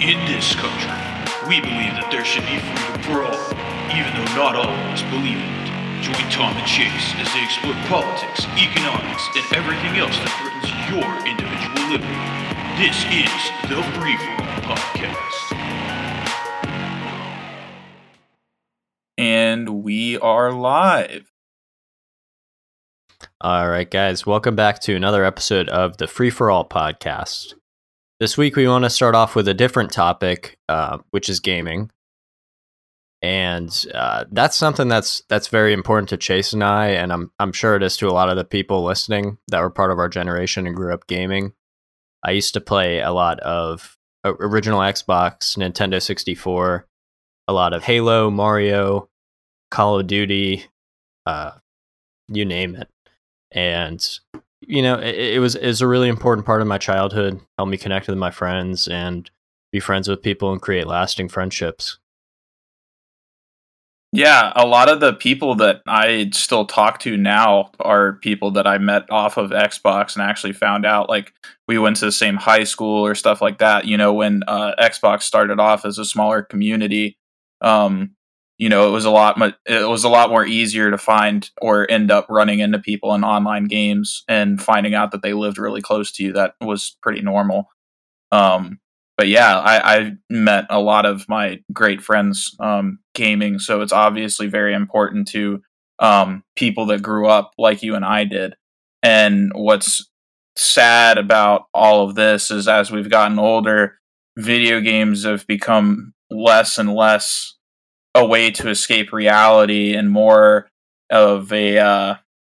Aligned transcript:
In 0.00 0.20
this 0.26 0.54
country, 0.54 0.92
we 1.48 1.58
believe 1.58 1.96
that 1.96 2.12
there 2.12 2.22
should 2.22 2.44
be 2.44 2.60
freedom 2.60 3.00
for 3.00 3.24
all, 3.24 3.48
even 3.96 4.12
though 4.12 4.28
not 4.36 4.52
all 4.52 4.68
of 4.68 4.92
us 4.92 5.00
believe 5.08 5.40
it. 5.40 5.56
Join 6.04 6.20
Tom 6.28 6.52
and 6.52 6.68
Chase 6.68 7.16
as 7.16 7.32
they 7.32 7.40
explore 7.40 7.72
politics, 7.88 8.44
economics, 8.60 9.24
and 9.32 9.46
everything 9.56 9.96
else 9.96 10.12
that 10.20 10.28
threatens 10.36 10.68
your 10.92 11.08
individual 11.24 11.80
liberty. 11.88 12.12
This 12.76 13.08
is 13.08 13.32
the 13.72 13.80
Free 13.96 14.20
For 14.20 14.36
All 14.36 14.76
Podcast. 14.76 15.56
And 19.16 19.82
we 19.82 20.18
are 20.18 20.52
live. 20.52 21.32
All 23.40 23.70
right, 23.70 23.90
guys, 23.90 24.26
welcome 24.26 24.56
back 24.56 24.78
to 24.80 24.94
another 24.94 25.24
episode 25.24 25.70
of 25.70 25.96
the 25.96 26.06
Free 26.06 26.28
for 26.28 26.50
All 26.50 26.68
podcast. 26.68 27.54
This 28.18 28.38
week, 28.38 28.56
we 28.56 28.66
want 28.66 28.84
to 28.84 28.90
start 28.90 29.14
off 29.14 29.34
with 29.34 29.46
a 29.46 29.54
different 29.54 29.92
topic, 29.92 30.58
uh, 30.68 30.98
which 31.10 31.28
is 31.28 31.40
gaming, 31.40 31.90
and 33.20 33.70
uh, 33.94 34.24
that's 34.30 34.56
something 34.56 34.88
that's 34.88 35.22
that's 35.28 35.48
very 35.48 35.72
important 35.72 36.08
to 36.08 36.16
Chase 36.16 36.52
and 36.52 36.64
I, 36.64 36.88
and 36.88 37.12
I'm 37.12 37.30
I'm 37.38 37.52
sure 37.52 37.76
it 37.76 37.82
is 37.82 37.96
to 37.98 38.08
a 38.08 38.12
lot 38.12 38.30
of 38.30 38.36
the 38.36 38.44
people 38.44 38.82
listening 38.82 39.36
that 39.48 39.60
were 39.60 39.70
part 39.70 39.90
of 39.90 39.98
our 39.98 40.08
generation 40.08 40.66
and 40.66 40.74
grew 40.74 40.94
up 40.94 41.06
gaming. 41.06 41.52
I 42.24 42.30
used 42.30 42.54
to 42.54 42.60
play 42.60 43.00
a 43.00 43.12
lot 43.12 43.38
of 43.40 43.98
original 44.24 44.80
Xbox, 44.80 45.56
Nintendo 45.58 46.00
64, 46.00 46.86
a 47.48 47.52
lot 47.52 47.74
of 47.74 47.84
Halo, 47.84 48.30
Mario, 48.30 49.10
Call 49.70 50.00
of 50.00 50.06
Duty, 50.06 50.64
uh, 51.26 51.52
you 52.28 52.44
name 52.44 52.76
it 52.76 52.88
and 53.52 54.18
you 54.66 54.82
know 54.82 54.98
it, 54.98 55.14
it 55.14 55.40
was 55.40 55.54
is 55.56 55.80
a 55.80 55.86
really 55.86 56.08
important 56.08 56.46
part 56.46 56.60
of 56.60 56.66
my 56.66 56.78
childhood 56.78 57.40
helped 57.56 57.70
me 57.70 57.78
connect 57.78 58.08
with 58.08 58.18
my 58.18 58.30
friends 58.30 58.88
and 58.88 59.30
be 59.72 59.80
friends 59.80 60.08
with 60.08 60.22
people 60.22 60.52
and 60.52 60.60
create 60.60 60.86
lasting 60.86 61.28
friendships 61.28 61.98
Yeah, 64.16 64.50
a 64.56 64.64
lot 64.66 64.88
of 64.88 65.00
the 65.00 65.12
people 65.12 65.56
that 65.56 65.82
I 65.86 66.30
still 66.32 66.64
talk 66.64 67.00
to 67.00 67.18
now 67.18 67.70
are 67.80 68.14
people 68.14 68.50
that 68.52 68.66
I 68.66 68.78
met 68.78 69.10
off 69.10 69.36
of 69.36 69.50
Xbox 69.50 70.14
and 70.16 70.22
actually 70.22 70.54
found 70.54 70.86
out 70.86 71.10
like 71.10 71.34
we 71.68 71.76
went 71.76 71.96
to 71.96 72.06
the 72.06 72.12
same 72.12 72.36
high 72.36 72.64
school 72.64 73.04
or 73.04 73.14
stuff 73.14 73.42
like 73.42 73.58
that. 73.58 73.84
You 73.84 73.98
know, 73.98 74.14
when 74.14 74.42
uh, 74.48 74.72
Xbox 74.80 75.24
started 75.24 75.60
off 75.60 75.84
as 75.84 75.98
a 75.98 76.04
smaller 76.06 76.42
community, 76.42 77.18
um, 77.60 78.15
you 78.58 78.68
know, 78.68 78.88
it 78.88 78.90
was 78.90 79.04
a 79.04 79.10
lot. 79.10 79.36
It 79.66 79.88
was 79.88 80.04
a 80.04 80.08
lot 80.08 80.30
more 80.30 80.46
easier 80.46 80.90
to 80.90 80.98
find 80.98 81.48
or 81.60 81.90
end 81.90 82.10
up 82.10 82.26
running 82.30 82.60
into 82.60 82.78
people 82.78 83.14
in 83.14 83.24
online 83.24 83.64
games 83.64 84.24
and 84.28 84.62
finding 84.62 84.94
out 84.94 85.10
that 85.12 85.22
they 85.22 85.34
lived 85.34 85.58
really 85.58 85.82
close 85.82 86.10
to 86.12 86.24
you. 86.24 86.32
That 86.32 86.54
was 86.60 86.96
pretty 87.02 87.20
normal. 87.20 87.70
Um, 88.32 88.80
but 89.16 89.28
yeah, 89.28 89.58
I, 89.58 89.96
I 89.96 90.12
met 90.28 90.66
a 90.68 90.80
lot 90.80 91.06
of 91.06 91.28
my 91.28 91.60
great 91.72 92.02
friends 92.02 92.54
um, 92.60 92.98
gaming, 93.14 93.58
so 93.58 93.80
it's 93.80 93.92
obviously 93.92 94.46
very 94.46 94.74
important 94.74 95.28
to 95.28 95.62
um, 95.98 96.42
people 96.54 96.86
that 96.86 97.02
grew 97.02 97.26
up 97.26 97.52
like 97.56 97.82
you 97.82 97.94
and 97.94 98.04
I 98.04 98.24
did. 98.24 98.54
And 99.02 99.52
what's 99.54 100.10
sad 100.56 101.18
about 101.18 101.66
all 101.72 102.08
of 102.08 102.14
this 102.14 102.50
is 102.50 102.68
as 102.68 102.90
we've 102.90 103.10
gotten 103.10 103.38
older, 103.38 103.98
video 104.36 104.80
games 104.80 105.24
have 105.24 105.46
become 105.46 106.12
less 106.30 106.76
and 106.78 106.94
less 106.94 107.55
a 108.16 108.24
way 108.24 108.50
to 108.50 108.70
escape 108.70 109.12
reality 109.12 109.94
and 109.94 110.10
more 110.10 110.68
of 111.10 111.52
a 111.52 111.78
uh, 111.78 112.14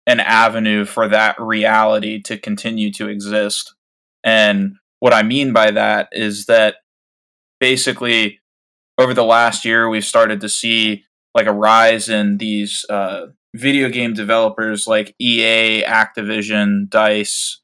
an 0.06 0.20
avenue 0.20 0.84
for 0.84 1.08
that 1.08 1.40
reality 1.40 2.20
to 2.22 2.38
continue 2.38 2.92
to 2.92 3.08
exist. 3.08 3.74
And 4.22 4.76
what 5.00 5.14
I 5.14 5.22
mean 5.22 5.52
by 5.52 5.70
that 5.72 6.08
is 6.12 6.46
that 6.46 6.76
basically 7.58 8.38
over 8.98 9.14
the 9.14 9.24
last 9.24 9.64
year 9.64 9.88
we've 9.88 10.04
started 10.04 10.40
to 10.42 10.48
see 10.48 11.04
like 11.34 11.46
a 11.46 11.52
rise 11.52 12.08
in 12.08 12.36
these 12.36 12.84
uh, 12.90 13.26
video 13.54 13.88
game 13.88 14.12
developers 14.12 14.86
like 14.86 15.14
EA, 15.18 15.82
Activision, 15.84 16.88
Dice, 16.88 17.60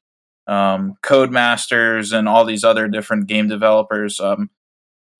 um, 0.46 0.96
Codemasters, 1.04 2.16
and 2.16 2.28
all 2.28 2.44
these 2.44 2.64
other 2.64 2.88
different 2.88 3.28
game 3.28 3.48
developers, 3.48 4.18
um, 4.18 4.50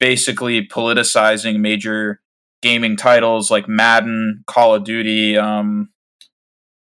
basically 0.00 0.66
politicizing 0.66 1.60
major 1.60 2.20
gaming 2.62 2.96
titles 2.96 3.50
like 3.50 3.68
Madden, 3.68 4.44
Call 4.46 4.74
of 4.74 4.84
Duty, 4.84 5.36
um, 5.36 5.90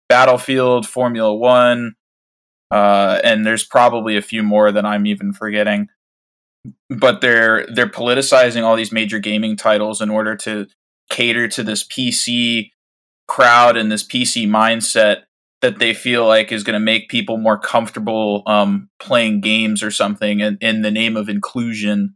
Battlefield, 0.10 0.88
Formula 0.88 1.34
One, 1.36 1.96
uh, 2.72 3.20
and 3.24 3.46
there's 3.46 3.64
probably 3.64 4.18
a 4.18 4.22
few 4.22 4.44
more 4.44 4.72
that 4.72 4.86
I'm 4.86 5.06
even 5.06 5.34
forgetting. 5.34 5.90
But 6.90 7.22
they're 7.22 7.66
they're 7.68 7.88
politicizing 7.88 8.64
all 8.64 8.76
these 8.76 8.92
major 8.92 9.20
gaming 9.20 9.56
titles 9.56 10.02
in 10.02 10.10
order 10.10 10.36
to 10.38 10.68
cater 11.10 11.48
to 11.48 11.64
this 11.64 11.84
PC 11.84 12.72
crowd 13.28 13.78
and 13.78 13.92
this 13.92 14.06
PC 14.06 14.48
mindset 14.48 15.24
that 15.62 15.80
they 15.80 15.94
feel 15.94 16.26
like 16.26 16.52
is 16.52 16.64
going 16.64 16.74
to 16.74 16.80
make 16.80 17.10
people 17.10 17.38
more 17.38 17.58
comfortable 17.58 18.44
um, 18.46 18.90
playing 19.00 19.42
games 19.42 19.82
or 19.82 19.92
something 19.92 20.40
in, 20.40 20.58
in 20.62 20.82
the 20.82 20.92
name 20.92 21.18
of 21.18 21.30
inclusion. 21.30 22.16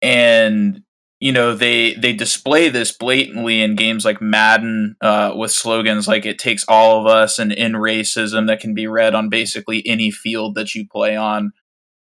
And 0.00 0.82
you 1.20 1.32
know 1.32 1.54
they 1.54 1.94
they 1.94 2.12
display 2.12 2.68
this 2.68 2.92
blatantly 2.92 3.62
in 3.62 3.74
games 3.74 4.04
like 4.04 4.20
Madden 4.20 4.96
uh, 5.00 5.32
with 5.34 5.50
slogans 5.50 6.06
like 6.06 6.26
"It 6.26 6.38
takes 6.38 6.64
all 6.68 7.00
of 7.00 7.06
us" 7.06 7.38
and 7.38 7.52
"In 7.52 7.72
racism" 7.72 8.46
that 8.48 8.60
can 8.60 8.74
be 8.74 8.86
read 8.86 9.14
on 9.14 9.30
basically 9.30 9.86
any 9.86 10.10
field 10.10 10.54
that 10.56 10.74
you 10.74 10.86
play 10.86 11.16
on. 11.16 11.52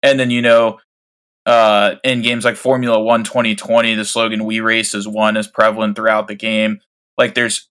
And 0.03 0.19
then 0.19 0.29
you 0.29 0.41
know, 0.41 0.79
uh, 1.45 1.95
in 2.03 2.21
games 2.21 2.45
like 2.45 2.55
Formula 2.55 2.99
One 2.99 3.23
2020, 3.23 3.95
the 3.95 4.05
slogan 4.05 4.45
"We 4.45 4.59
race 4.59 4.93
as 4.93 5.07
one" 5.07 5.37
is 5.37 5.47
prevalent 5.47 5.95
throughout 5.95 6.27
the 6.27 6.35
game. 6.35 6.79
Like 7.17 7.33
there's 7.33 7.67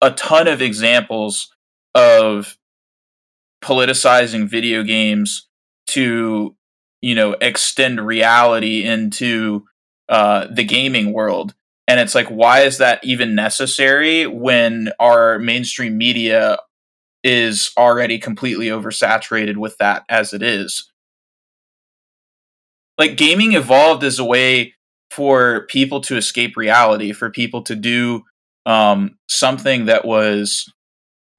a 0.00 0.12
ton 0.12 0.46
of 0.46 0.62
examples 0.62 1.52
of 1.94 2.56
politicizing 3.62 4.48
video 4.48 4.84
games 4.84 5.48
to 5.88 6.54
you 7.02 7.14
know 7.16 7.32
extend 7.40 8.06
reality 8.06 8.84
into 8.84 9.64
uh, 10.08 10.46
the 10.50 10.64
gaming 10.64 11.12
world. 11.12 11.54
And 11.88 12.00
it's 12.00 12.14
like, 12.14 12.28
why 12.28 12.60
is 12.60 12.78
that 12.78 13.04
even 13.04 13.34
necessary 13.34 14.26
when 14.26 14.90
our 14.98 15.38
mainstream 15.38 15.96
media 15.96 16.58
is 17.22 17.70
already 17.76 18.18
completely 18.18 18.66
oversaturated 18.68 19.56
with 19.56 19.78
that 19.78 20.04
as 20.08 20.32
it 20.32 20.42
is? 20.42 20.90
Like, 22.98 23.16
gaming 23.16 23.52
evolved 23.52 24.02
as 24.04 24.18
a 24.18 24.24
way 24.24 24.74
for 25.10 25.66
people 25.68 26.00
to 26.02 26.16
escape 26.16 26.56
reality, 26.56 27.12
for 27.12 27.30
people 27.30 27.62
to 27.62 27.76
do 27.76 28.24
um, 28.64 29.16
something 29.28 29.86
that 29.86 30.04
was 30.04 30.72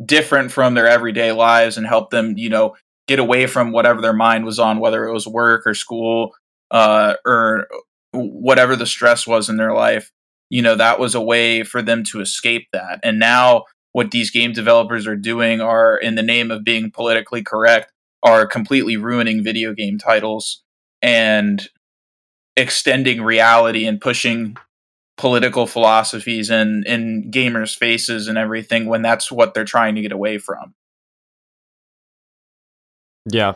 different 0.06 0.52
from 0.52 0.76
their 0.76 0.88
everyday 0.88 1.32
lives 1.32 1.78
and 1.78 1.86
help 1.86 2.10
them, 2.10 2.38
you 2.38 2.50
know, 2.50 2.76
get 3.08 3.20
away 3.20 3.48
from 3.48 3.72
whatever 3.72 4.02
their 4.02 4.14
mind 4.14 4.46
was 4.46 4.60
on, 4.60 4.80
whether 4.80 5.06
it 5.06 5.14
was 5.14 5.28
work 5.28 5.66
or 5.66 5.74
school 5.74 6.34
uh, 6.72 7.16
or 7.26 7.68
whatever 8.18 8.76
the 8.76 8.86
stress 8.86 9.26
was 9.26 9.50
in 9.50 9.58
their 9.58 9.74
life, 9.74 10.12
you 10.50 10.62
know, 10.62 10.76
that 10.76 11.00
was 11.00 11.16
a 11.16 11.22
way 11.22 11.64
for 11.64 11.82
them 11.82 12.04
to 12.06 12.22
escape 12.22 12.68
that. 12.74 13.00
And 13.04 13.20
now 13.20 13.66
what 13.92 14.12
these 14.12 14.32
game 14.32 14.54
developers 14.54 15.08
are 15.08 15.16
doing 15.16 15.62
are 15.62 15.98
in 15.98 16.16
the 16.16 16.24
name 16.24 16.52
of 16.52 16.64
being 16.64 16.92
politically 16.92 17.44
correct 17.44 17.92
are 18.24 18.46
completely 18.46 18.98
ruining 18.98 19.44
video 19.44 19.74
game 19.74 19.98
titles 19.98 20.64
and 21.02 21.70
extending 22.56 23.22
reality 23.22 23.86
and 23.86 24.02
pushing 24.02 24.58
political 25.18 25.66
philosophies 25.66 26.50
in 26.50 26.84
in 26.86 27.32
gamers 27.32 27.76
faces 27.76 28.28
and 28.28 28.38
everything 28.38 28.86
when 28.86 29.02
that's 29.02 29.32
what 29.32 29.54
they're 29.54 29.66
trying 29.66 29.96
to 29.96 30.02
get 30.02 30.12
away 30.12 30.38
from. 30.38 30.74
yeah 33.30 33.54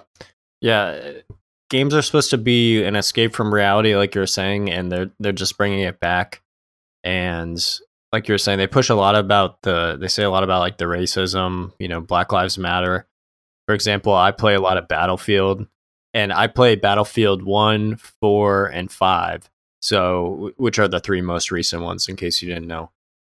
yeah 0.59 1.11
games 1.71 1.95
are 1.95 2.01
supposed 2.01 2.29
to 2.29 2.37
be 2.37 2.83
an 2.83 2.97
escape 2.97 3.33
from 3.33 3.51
reality 3.51 3.95
like 3.95 4.13
you're 4.13 4.27
saying 4.27 4.69
and 4.69 4.91
they're 4.91 5.09
they're 5.19 5.31
just 5.31 5.57
bringing 5.57 5.79
it 5.79 5.99
back. 5.99 6.43
And 7.03 7.57
like 8.11 8.27
you 8.27 8.33
were 8.33 8.37
saying 8.37 8.59
they 8.59 8.67
push 8.67 8.89
a 8.89 8.95
lot 8.95 9.15
about 9.15 9.61
the 9.63 9.97
they 9.99 10.09
say 10.09 10.23
a 10.23 10.29
lot 10.29 10.43
about 10.43 10.59
like 10.59 10.77
the 10.77 10.85
racism 10.85 11.71
you 11.79 11.87
know 11.87 12.01
black 12.01 12.31
lives 12.31 12.59
matter. 12.59 13.07
For 13.67 13.73
example 13.73 14.13
i 14.13 14.31
play 14.31 14.53
a 14.53 14.61
lot 14.61 14.77
of 14.77 14.89
battlefield 14.89 15.65
and 16.13 16.33
i 16.33 16.47
play 16.47 16.75
battlefield 16.75 17.41
1 17.41 17.95
4 17.95 18.65
and 18.67 18.91
5 18.91 19.49
so 19.81 20.51
which 20.57 20.77
are 20.77 20.89
the 20.89 20.99
three 20.99 21.21
most 21.21 21.51
recent 21.51 21.81
ones 21.81 22.07
in 22.09 22.17
case 22.17 22.41
you 22.41 22.49
didn't 22.49 22.67
know. 22.67 22.91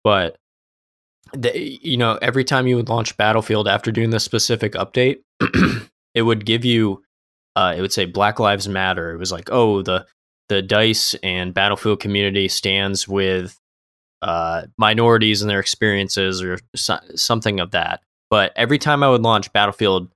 But 0.02 0.38
they, 1.36 1.78
you 1.82 1.98
know 1.98 2.18
every 2.22 2.44
time 2.44 2.66
you 2.66 2.76
would 2.76 2.88
launch 2.88 3.16
battlefield 3.18 3.68
after 3.68 3.92
doing 3.92 4.10
the 4.10 4.20
specific 4.20 4.72
update 4.72 5.20
it 6.14 6.22
would 6.22 6.46
give 6.46 6.64
you 6.64 7.02
uh, 7.56 7.74
it 7.76 7.80
would 7.80 7.92
say 7.92 8.04
Black 8.04 8.38
Lives 8.38 8.68
Matter. 8.68 9.12
It 9.12 9.18
was 9.18 9.32
like, 9.32 9.48
oh, 9.50 9.82
the 9.82 10.06
the 10.48 10.62
Dice 10.62 11.14
and 11.22 11.54
Battlefield 11.54 12.00
community 12.00 12.48
stands 12.48 13.08
with 13.08 13.58
uh, 14.20 14.66
minorities 14.76 15.42
and 15.42 15.50
their 15.50 15.60
experiences, 15.60 16.42
or 16.42 16.58
so- 16.76 17.00
something 17.14 17.60
of 17.60 17.70
that. 17.72 18.00
But 18.30 18.52
every 18.56 18.78
time 18.78 19.02
I 19.02 19.08
would 19.08 19.22
launch 19.22 19.52
Battlefield, 19.52 20.12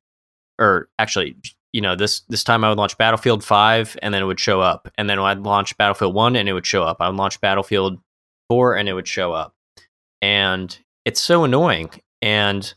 or 0.58 0.88
actually 0.98 1.36
you 1.76 1.82
know, 1.82 1.94
this 1.94 2.20
this 2.30 2.42
time 2.42 2.64
I 2.64 2.70
would 2.70 2.78
launch 2.78 2.96
Battlefield 2.96 3.44
5 3.44 3.98
and 4.00 4.14
then 4.14 4.22
it 4.22 4.24
would 4.24 4.40
show 4.40 4.62
up. 4.62 4.88
And 4.96 5.10
then 5.10 5.18
I'd 5.18 5.40
launch 5.40 5.76
Battlefield 5.76 6.14
1 6.14 6.34
and 6.34 6.48
it 6.48 6.54
would 6.54 6.64
show 6.64 6.82
up. 6.82 6.96
I 7.00 7.08
would 7.08 7.18
launch 7.18 7.38
Battlefield 7.42 8.00
4 8.48 8.76
and 8.76 8.88
it 8.88 8.94
would 8.94 9.06
show 9.06 9.34
up. 9.34 9.52
And 10.22 10.74
it's 11.04 11.20
so 11.20 11.44
annoying. 11.44 11.90
And 12.22 12.72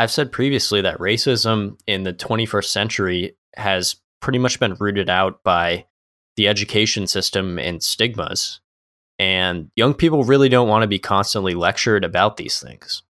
I've 0.00 0.10
said 0.10 0.32
previously 0.32 0.80
that 0.80 0.98
racism 0.98 1.78
in 1.86 2.02
the 2.02 2.12
21st 2.12 2.64
century 2.64 3.36
has 3.56 3.96
pretty 4.20 4.38
much 4.38 4.60
been 4.60 4.74
rooted 4.74 5.08
out 5.08 5.42
by 5.42 5.86
the 6.36 6.48
education 6.48 7.06
system 7.06 7.58
and 7.58 7.82
stigmas. 7.82 8.60
And 9.18 9.70
young 9.76 9.94
people 9.94 10.24
really 10.24 10.48
don't 10.48 10.68
want 10.68 10.82
to 10.82 10.88
be 10.88 10.98
constantly 10.98 11.54
lectured 11.54 12.04
about 12.04 12.36
these 12.36 12.58
things. 12.60 13.02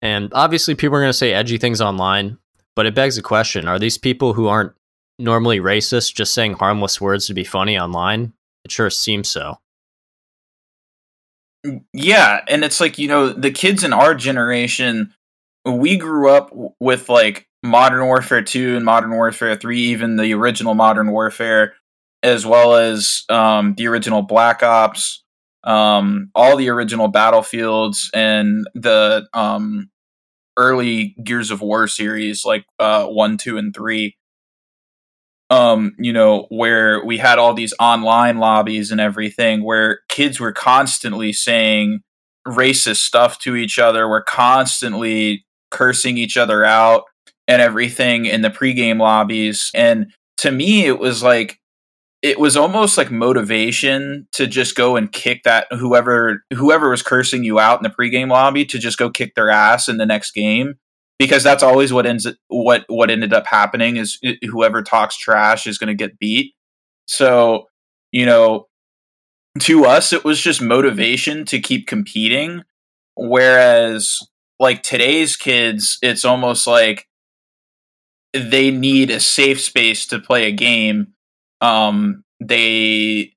And 0.00 0.32
obviously, 0.32 0.74
people 0.74 0.96
are 0.96 1.00
going 1.00 1.10
to 1.10 1.12
say 1.12 1.32
edgy 1.32 1.58
things 1.58 1.80
online, 1.80 2.38
but 2.76 2.86
it 2.86 2.94
begs 2.94 3.16
the 3.16 3.22
question 3.22 3.66
are 3.66 3.78
these 3.78 3.98
people 3.98 4.32
who 4.32 4.46
aren't 4.46 4.72
normally 5.18 5.58
racist 5.58 6.14
just 6.14 6.32
saying 6.32 6.54
harmless 6.54 7.00
words 7.00 7.26
to 7.26 7.34
be 7.34 7.44
funny 7.44 7.78
online? 7.78 8.32
It 8.64 8.70
sure 8.70 8.90
seems 8.90 9.28
so. 9.28 9.58
Yeah, 11.92 12.40
and 12.48 12.64
it's 12.64 12.80
like, 12.80 12.98
you 12.98 13.08
know, 13.08 13.32
the 13.32 13.50
kids 13.50 13.82
in 13.82 13.92
our 13.92 14.14
generation, 14.14 15.12
we 15.64 15.96
grew 15.96 16.30
up 16.30 16.52
with 16.80 17.08
like 17.08 17.47
Modern 17.62 18.06
Warfare 18.06 18.42
2 18.42 18.76
and 18.76 18.84
Modern 18.84 19.10
Warfare 19.10 19.56
3, 19.56 19.78
even 19.78 20.16
the 20.16 20.32
original 20.34 20.74
Modern 20.74 21.10
Warfare, 21.10 21.74
as 22.22 22.46
well 22.46 22.74
as 22.74 23.24
um, 23.28 23.74
the 23.76 23.88
original 23.88 24.22
Black 24.22 24.62
Ops, 24.62 25.24
um, 25.64 26.30
all 26.34 26.56
the 26.56 26.68
original 26.68 27.08
Battlefields, 27.08 28.10
and 28.14 28.66
the 28.74 29.26
um, 29.34 29.90
early 30.56 31.16
Gears 31.22 31.50
of 31.50 31.60
War 31.60 31.88
series, 31.88 32.44
like 32.44 32.64
uh, 32.78 33.06
1, 33.06 33.38
2, 33.38 33.58
and 33.58 33.74
3. 33.74 34.14
Um, 35.50 35.94
you 35.98 36.12
know, 36.12 36.46
where 36.50 37.02
we 37.04 37.16
had 37.16 37.38
all 37.38 37.54
these 37.54 37.72
online 37.80 38.36
lobbies 38.36 38.90
and 38.92 39.00
everything, 39.00 39.64
where 39.64 40.00
kids 40.08 40.38
were 40.38 40.52
constantly 40.52 41.32
saying 41.32 42.00
racist 42.46 42.98
stuff 42.98 43.38
to 43.40 43.56
each 43.56 43.78
other, 43.78 44.06
were 44.06 44.22
constantly 44.22 45.46
cursing 45.70 46.18
each 46.18 46.36
other 46.36 46.64
out 46.64 47.04
and 47.48 47.60
everything 47.62 48.26
in 48.26 48.42
the 48.42 48.50
pregame 48.50 49.00
lobbies. 49.00 49.70
And 49.74 50.12
to 50.38 50.52
me, 50.52 50.86
it 50.86 50.98
was 50.98 51.22
like 51.22 51.58
it 52.20 52.38
was 52.38 52.56
almost 52.56 52.98
like 52.98 53.10
motivation 53.10 54.26
to 54.32 54.46
just 54.46 54.74
go 54.74 54.96
and 54.96 55.10
kick 55.10 55.42
that 55.44 55.66
whoever 55.70 56.44
whoever 56.52 56.90
was 56.90 57.02
cursing 57.02 57.44
you 57.44 57.58
out 57.58 57.78
in 57.78 57.84
the 57.84 57.94
pregame 57.94 58.28
lobby 58.28 58.64
to 58.66 58.78
just 58.78 58.98
go 58.98 59.08
kick 59.10 59.34
their 59.34 59.50
ass 59.50 59.88
in 59.88 59.96
the 59.96 60.06
next 60.06 60.32
game 60.32 60.74
because 61.18 61.42
that's 61.42 61.62
always 61.62 61.92
what 61.92 62.06
ends 62.06 62.26
what 62.48 62.84
what 62.88 63.10
ended 63.10 63.32
up 63.32 63.46
happening 63.46 63.96
is 63.96 64.18
whoever 64.42 64.82
talks 64.82 65.16
trash 65.16 65.66
is 65.66 65.78
going 65.78 65.88
to 65.88 65.94
get 65.94 66.18
beat. 66.18 66.54
So, 67.06 67.68
you 68.12 68.26
know, 68.26 68.66
to 69.60 69.86
us 69.86 70.12
it 70.12 70.24
was 70.24 70.40
just 70.40 70.60
motivation 70.60 71.44
to 71.46 71.60
keep 71.60 71.86
competing 71.86 72.62
whereas 73.16 74.18
like 74.60 74.82
today's 74.82 75.36
kids 75.36 75.98
it's 76.02 76.24
almost 76.24 76.66
like 76.66 77.07
they 78.32 78.70
need 78.70 79.10
a 79.10 79.20
safe 79.20 79.60
space 79.60 80.06
to 80.06 80.18
play 80.18 80.46
a 80.46 80.52
game. 80.52 81.14
Um, 81.60 82.24
they 82.40 83.34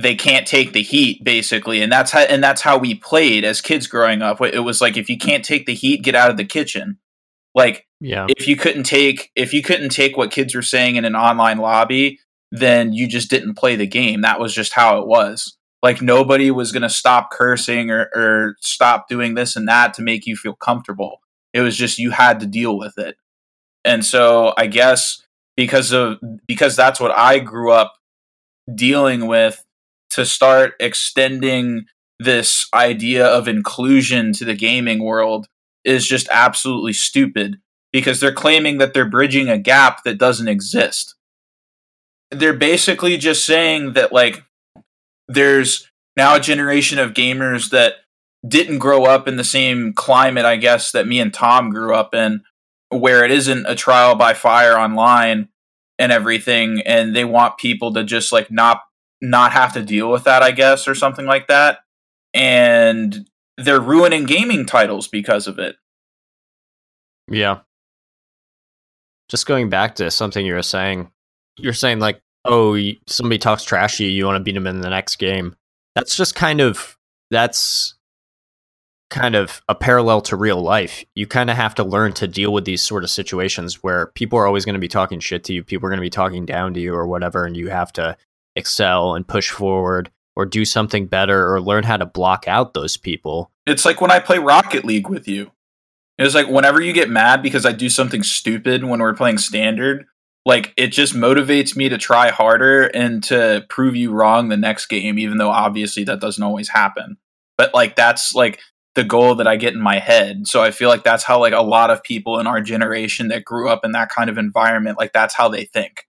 they 0.00 0.14
can't 0.14 0.46
take 0.46 0.72
the 0.72 0.82
heat 0.82 1.22
basically, 1.24 1.82
and 1.82 1.92
that's 1.92 2.10
how 2.10 2.20
and 2.20 2.42
that's 2.42 2.62
how 2.62 2.78
we 2.78 2.94
played 2.94 3.44
as 3.44 3.60
kids 3.60 3.86
growing 3.86 4.22
up. 4.22 4.40
It 4.40 4.60
was 4.60 4.80
like 4.80 4.96
if 4.96 5.08
you 5.08 5.18
can't 5.18 5.44
take 5.44 5.66
the 5.66 5.74
heat, 5.74 6.02
get 6.02 6.14
out 6.14 6.30
of 6.30 6.36
the 6.36 6.44
kitchen. 6.44 6.98
Like 7.54 7.86
yeah, 8.00 8.26
if 8.28 8.48
you 8.48 8.56
couldn't 8.56 8.84
take 8.84 9.30
if 9.36 9.52
you 9.52 9.62
couldn't 9.62 9.90
take 9.90 10.16
what 10.16 10.30
kids 10.30 10.54
were 10.54 10.62
saying 10.62 10.96
in 10.96 11.04
an 11.04 11.16
online 11.16 11.58
lobby, 11.58 12.18
then 12.50 12.92
you 12.92 13.06
just 13.06 13.30
didn't 13.30 13.54
play 13.54 13.76
the 13.76 13.86
game. 13.86 14.22
That 14.22 14.40
was 14.40 14.54
just 14.54 14.72
how 14.72 15.00
it 15.00 15.06
was. 15.06 15.56
Like 15.82 16.00
nobody 16.00 16.50
was 16.50 16.70
going 16.70 16.82
to 16.82 16.88
stop 16.90 17.30
cursing 17.32 17.90
or, 17.90 18.08
or 18.14 18.56
stop 18.60 19.08
doing 19.08 19.34
this 19.34 19.56
and 19.56 19.66
that 19.66 19.94
to 19.94 20.02
make 20.02 20.26
you 20.26 20.36
feel 20.36 20.54
comfortable. 20.54 21.20
It 21.52 21.60
was 21.60 21.76
just 21.76 21.98
you 21.98 22.12
had 22.12 22.38
to 22.40 22.46
deal 22.46 22.78
with 22.78 22.98
it. 22.98 23.16
And 23.84 24.04
so 24.04 24.54
I 24.56 24.66
guess 24.66 25.22
because 25.56 25.92
of 25.92 26.18
because 26.46 26.76
that's 26.76 27.00
what 27.00 27.10
I 27.12 27.38
grew 27.38 27.72
up 27.72 27.94
dealing 28.72 29.26
with 29.26 29.64
to 30.10 30.24
start 30.24 30.74
extending 30.80 31.86
this 32.18 32.68
idea 32.72 33.26
of 33.26 33.48
inclusion 33.48 34.32
to 34.34 34.44
the 34.44 34.54
gaming 34.54 35.02
world 35.02 35.46
is 35.84 36.06
just 36.06 36.28
absolutely 36.30 36.92
stupid 36.92 37.58
because 37.92 38.20
they're 38.20 38.32
claiming 38.32 38.78
that 38.78 38.94
they're 38.94 39.08
bridging 39.08 39.48
a 39.48 39.58
gap 39.58 40.04
that 40.04 40.18
doesn't 40.18 40.48
exist. 40.48 41.14
They're 42.30 42.52
basically 42.54 43.16
just 43.16 43.44
saying 43.44 43.94
that 43.94 44.12
like 44.12 44.44
there's 45.28 45.90
now 46.16 46.36
a 46.36 46.40
generation 46.40 46.98
of 46.98 47.14
gamers 47.14 47.70
that 47.70 47.94
didn't 48.46 48.78
grow 48.78 49.04
up 49.04 49.28
in 49.28 49.36
the 49.36 49.44
same 49.44 49.92
climate 49.92 50.44
I 50.44 50.56
guess 50.56 50.92
that 50.92 51.06
me 51.06 51.20
and 51.20 51.32
Tom 51.32 51.70
grew 51.70 51.94
up 51.94 52.14
in 52.14 52.42
where 52.92 53.24
it 53.24 53.30
isn't 53.30 53.66
a 53.66 53.74
trial 53.74 54.14
by 54.14 54.34
fire 54.34 54.78
online 54.78 55.48
and 55.98 56.12
everything 56.12 56.82
and 56.84 57.14
they 57.14 57.24
want 57.24 57.58
people 57.58 57.92
to 57.92 58.04
just 58.04 58.32
like 58.32 58.50
not 58.50 58.80
not 59.20 59.52
have 59.52 59.72
to 59.72 59.82
deal 59.82 60.10
with 60.10 60.24
that 60.24 60.42
i 60.42 60.50
guess 60.50 60.88
or 60.88 60.94
something 60.94 61.26
like 61.26 61.46
that. 61.46 61.78
And 62.34 63.28
they're 63.58 63.80
ruining 63.80 64.24
gaming 64.24 64.64
titles 64.64 65.06
because 65.06 65.46
of 65.46 65.58
it. 65.58 65.76
Yeah. 67.30 67.60
Just 69.28 69.46
going 69.46 69.68
back 69.68 69.96
to 69.96 70.10
something 70.10 70.44
you 70.44 70.54
were 70.54 70.62
saying 70.62 71.10
you're 71.58 71.72
saying 71.72 72.00
like 72.00 72.20
oh 72.44 72.76
somebody 73.06 73.38
talks 73.38 73.62
trash 73.64 73.98
to 73.98 74.04
you 74.04 74.10
you 74.10 74.24
want 74.24 74.36
to 74.36 74.42
beat 74.42 74.54
them 74.54 74.66
in 74.66 74.80
the 74.80 74.90
next 74.90 75.16
game. 75.16 75.54
That's 75.94 76.16
just 76.16 76.34
kind 76.34 76.60
of 76.60 76.96
that's 77.30 77.94
kind 79.12 79.34
of 79.34 79.60
a 79.68 79.74
parallel 79.74 80.22
to 80.22 80.36
real 80.36 80.60
life. 80.60 81.04
You 81.14 81.26
kind 81.26 81.50
of 81.50 81.56
have 81.56 81.74
to 81.76 81.84
learn 81.84 82.14
to 82.14 82.26
deal 82.26 82.52
with 82.52 82.64
these 82.64 82.82
sort 82.82 83.04
of 83.04 83.10
situations 83.10 83.82
where 83.82 84.06
people 84.06 84.38
are 84.38 84.46
always 84.46 84.64
going 84.64 84.74
to 84.74 84.80
be 84.80 84.88
talking 84.88 85.20
shit 85.20 85.44
to 85.44 85.52
you, 85.52 85.62
people 85.62 85.86
are 85.86 85.90
going 85.90 85.98
to 85.98 86.02
be 86.02 86.10
talking 86.10 86.46
down 86.46 86.74
to 86.74 86.80
you 86.80 86.94
or 86.94 87.06
whatever, 87.06 87.44
and 87.44 87.56
you 87.56 87.68
have 87.68 87.92
to 87.92 88.16
excel 88.56 89.14
and 89.14 89.28
push 89.28 89.50
forward 89.50 90.10
or 90.34 90.46
do 90.46 90.64
something 90.64 91.06
better 91.06 91.52
or 91.52 91.60
learn 91.60 91.84
how 91.84 91.98
to 91.98 92.06
block 92.06 92.48
out 92.48 92.72
those 92.72 92.96
people. 92.96 93.50
It's 93.66 93.84
like 93.84 94.00
when 94.00 94.10
I 94.10 94.18
play 94.18 94.38
Rocket 94.38 94.84
League 94.84 95.08
with 95.08 95.28
you. 95.28 95.52
It's 96.18 96.34
like 96.34 96.48
whenever 96.48 96.80
you 96.80 96.92
get 96.92 97.10
mad 97.10 97.42
because 97.42 97.66
I 97.66 97.72
do 97.72 97.88
something 97.88 98.22
stupid 98.22 98.84
when 98.84 99.00
we're 99.00 99.14
playing 99.14 99.38
standard, 99.38 100.06
like 100.44 100.72
it 100.76 100.88
just 100.88 101.14
motivates 101.14 101.76
me 101.76 101.88
to 101.88 101.98
try 101.98 102.30
harder 102.30 102.84
and 102.84 103.22
to 103.24 103.64
prove 103.68 103.96
you 103.96 104.10
wrong 104.12 104.48
the 104.48 104.56
next 104.56 104.86
game, 104.86 105.18
even 105.18 105.38
though 105.38 105.50
obviously 105.50 106.04
that 106.04 106.20
doesn't 106.20 106.42
always 106.42 106.68
happen. 106.68 107.16
But 107.56 107.74
like 107.74 107.96
that's 107.96 108.34
like 108.34 108.60
the 108.94 109.04
goal 109.04 109.34
that 109.36 109.46
I 109.46 109.56
get 109.56 109.74
in 109.74 109.80
my 109.80 109.98
head. 109.98 110.46
So 110.46 110.62
I 110.62 110.70
feel 110.70 110.88
like 110.88 111.04
that's 111.04 111.24
how 111.24 111.40
like 111.40 111.54
a 111.54 111.62
lot 111.62 111.90
of 111.90 112.02
people 112.02 112.38
in 112.38 112.46
our 112.46 112.60
generation 112.60 113.28
that 113.28 113.44
grew 113.44 113.68
up 113.68 113.84
in 113.84 113.92
that 113.92 114.10
kind 114.10 114.28
of 114.28 114.38
environment, 114.38 114.98
like 114.98 115.12
that's 115.12 115.34
how 115.34 115.48
they 115.48 115.64
think. 115.64 116.06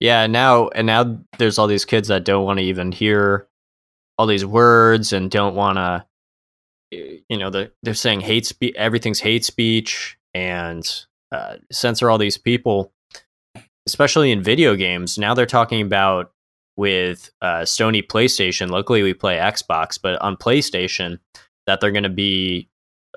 Yeah, 0.00 0.26
now 0.26 0.68
and 0.68 0.86
now 0.86 1.18
there's 1.38 1.58
all 1.58 1.66
these 1.66 1.84
kids 1.84 2.08
that 2.08 2.24
don't 2.24 2.44
want 2.44 2.58
to 2.58 2.64
even 2.64 2.92
hear 2.92 3.48
all 4.16 4.26
these 4.26 4.44
words 4.44 5.12
and 5.12 5.30
don't 5.30 5.54
want 5.54 5.76
to 5.76 6.04
you 6.90 7.22
know, 7.30 7.50
they're, 7.50 7.70
they're 7.82 7.94
saying 7.94 8.20
hate 8.20 8.46
speech, 8.46 8.74
everything's 8.76 9.20
hate 9.20 9.44
speech 9.44 10.18
and 10.34 11.04
uh, 11.32 11.56
censor 11.70 12.10
all 12.10 12.18
these 12.18 12.38
people, 12.38 12.92
especially 13.86 14.30
in 14.30 14.42
video 14.42 14.74
games. 14.74 15.18
Now 15.18 15.34
they're 15.34 15.46
talking 15.46 15.82
about 15.82 16.32
with 16.78 17.30
uh, 17.42 17.62
Sony 17.62 18.06
PlayStation. 18.06 18.70
Locally, 18.70 19.02
we 19.02 19.12
play 19.12 19.36
Xbox, 19.36 19.98
but 20.00 20.18
on 20.22 20.36
PlayStation, 20.36 21.18
that 21.66 21.80
they're 21.80 21.90
going 21.90 22.04
to 22.04 22.08
be 22.08 22.68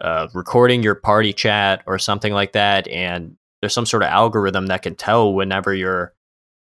uh, 0.02 0.28
recording 0.34 0.82
your 0.82 0.96
party 0.96 1.32
chat 1.32 1.84
or 1.86 2.00
something 2.00 2.34
like 2.34 2.54
that, 2.54 2.88
and 2.88 3.38
there's 3.62 3.74
some 3.74 3.86
sort 3.86 4.02
of 4.02 4.10
algorithm 4.10 4.66
that 4.66 4.82
can 4.82 4.96
tell 4.96 5.32
whenever 5.34 5.74
you're 5.76 6.14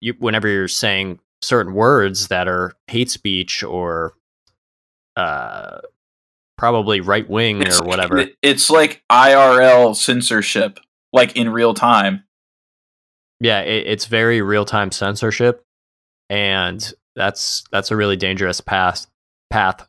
you, 0.03 0.15
whenever 0.19 0.47
you're 0.47 0.69
saying 0.69 1.19
certain 1.41 1.73
words 1.73 2.29
that 2.29 2.47
are 2.47 2.75
hate 2.89 3.11
speech 3.11 3.65
or 3.65 4.13
uh, 5.17 5.79
probably 6.59 7.01
right 7.01 7.29
wing 7.29 7.67
or 7.67 7.85
whatever. 7.85 8.27
It's 8.43 8.69
like 8.69 9.03
IRL 9.11 9.97
censorship, 9.97 10.79
like 11.11 11.37
in 11.37 11.49
real 11.49 11.73
time. 11.73 12.25
Yeah, 13.41 13.61
it, 13.63 13.87
it's 13.87 14.05
very 14.05 14.43
real 14.43 14.67
time 14.67 14.93
censorship 14.93 15.65
and 16.33 16.95
that's 17.15 17.63
that's 17.71 17.91
a 17.91 17.97
really 17.97 18.17
dangerous 18.17 18.63
path 18.63 19.07
path. 19.51 19.87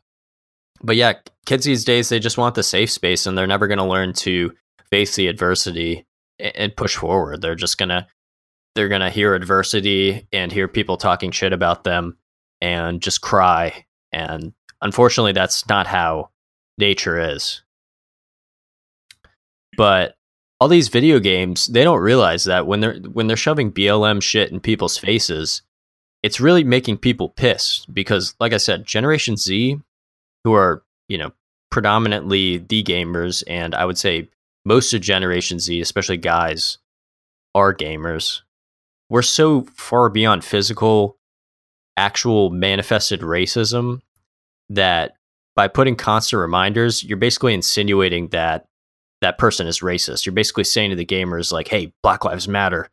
But 0.82 0.96
yeah 0.96 1.14
kids 1.46 1.64
these 1.64 1.84
days 1.84 2.10
they 2.10 2.18
just 2.18 2.38
want 2.38 2.54
the 2.54 2.62
safe 2.62 2.90
space 2.90 3.26
and 3.26 3.36
they're 3.36 3.46
never 3.46 3.66
going 3.66 3.78
to 3.78 3.84
learn 3.84 4.12
to 4.12 4.52
face 4.90 5.16
the 5.16 5.28
adversity 5.28 6.06
and 6.38 6.76
push 6.76 6.96
forward. 6.96 7.40
They're 7.40 7.54
just 7.54 7.78
going 7.78 7.88
to 7.88 8.06
they're 8.74 8.88
going 8.88 9.00
to 9.00 9.10
hear 9.10 9.34
adversity 9.34 10.26
and 10.32 10.52
hear 10.52 10.68
people 10.68 10.96
talking 10.96 11.30
shit 11.30 11.52
about 11.52 11.84
them 11.84 12.18
and 12.60 13.00
just 13.00 13.22
cry. 13.22 13.86
And 14.12 14.52
unfortunately 14.82 15.32
that's 15.32 15.66
not 15.66 15.86
how 15.86 16.30
nature 16.76 17.18
is. 17.18 17.62
But 19.78 20.16
all 20.60 20.68
these 20.68 20.88
video 20.88 21.20
games, 21.20 21.66
they 21.68 21.84
don't 21.84 22.00
realize 22.00 22.44
that 22.44 22.66
when 22.66 22.80
they're 22.80 22.96
when 22.96 23.28
they're 23.28 23.36
shoving 23.36 23.72
BLM 23.72 24.22
shit 24.22 24.52
in 24.52 24.60
people's 24.60 24.98
faces, 24.98 25.62
it's 26.24 26.40
really 26.40 26.64
making 26.64 26.96
people 26.96 27.28
pissed 27.28 27.92
because 27.92 28.34
like 28.40 28.54
I 28.54 28.56
said, 28.56 28.86
Generation 28.86 29.36
Z 29.36 29.78
who 30.42 30.54
are, 30.54 30.82
you 31.06 31.18
know, 31.18 31.32
predominantly 31.70 32.56
the 32.56 32.82
gamers 32.82 33.44
and 33.46 33.74
I 33.74 33.84
would 33.84 33.98
say 33.98 34.30
most 34.64 34.94
of 34.94 35.02
Generation 35.02 35.58
Z, 35.58 35.82
especially 35.82 36.16
guys, 36.16 36.78
are 37.54 37.74
gamers. 37.74 38.40
We're 39.10 39.20
so 39.20 39.66
far 39.74 40.08
beyond 40.08 40.46
physical 40.46 41.18
actual 41.98 42.48
manifested 42.48 43.20
racism 43.20 44.00
that 44.70 45.16
by 45.54 45.68
putting 45.68 45.94
constant 45.94 46.40
reminders, 46.40 47.04
you're 47.04 47.18
basically 47.18 47.52
insinuating 47.52 48.28
that 48.28 48.64
that 49.20 49.36
person 49.36 49.66
is 49.66 49.80
racist. 49.80 50.24
You're 50.24 50.32
basically 50.32 50.64
saying 50.64 50.88
to 50.88 50.96
the 50.96 51.04
gamers, 51.04 51.52
like, 51.52 51.68
"Hey, 51.68 51.92
Black 52.02 52.24
Lives 52.24 52.48
Matter. 52.48 52.88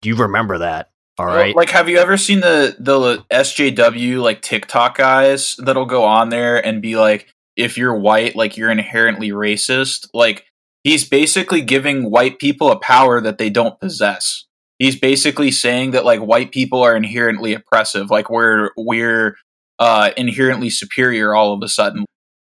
Do 0.00 0.08
you 0.08 0.16
remember 0.16 0.56
that? 0.56 0.91
All 1.18 1.26
right." 1.26 1.54
Like, 1.54 1.70
have 1.70 1.88
you 1.88 1.98
ever 1.98 2.16
seen 2.16 2.40
the 2.40 2.76
the 2.78 3.24
SJW 3.30 4.22
like 4.22 4.42
TikTok 4.42 4.96
guys 4.96 5.56
that'll 5.58 5.86
go 5.86 6.04
on 6.04 6.28
there 6.30 6.64
and 6.64 6.82
be 6.82 6.96
like, 6.96 7.28
"If 7.56 7.76
you're 7.78 7.96
white, 7.96 8.36
like 8.36 8.56
you're 8.56 8.70
inherently 8.70 9.30
racist." 9.30 10.08
Like 10.14 10.46
he's 10.84 11.08
basically 11.08 11.60
giving 11.60 12.10
white 12.10 12.38
people 12.38 12.70
a 12.70 12.78
power 12.78 13.20
that 13.20 13.38
they 13.38 13.50
don't 13.50 13.78
possess. 13.80 14.46
He's 14.78 14.98
basically 14.98 15.50
saying 15.50 15.92
that 15.92 16.04
like 16.04 16.20
white 16.20 16.50
people 16.50 16.82
are 16.82 16.96
inherently 16.96 17.54
oppressive, 17.54 18.10
like 18.10 18.28
we're 18.28 18.70
we're 18.76 19.36
uh, 19.78 20.10
inherently 20.16 20.70
superior 20.70 21.34
all 21.34 21.52
of 21.52 21.62
a 21.62 21.68
sudden. 21.68 22.04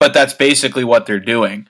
But 0.01 0.13
that's 0.13 0.35
basically 0.35 0.85
what 0.85 1.07
they're 1.07 1.21
doing. 1.21 1.69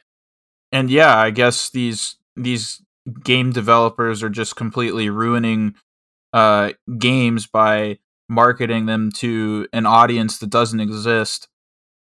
And 0.72 0.90
yeah, 0.90 1.16
I 1.16 1.30
guess 1.30 1.70
these 1.70 2.16
these 2.36 2.82
game 3.22 3.52
developers 3.52 4.22
are 4.22 4.28
just 4.28 4.56
completely 4.56 5.08
ruining 5.08 5.74
uh, 6.36 6.72
games 6.98 7.46
by 7.46 7.98
marketing 8.28 8.86
them 8.86 9.10
to 9.10 9.66
an 9.72 9.86
audience 9.86 10.38
that 10.38 10.50
doesn't 10.50 10.80
exist. 10.80 11.48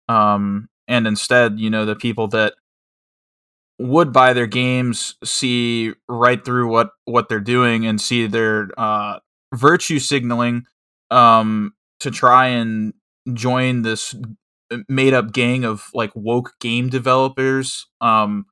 Um, 0.08 0.68
and 0.88 1.06
instead, 1.06 1.60
you 1.60 1.70
know, 1.70 1.84
the 1.84 1.96
people 1.96 2.28
that 2.28 2.54
would 3.78 4.12
buy 4.12 4.32
their 4.32 4.46
games 4.46 5.16
see 5.24 5.92
right 6.08 6.44
through 6.44 6.68
what 6.68 6.90
what 7.04 7.28
they're 7.28 7.40
doing 7.40 7.86
and 7.86 8.00
see 8.00 8.26
their 8.26 8.68
uh, 8.78 9.18
virtue 9.54 9.98
signaling 9.98 10.64
um, 11.10 11.72
to 12.00 12.10
try 12.10 12.46
and 12.48 12.94
join 13.34 13.82
this 13.82 14.14
made 14.88 15.14
up 15.14 15.32
gang 15.32 15.64
of 15.64 15.88
like 15.94 16.10
woke 16.14 16.52
game 16.60 16.88
developers 16.88 17.86
um, 18.00 18.46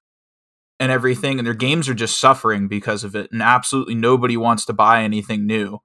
and 0.80 0.90
everything 0.90 1.38
and 1.38 1.46
their 1.46 1.54
games 1.54 1.88
are 1.88 1.94
just 1.94 2.18
suffering 2.18 2.66
because 2.66 3.04
of 3.04 3.14
it 3.14 3.30
and 3.30 3.42
absolutely 3.42 3.94
nobody 3.94 4.36
wants 4.36 4.64
to 4.64 4.72
buy 4.72 5.02
anything 5.02 5.46
new 5.46 5.78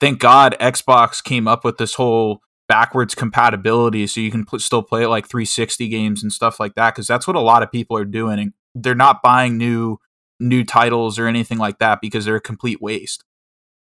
thank 0.00 0.20
god 0.20 0.56
xbox 0.60 1.22
came 1.22 1.48
up 1.48 1.64
with 1.64 1.78
this 1.78 1.94
whole 1.94 2.40
backwards 2.68 3.14
compatibility 3.14 4.06
so 4.06 4.20
you 4.20 4.30
can 4.30 4.44
pl- 4.44 4.58
still 4.58 4.82
play 4.82 5.06
like 5.06 5.26
360 5.28 5.88
games 5.88 6.22
and 6.22 6.32
stuff 6.32 6.60
like 6.60 6.74
that 6.76 6.94
because 6.94 7.06
that's 7.06 7.26
what 7.26 7.36
a 7.36 7.40
lot 7.40 7.62
of 7.62 7.72
people 7.72 7.96
are 7.96 8.04
doing 8.04 8.38
and 8.38 8.52
they're 8.74 8.94
not 8.94 9.22
buying 9.22 9.56
new 9.56 9.98
new 10.40 10.64
titles 10.64 11.18
or 11.18 11.26
anything 11.26 11.58
like 11.58 11.78
that 11.78 12.00
because 12.00 12.24
they're 12.24 12.36
a 12.36 12.40
complete 12.40 12.80
waste. 12.80 13.24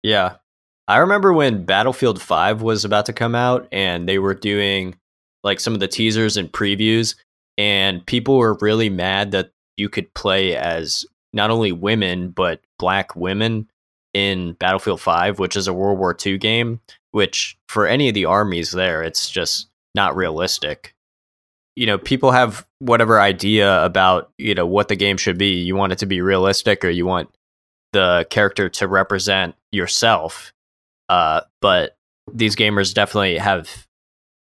Yeah. 0.04 0.36
I 0.88 0.98
remember 0.98 1.34
when 1.34 1.66
Battlefield 1.66 2.22
5 2.22 2.62
was 2.62 2.86
about 2.86 3.06
to 3.08 3.14
come 3.14 3.36
out 3.36 3.68
and 3.72 4.08
they 4.08 4.20
were 4.20 4.34
doing 4.34 4.96
like 5.44 5.60
some 5.60 5.74
of 5.74 5.80
the 5.80 5.88
teasers 5.88 6.38
and 6.38 6.52
previews 6.52 7.16
and 7.58 8.06
people 8.06 8.38
were 8.38 8.58
really 8.62 8.90
mad 8.90 9.32
that 9.32 9.52
you 9.78 9.90
could 9.90 10.14
play 10.14 10.56
as 10.56 11.06
not 11.34 11.50
only 11.50 11.72
women 11.72 12.30
but 12.30 12.62
black 12.80 13.16
women 13.16 13.70
in 14.14 14.54
Battlefield 14.54 15.00
5, 15.00 15.40
which 15.40 15.56
is 15.56 15.68
a 15.68 15.74
World 15.74 16.00
War 16.00 16.16
II 16.26 16.38
game, 16.38 16.82
which 17.12 17.58
for 17.68 17.86
any 17.86 18.08
of 18.08 18.16
the 18.16 18.26
armies 18.26 18.72
there, 18.72 19.04
it's 19.04 19.30
just 19.30 19.68
not 19.96 20.16
realistic. 20.16 20.94
You 21.76 21.86
know 21.86 22.00
people 22.00 22.32
have 22.32 22.66
whatever 22.80 23.22
idea 23.22 23.84
about 23.86 24.32
you 24.40 24.56
know 24.56 24.66
what 24.66 24.88
the 24.88 24.96
game 24.96 25.18
should 25.18 25.38
be. 25.38 25.62
You 25.62 25.76
want 25.76 25.94
it 25.94 26.00
to 26.00 26.08
be 26.08 26.22
realistic 26.22 26.84
or 26.84 26.90
you 26.90 27.06
want 27.06 27.30
the 27.94 28.26
character 28.32 28.68
to 28.68 28.88
represent 28.88 29.56
yourself. 29.72 30.54
Uh, 31.08 31.42
but 31.62 31.96
these 32.34 32.56
gamers 32.56 32.94
definitely 32.94 33.38
have 33.38 33.86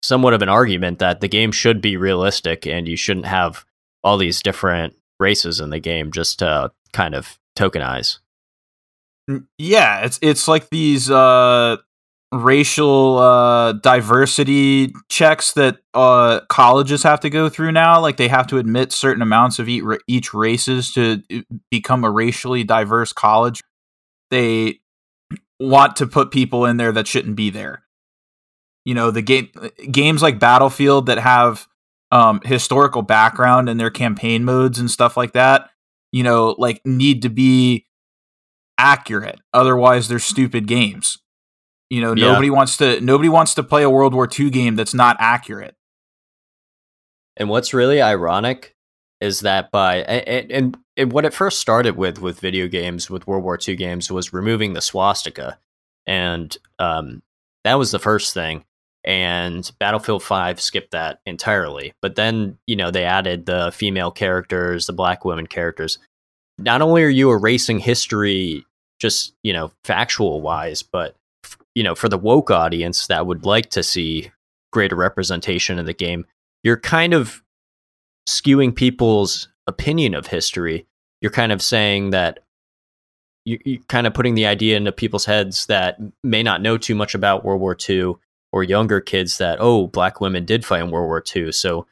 somewhat 0.03 0.33
of 0.33 0.41
an 0.41 0.49
argument 0.49 0.99
that 0.99 1.21
the 1.21 1.29
game 1.29 1.51
should 1.51 1.81
be 1.81 1.95
realistic 1.95 2.67
and 2.67 2.87
you 2.87 2.97
shouldn't 2.97 3.25
have 3.25 3.65
all 4.03 4.17
these 4.17 4.41
different 4.41 4.95
races 5.23 5.59
in 5.59 5.69
the 5.69 5.79
game 5.79 6.11
just 6.11 6.39
to 6.39 6.71
kind 6.91 7.15
of 7.15 7.39
tokenize 7.57 8.19
yeah 9.57 10.01
it's 10.01 10.19
it's 10.21 10.47
like 10.47 10.69
these 10.69 11.09
uh 11.09 11.77
racial 12.33 13.19
uh, 13.19 13.73
diversity 13.73 14.91
checks 15.07 15.53
that 15.53 15.77
uh, 15.93 16.39
colleges 16.49 17.03
have 17.03 17.19
to 17.19 17.29
go 17.29 17.47
through 17.47 17.71
now. 17.71 18.01
Like 18.01 18.17
they 18.17 18.27
have 18.27 18.47
to 18.47 18.57
admit 18.57 18.91
certain 18.91 19.21
amounts 19.21 19.59
of 19.59 19.69
each, 19.69 19.83
each 20.07 20.33
races 20.33 20.91
to 20.93 21.21
uh, 21.31 21.41
become 21.69 22.03
a 22.03 22.09
racially 22.11 22.63
diverse 22.63 23.13
college. 23.13 23.61
They 24.31 24.79
want 25.59 25.95
to 25.97 26.07
put 26.07 26.31
people 26.31 26.65
in 26.65 26.77
there 26.77 26.91
that 26.91 27.07
shouldn't 27.07 27.35
be 27.35 27.51
there. 27.51 27.83
You 28.83 28.95
know, 28.95 29.11
the 29.11 29.21
game 29.21 29.49
games 29.91 30.21
like 30.21 30.39
Battlefield 30.39 31.05
that 31.05 31.19
have 31.19 31.67
um, 32.13 32.39
historical 32.45 33.01
background 33.01 33.67
and 33.67 33.79
their 33.79 33.89
campaign 33.89 34.45
modes 34.45 34.79
and 34.79 34.89
stuff 34.89 35.17
like 35.17 35.33
that. 35.33 35.69
You 36.11 36.23
know, 36.23 36.55
like 36.57 36.81
need 36.85 37.23
to 37.23 37.29
be 37.29 37.87
accurate. 38.77 39.41
Otherwise, 39.53 40.07
they're 40.07 40.19
stupid 40.19 40.67
games 40.67 41.17
you 41.93 42.01
know, 42.01 42.15
yeah. 42.15 42.25
nobody 42.25 42.49
wants 42.49 42.77
to 42.77 42.99
nobody 43.01 43.29
wants 43.29 43.53
to 43.53 43.61
play 43.61 43.83
a 43.83 43.89
World 43.89 44.15
War 44.15 44.27
II 44.27 44.49
game 44.49 44.75
that's 44.75 44.95
not 44.95 45.15
accurate. 45.19 45.75
And 47.37 47.49
what's 47.49 47.71
really 47.71 48.01
ironic 48.01 48.75
is 49.21 49.41
that 49.41 49.69
by 49.69 49.97
and, 49.97 50.51
and, 50.51 50.77
and 50.97 51.13
what 51.13 51.23
it 51.23 51.35
first 51.35 51.59
started 51.59 51.95
with 51.95 52.19
with 52.19 52.39
video 52.39 52.67
games 52.67 53.11
with 53.11 53.27
World 53.27 53.43
War 53.43 53.59
II 53.67 53.75
games 53.75 54.11
was 54.11 54.33
removing 54.33 54.73
the 54.73 54.81
swastika, 54.81 55.59
and 56.07 56.57
um, 56.79 57.21
that 57.63 57.75
was 57.75 57.91
the 57.91 57.99
first 57.99 58.33
thing. 58.33 58.65
And 59.05 59.69
Battlefield 59.79 60.23
Five 60.23 60.61
skipped 60.61 60.91
that 60.91 61.19
entirely. 61.25 61.93
But 62.01 62.15
then 62.15 62.57
you 62.67 62.75
know 62.75 62.91
they 62.91 63.03
added 63.03 63.45
the 63.45 63.71
female 63.73 64.11
characters, 64.11 64.87
the 64.87 64.93
black 64.93 65.25
women 65.25 65.47
characters. 65.47 65.99
Not 66.57 66.81
only 66.81 67.03
are 67.03 67.09
you 67.09 67.31
erasing 67.31 67.79
history, 67.79 68.65
just 68.99 69.33
you 69.43 69.53
know 69.53 69.71
factual 69.83 70.41
wise, 70.41 70.83
but 70.83 71.15
you 71.75 71.83
know, 71.83 71.95
for 71.95 72.09
the 72.09 72.17
woke 72.17 72.51
audience 72.51 73.07
that 73.07 73.25
would 73.25 73.45
like 73.45 73.69
to 73.71 73.83
see 73.83 74.31
greater 74.71 74.95
representation 74.95 75.79
in 75.79 75.85
the 75.85 75.93
game, 75.93 76.25
you're 76.63 76.79
kind 76.79 77.13
of 77.13 77.41
skewing 78.27 78.75
people's 78.75 79.47
opinion 79.67 80.13
of 80.13 80.27
history. 80.27 80.85
You're 81.21 81.31
kind 81.31 81.51
of 81.51 81.61
saying 81.61 82.11
that 82.11 82.39
you, 83.45 83.59
are 83.67 83.83
kind 83.87 84.07
of 84.07 84.13
putting 84.13 84.35
the 84.35 84.45
idea 84.45 84.77
into 84.77 84.91
people's 84.91 85.25
heads 85.25 85.65
that 85.65 85.99
may 86.23 86.43
not 86.43 86.61
know 86.61 86.77
too 86.77 86.95
much 86.95 87.15
about 87.15 87.43
World 87.43 87.61
War 87.61 87.77
II 87.89 88.15
or 88.53 88.63
younger 88.63 89.01
kids 89.01 89.39
that, 89.39 89.57
oh, 89.59 89.87
black 89.87 90.21
women 90.21 90.45
did 90.45 90.63
fight 90.63 90.83
in 90.83 90.91
World 90.91 91.07
War 91.07 91.23
II. 91.35 91.51
So 91.51 91.87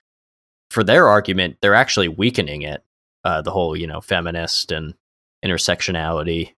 for 0.69 0.83
their 0.83 1.09
argument, 1.09 1.57
they're 1.59 1.73
actually 1.73 2.07
weakening 2.07 2.61
it. 2.61 2.83
Uh, 3.23 3.41
the 3.41 3.51
whole, 3.51 3.75
you 3.75 3.87
know, 3.87 3.99
feminist 3.99 4.71
and 4.71 4.93
intersectionality 5.43 6.53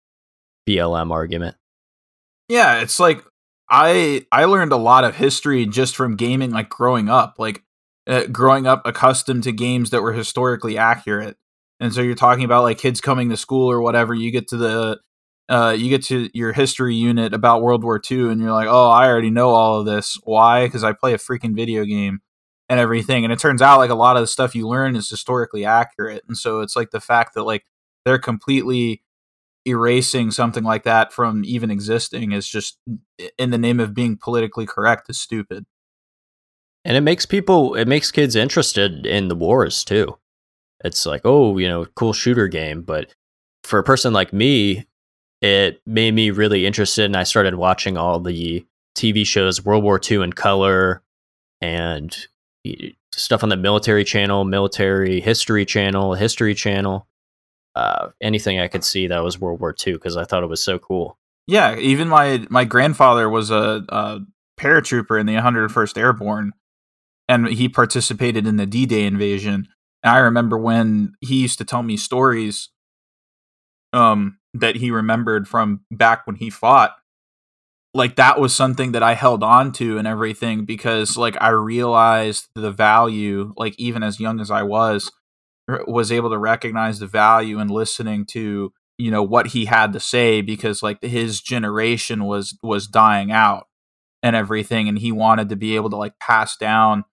BLM 0.67 1.11
argument. 1.11 1.55
Yeah, 2.47 2.81
it's 2.81 2.99
like 2.99 3.23
I 3.69 4.25
I 4.31 4.45
learned 4.45 4.71
a 4.71 4.77
lot 4.77 5.03
of 5.03 5.15
history 5.15 5.65
just 5.65 5.95
from 5.95 6.15
gaming 6.15 6.51
like 6.51 6.69
growing 6.69 7.09
up, 7.09 7.35
like 7.37 7.63
uh, 8.07 8.27
growing 8.27 8.67
up 8.67 8.81
accustomed 8.85 9.43
to 9.43 9.51
games 9.51 9.89
that 9.89 10.01
were 10.01 10.13
historically 10.13 10.77
accurate. 10.77 11.37
And 11.79 11.93
so 11.93 12.01
you're 12.01 12.15
talking 12.15 12.45
about 12.45 12.63
like 12.63 12.77
kids 12.77 13.01
coming 13.01 13.29
to 13.29 13.37
school 13.37 13.69
or 13.69 13.81
whatever, 13.81 14.13
you 14.13 14.31
get 14.31 14.47
to 14.49 14.57
the 14.57 14.99
uh, 15.49 15.75
you 15.77 15.89
get 15.89 16.03
to 16.05 16.29
your 16.33 16.53
history 16.53 16.95
unit 16.95 17.33
about 17.33 17.61
World 17.61 17.83
War 17.83 18.01
II, 18.09 18.29
and 18.29 18.39
you're 18.39 18.51
like, 18.51 18.67
oh, 18.67 18.89
I 18.89 19.07
already 19.07 19.29
know 19.29 19.49
all 19.49 19.79
of 19.79 19.85
this. 19.85 20.17
Why? 20.23 20.65
Because 20.65 20.83
I 20.83 20.93
play 20.93 21.13
a 21.13 21.17
freaking 21.17 21.55
video 21.55 21.83
game 21.83 22.21
and 22.69 22.79
everything. 22.79 23.23
And 23.23 23.33
it 23.33 23.39
turns 23.39 23.61
out 23.61 23.79
like 23.79 23.89
a 23.89 23.95
lot 23.95 24.15
of 24.15 24.23
the 24.23 24.27
stuff 24.27 24.55
you 24.55 24.67
learn 24.67 24.95
is 24.95 25.09
historically 25.09 25.65
accurate. 25.65 26.23
And 26.27 26.37
so 26.37 26.61
it's 26.61 26.75
like 26.75 26.91
the 26.91 27.01
fact 27.01 27.35
that 27.35 27.43
like 27.43 27.65
they're 28.05 28.19
completely 28.19 29.03
erasing 29.65 30.31
something 30.31 30.63
like 30.63 30.83
that 30.83 31.13
from 31.13 31.43
even 31.45 31.71
existing 31.71 32.31
is 32.31 32.47
just 32.47 32.79
in 33.37 33.49
the 33.49 33.57
name 33.57 33.79
of 33.79 33.93
being 33.93 34.17
politically 34.17 34.65
correct 34.65 35.09
is 35.09 35.19
stupid. 35.19 35.65
And 36.85 36.97
it 36.97 37.01
makes 37.01 37.25
people 37.25 37.75
it 37.75 37.87
makes 37.87 38.11
kids 38.11 38.35
interested 38.35 39.05
in 39.05 39.27
the 39.29 39.35
wars 39.35 39.83
too. 39.83 40.17
It's 40.83 41.05
like, 41.05 41.21
oh, 41.23 41.57
you 41.57 41.67
know, 41.67 41.85
cool 41.95 42.11
shooter 42.11 42.47
game, 42.49 42.81
but 42.81 43.13
for 43.63 43.79
a 43.79 43.83
person 43.83 44.11
like 44.11 44.33
me, 44.33 44.85
it 45.43 45.81
made 45.85 46.13
me 46.13 46.31
really 46.31 46.65
interested 46.65 47.05
and 47.05 47.15
I 47.15 47.23
started 47.23 47.55
watching 47.55 47.97
all 47.97 48.19
the 48.19 48.65
TV 48.95 49.25
shows 49.25 49.63
World 49.63 49.83
War 49.83 49.99
II 49.99 50.23
in 50.23 50.33
color 50.33 51.03
and 51.61 52.15
stuff 53.13 53.43
on 53.43 53.49
the 53.49 53.57
military 53.57 54.03
channel, 54.03 54.43
military 54.45 55.19
history 55.21 55.65
channel, 55.65 56.13
history 56.13 56.55
channel 56.55 57.07
uh, 57.75 58.09
anything 58.21 58.59
I 58.59 58.67
could 58.67 58.83
see 58.83 59.07
that 59.07 59.23
was 59.23 59.39
World 59.39 59.59
War 59.59 59.75
II 59.85 59.93
because 59.93 60.17
I 60.17 60.25
thought 60.25 60.43
it 60.43 60.49
was 60.49 60.63
so 60.63 60.79
cool. 60.79 61.17
Yeah, 61.47 61.75
even 61.77 62.07
my 62.07 62.45
my 62.49 62.63
grandfather 62.63 63.29
was 63.29 63.51
a, 63.51 63.83
a 63.89 64.19
paratrooper 64.59 65.19
in 65.19 65.25
the 65.25 65.35
101st 65.35 65.97
Airborne, 65.97 66.53
and 67.27 67.47
he 67.47 67.67
participated 67.67 68.47
in 68.47 68.57
the 68.57 68.65
D-Day 68.65 69.05
invasion. 69.05 69.67
And 70.03 70.15
I 70.15 70.19
remember 70.19 70.57
when 70.57 71.13
he 71.19 71.41
used 71.41 71.57
to 71.57 71.65
tell 71.65 71.83
me 71.83 71.97
stories 71.97 72.69
um, 73.91 74.37
that 74.53 74.75
he 74.75 74.91
remembered 74.91 75.47
from 75.47 75.81
back 75.91 76.25
when 76.27 76.35
he 76.35 76.49
fought. 76.49 76.95
Like 77.93 78.15
that 78.15 78.39
was 78.39 78.55
something 78.55 78.93
that 78.93 79.03
I 79.03 79.13
held 79.13 79.43
on 79.43 79.71
to 79.73 79.97
and 79.97 80.07
everything 80.07 80.65
because 80.65 81.15
like 81.15 81.37
I 81.39 81.49
realized 81.49 82.47
the 82.55 82.71
value, 82.71 83.53
like 83.55 83.75
even 83.77 84.01
as 84.01 84.19
young 84.19 84.39
as 84.39 84.49
I 84.49 84.63
was, 84.63 85.11
was 85.67 86.11
able 86.11 86.31
to 86.31 86.37
recognize 86.37 86.99
the 86.99 87.07
value 87.07 87.59
in 87.59 87.67
listening 87.67 88.25
to 88.31 88.73
you 88.97 89.09
know 89.09 89.23
what 89.23 89.47
he 89.47 89.65
had 89.65 89.93
to 89.93 89.99
say 89.99 90.41
because 90.41 90.83
like 90.83 91.01
his 91.03 91.41
generation 91.41 92.25
was 92.25 92.57
was 92.61 92.87
dying 92.87 93.31
out 93.31 93.67
and 94.21 94.35
everything 94.35 94.87
and 94.87 94.99
he 94.99 95.11
wanted 95.11 95.49
to 95.49 95.55
be 95.55 95.75
able 95.75 95.89
to 95.89 95.95
like 95.95 96.17
pass 96.19 96.55
down 96.57 97.03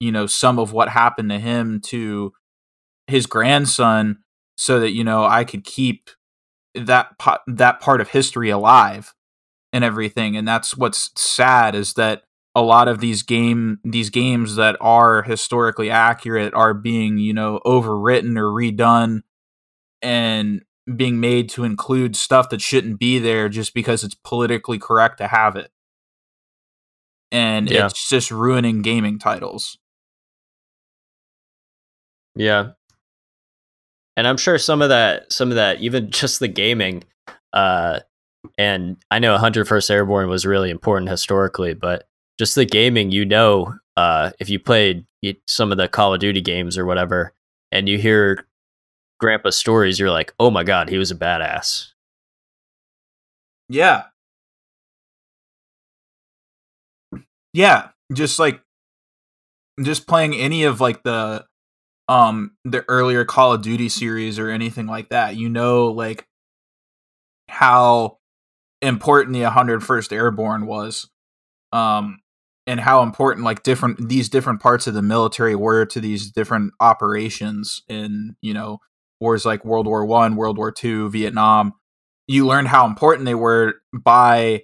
you 0.00 0.12
know 0.12 0.26
some 0.26 0.58
of 0.58 0.72
what 0.72 0.88
happened 0.88 1.30
to 1.30 1.38
him 1.38 1.80
to 1.80 2.32
his 3.06 3.26
grandson 3.26 4.18
so 4.56 4.80
that 4.80 4.92
you 4.92 5.04
know 5.04 5.24
I 5.24 5.44
could 5.44 5.64
keep 5.64 6.10
that 6.74 7.18
po- 7.18 7.38
that 7.46 7.80
part 7.80 8.00
of 8.00 8.08
history 8.08 8.50
alive 8.50 9.14
and 9.72 9.84
everything 9.84 10.36
and 10.36 10.46
that's 10.46 10.76
what's 10.76 11.10
sad 11.20 11.74
is 11.74 11.94
that 11.94 12.22
a 12.54 12.62
lot 12.62 12.88
of 12.88 13.00
these 13.00 13.22
game 13.22 13.78
these 13.84 14.10
games 14.10 14.56
that 14.56 14.76
are 14.80 15.22
historically 15.22 15.90
accurate 15.90 16.52
are 16.54 16.74
being 16.74 17.18
you 17.18 17.32
know 17.32 17.60
overwritten 17.64 18.36
or 18.38 18.50
redone 18.52 19.22
and 20.02 20.62
being 20.96 21.20
made 21.20 21.48
to 21.48 21.64
include 21.64 22.16
stuff 22.16 22.48
that 22.50 22.60
shouldn't 22.60 22.98
be 22.98 23.18
there 23.18 23.48
just 23.48 23.72
because 23.74 24.02
it's 24.04 24.16
politically 24.24 24.78
correct 24.78 25.18
to 25.18 25.28
have 25.28 25.56
it 25.56 25.70
and 27.30 27.70
Yeah. 27.70 27.86
it's 27.86 28.08
just 28.08 28.30
ruining 28.30 28.82
gaming 28.82 29.18
titles 29.18 29.78
Yeah. 32.34 32.70
And 34.16 34.26
I'm 34.28 34.36
sure 34.36 34.58
some 34.58 34.82
of 34.82 34.88
that 34.90 35.32
some 35.32 35.50
of 35.50 35.56
that 35.56 35.80
even 35.80 36.10
just 36.10 36.40
the 36.40 36.48
gaming 36.48 37.04
uh 37.52 38.00
and 38.58 38.96
I 39.10 39.18
know 39.20 39.36
101st 39.36 39.90
Airborne 39.90 40.28
was 40.28 40.44
really 40.44 40.70
important 40.70 41.08
historically, 41.10 41.74
but 41.74 42.08
just 42.38 42.54
the 42.54 42.64
gaming, 42.64 43.10
you 43.10 43.24
know, 43.24 43.74
uh 43.96 44.30
if 44.40 44.48
you 44.50 44.58
played 44.58 45.06
some 45.46 45.70
of 45.72 45.78
the 45.78 45.88
Call 45.88 46.14
of 46.14 46.20
Duty 46.20 46.40
games 46.40 46.76
or 46.76 46.84
whatever 46.84 47.32
and 47.70 47.88
you 47.88 47.98
hear 47.98 48.46
grandpa's 49.20 49.56
stories, 49.56 49.98
you're 49.98 50.10
like, 50.10 50.34
"Oh 50.40 50.50
my 50.50 50.64
god, 50.64 50.88
he 50.90 50.98
was 50.98 51.10
a 51.10 51.16
badass." 51.16 51.92
Yeah. 53.68 54.04
Yeah, 57.54 57.88
just 58.12 58.38
like 58.38 58.62
just 59.82 60.06
playing 60.06 60.34
any 60.34 60.64
of 60.64 60.80
like 60.80 61.02
the 61.02 61.44
um 62.08 62.52
the 62.64 62.84
earlier 62.88 63.24
Call 63.24 63.52
of 63.52 63.62
Duty 63.62 63.88
series 63.88 64.38
or 64.38 64.50
anything 64.50 64.86
like 64.86 65.10
that, 65.10 65.36
you 65.36 65.48
know 65.48 65.86
like 65.86 66.26
how 67.48 68.18
important 68.80 69.34
the 69.34 69.42
101st 69.42 70.12
Airborne 70.12 70.66
was. 70.66 71.08
Um 71.72 72.18
and 72.66 72.78
how 72.78 73.02
important 73.02 73.44
like 73.44 73.62
different 73.64 74.08
these 74.08 74.28
different 74.28 74.60
parts 74.60 74.86
of 74.86 74.94
the 74.94 75.02
military 75.02 75.56
were 75.56 75.84
to 75.86 76.00
these 76.00 76.30
different 76.30 76.72
operations 76.80 77.82
in, 77.88 78.36
you 78.40 78.54
know, 78.54 78.78
wars 79.20 79.44
like 79.44 79.64
World 79.64 79.86
War 79.86 80.04
1, 80.04 80.36
World 80.36 80.58
War 80.58 80.70
2, 80.70 81.10
Vietnam 81.10 81.74
you 82.26 82.46
learned 82.46 82.68
how 82.68 82.86
important 82.86 83.26
they 83.26 83.34
were 83.34 83.74
by 83.92 84.62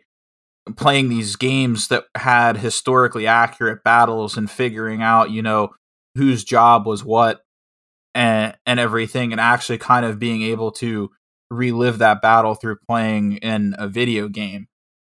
playing 0.77 1.09
these 1.09 1.37
games 1.37 1.89
that 1.89 2.05
had 2.17 2.57
historically 2.59 3.27
accurate 3.27 3.83
battles 3.85 4.37
and 4.37 4.51
figuring 4.51 5.03
out, 5.03 5.31
you 5.31 5.43
know, 5.43 5.71
whose 6.15 6.45
job 6.45 6.87
was 6.87 7.05
what 7.05 7.43
and 8.15 8.57
and 8.67 8.81
everything 8.81 9.33
and 9.33 9.41
actually 9.41 9.79
kind 9.79 10.05
of 10.05 10.19
being 10.19 10.43
able 10.43 10.71
to 10.73 11.11
relive 11.51 11.99
that 11.99 12.21
battle 12.21 12.55
through 12.55 12.77
playing 12.89 13.37
in 13.39 13.75
a 13.79 13.89
video 13.89 14.29
game. 14.29 14.69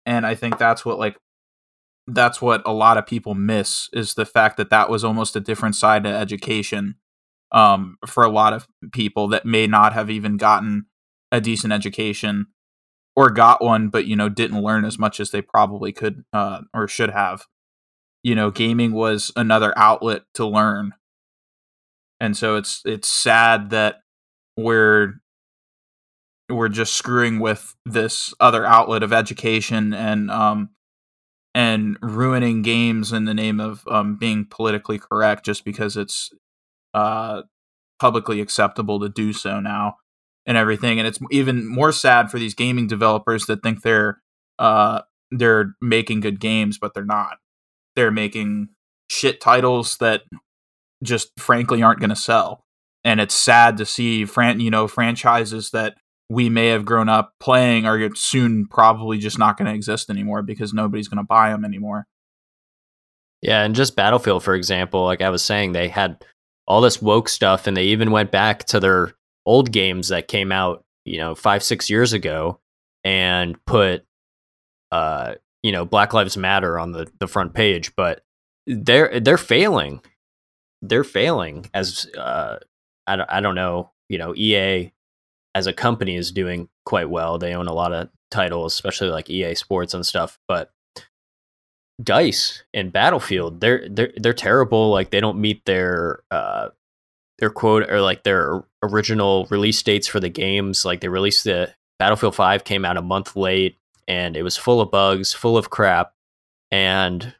And 0.05 0.25
I 0.25 0.35
think 0.35 0.57
that's 0.57 0.85
what 0.85 0.99
like 0.99 1.17
that's 2.07 2.41
what 2.41 2.61
a 2.65 2.73
lot 2.73 2.97
of 2.97 3.05
people 3.05 3.33
miss 3.33 3.89
is 3.93 4.13
the 4.13 4.25
fact 4.25 4.57
that 4.57 4.69
that 4.69 4.89
was 4.89 5.03
almost 5.03 5.35
a 5.35 5.39
different 5.39 5.75
side 5.75 6.03
to 6.03 6.09
education 6.09 6.95
um 7.51 7.97
for 8.05 8.23
a 8.23 8.29
lot 8.29 8.51
of 8.51 8.67
people 8.91 9.27
that 9.29 9.45
may 9.45 9.67
not 9.67 9.93
have 9.93 10.09
even 10.09 10.35
gotten 10.35 10.85
a 11.31 11.39
decent 11.39 11.71
education 11.71 12.47
or 13.15 13.29
got 13.29 13.63
one 13.63 13.87
but 13.87 14.05
you 14.05 14.15
know 14.15 14.27
didn't 14.27 14.61
learn 14.61 14.83
as 14.83 14.99
much 14.99 15.19
as 15.19 15.31
they 15.31 15.41
probably 15.41 15.93
could 15.93 16.23
uh, 16.33 16.61
or 16.73 16.87
should 16.87 17.11
have 17.11 17.45
you 18.23 18.35
know 18.35 18.51
gaming 18.51 18.93
was 18.93 19.31
another 19.35 19.73
outlet 19.77 20.23
to 20.35 20.45
learn. 20.45 20.93
And 22.19 22.37
so 22.37 22.55
it's 22.55 22.81
it's 22.85 23.07
sad 23.07 23.69
that 23.71 24.01
we're 24.57 25.15
we're 26.49 26.69
just 26.69 26.93
screwing 26.93 27.39
with 27.39 27.75
this 27.85 28.33
other 28.39 28.65
outlet 28.65 29.03
of 29.03 29.13
education 29.13 29.93
and 29.93 30.29
um 30.29 30.69
and 31.55 31.97
ruining 32.01 32.61
games 32.63 33.13
in 33.13 33.25
the 33.25 33.33
name 33.33 33.59
of 33.59 33.87
um 33.89 34.17
being 34.17 34.45
politically 34.49 34.99
correct 34.99 35.45
just 35.45 35.65
because 35.65 35.97
it's 35.97 36.31
uh 36.93 37.43
publicly 37.99 38.41
acceptable 38.41 38.99
to 38.99 39.09
do 39.09 39.33
so 39.33 39.59
now 39.59 39.95
and 40.45 40.57
everything. 40.57 40.99
And 40.99 41.07
it's 41.07 41.19
even 41.31 41.67
more 41.67 41.91
sad 41.93 42.31
for 42.31 42.39
these 42.39 42.55
gaming 42.55 42.87
developers 42.87 43.45
that 43.47 43.63
think 43.63 43.83
they're 43.83 44.21
uh 44.59 45.01
they're 45.31 45.75
making 45.81 46.21
good 46.21 46.39
games 46.39 46.77
but 46.79 46.93
they're 46.93 47.05
not 47.05 47.37
they're 47.95 48.11
making 48.11 48.69
shit 49.09 49.41
titles 49.41 49.97
that 49.97 50.23
just 51.03 51.31
frankly 51.37 51.83
aren't 51.83 51.99
going 51.99 52.09
to 52.09 52.15
sell. 52.15 52.63
And 53.03 53.19
it's 53.19 53.35
sad 53.35 53.77
to 53.77 53.85
see 53.85 54.25
fran 54.25 54.59
you 54.59 54.71
know 54.71 54.87
franchises 54.87 55.71
that 55.71 55.95
we 56.29 56.49
may 56.49 56.67
have 56.67 56.85
grown 56.85 57.09
up 57.09 57.33
playing 57.39 57.85
are 57.85 58.09
soon 58.15 58.65
probably 58.67 59.17
just 59.17 59.37
not 59.37 59.57
going 59.57 59.67
to 59.67 59.73
exist 59.73 60.09
anymore 60.09 60.41
because 60.41 60.73
nobody's 60.73 61.07
going 61.07 61.17
to 61.17 61.23
buy 61.23 61.49
them 61.49 61.65
anymore. 61.65 62.07
Yeah, 63.41 63.63
and 63.63 63.75
just 63.75 63.97
Battlefield, 63.97 64.41
for 64.41 64.55
example, 64.55 65.03
like 65.03 65.21
I 65.21 65.29
was 65.29 65.43
saying, 65.43 65.73
they 65.73 65.89
had 65.89 66.23
all 66.65 66.79
this 66.79 67.01
woke 67.01 67.27
stuff, 67.27 67.67
and 67.67 67.75
they 67.75 67.83
even 67.85 68.11
went 68.11 68.31
back 68.31 68.63
to 68.65 68.79
their 68.79 69.11
old 69.45 69.71
games 69.71 70.07
that 70.07 70.29
came 70.29 70.51
out, 70.51 70.85
you 71.03 71.17
know, 71.17 71.35
five, 71.35 71.61
six 71.61 71.89
years 71.89 72.13
ago, 72.13 72.61
and 73.03 73.57
put, 73.65 74.05
uh, 74.93 75.33
you 75.63 75.71
know, 75.71 75.85
Black 75.85 76.13
Lives 76.13 76.37
Matter 76.37 76.77
on 76.77 76.91
the 76.91 77.09
the 77.19 77.27
front 77.27 77.53
page. 77.53 77.95
But 77.95 78.21
they're 78.67 79.19
they're 79.19 79.37
failing. 79.37 80.01
They're 80.81 81.03
failing 81.03 81.69
as 81.73 82.07
uh, 82.17 82.57
I 83.07 83.15
don't 83.15 83.29
I 83.29 83.41
don't 83.41 83.55
know. 83.55 83.91
You 84.09 84.17
know, 84.19 84.35
EA 84.35 84.91
as 85.55 85.65
a 85.65 85.73
company 85.73 86.15
is 86.15 86.31
doing 86.31 86.69
quite 86.85 87.09
well. 87.09 87.37
They 87.37 87.55
own 87.55 87.67
a 87.67 87.73
lot 87.73 87.93
of 87.93 88.09
titles, 88.29 88.73
especially 88.73 89.09
like 89.09 89.29
EA 89.29 89.55
Sports 89.55 89.93
and 89.93 90.05
stuff, 90.05 90.39
but 90.47 90.71
Dice 92.01 92.63
and 92.73 92.91
Battlefield, 92.91 93.61
they're 93.61 93.87
they're 93.89 94.11
they're 94.17 94.33
terrible. 94.33 94.89
Like 94.91 95.11
they 95.11 95.19
don't 95.19 95.39
meet 95.39 95.63
their 95.65 96.23
uh 96.31 96.69
their 97.39 97.49
quote 97.49 97.89
or 97.89 98.01
like 98.01 98.23
their 98.23 98.63
original 98.81 99.47
release 99.49 99.81
dates 99.81 100.07
for 100.07 100.19
the 100.19 100.29
games. 100.29 100.85
Like 100.85 101.01
they 101.01 101.07
released 101.07 101.43
the 101.43 101.73
Battlefield 101.99 102.35
5 102.35 102.63
came 102.63 102.85
out 102.85 102.97
a 102.97 103.01
month 103.01 103.35
late 103.35 103.77
and 104.07 104.35
it 104.35 104.43
was 104.43 104.57
full 104.57 104.81
of 104.81 104.91
bugs, 104.91 105.33
full 105.33 105.57
of 105.57 105.69
crap. 105.69 106.13
And 106.71 107.35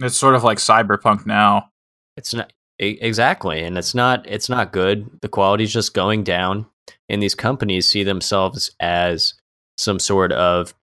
it's 0.00 0.16
sort 0.16 0.34
of 0.34 0.44
like 0.44 0.58
cyberpunk 0.58 1.26
now 1.26 1.70
it's 2.18 2.34
not 2.34 2.52
exactly 2.80 3.62
and 3.62 3.78
it's 3.78 3.94
not 3.94 4.26
it's 4.28 4.48
not 4.48 4.72
good. 4.72 5.20
The 5.22 5.28
quality's 5.28 5.72
just 5.72 5.94
going 5.94 6.24
down 6.24 6.66
and 7.08 7.22
these 7.22 7.34
companies 7.34 7.86
see 7.86 8.02
themselves 8.02 8.70
as 8.80 9.34
some 9.78 10.00
sort 10.00 10.32
of 10.32 10.74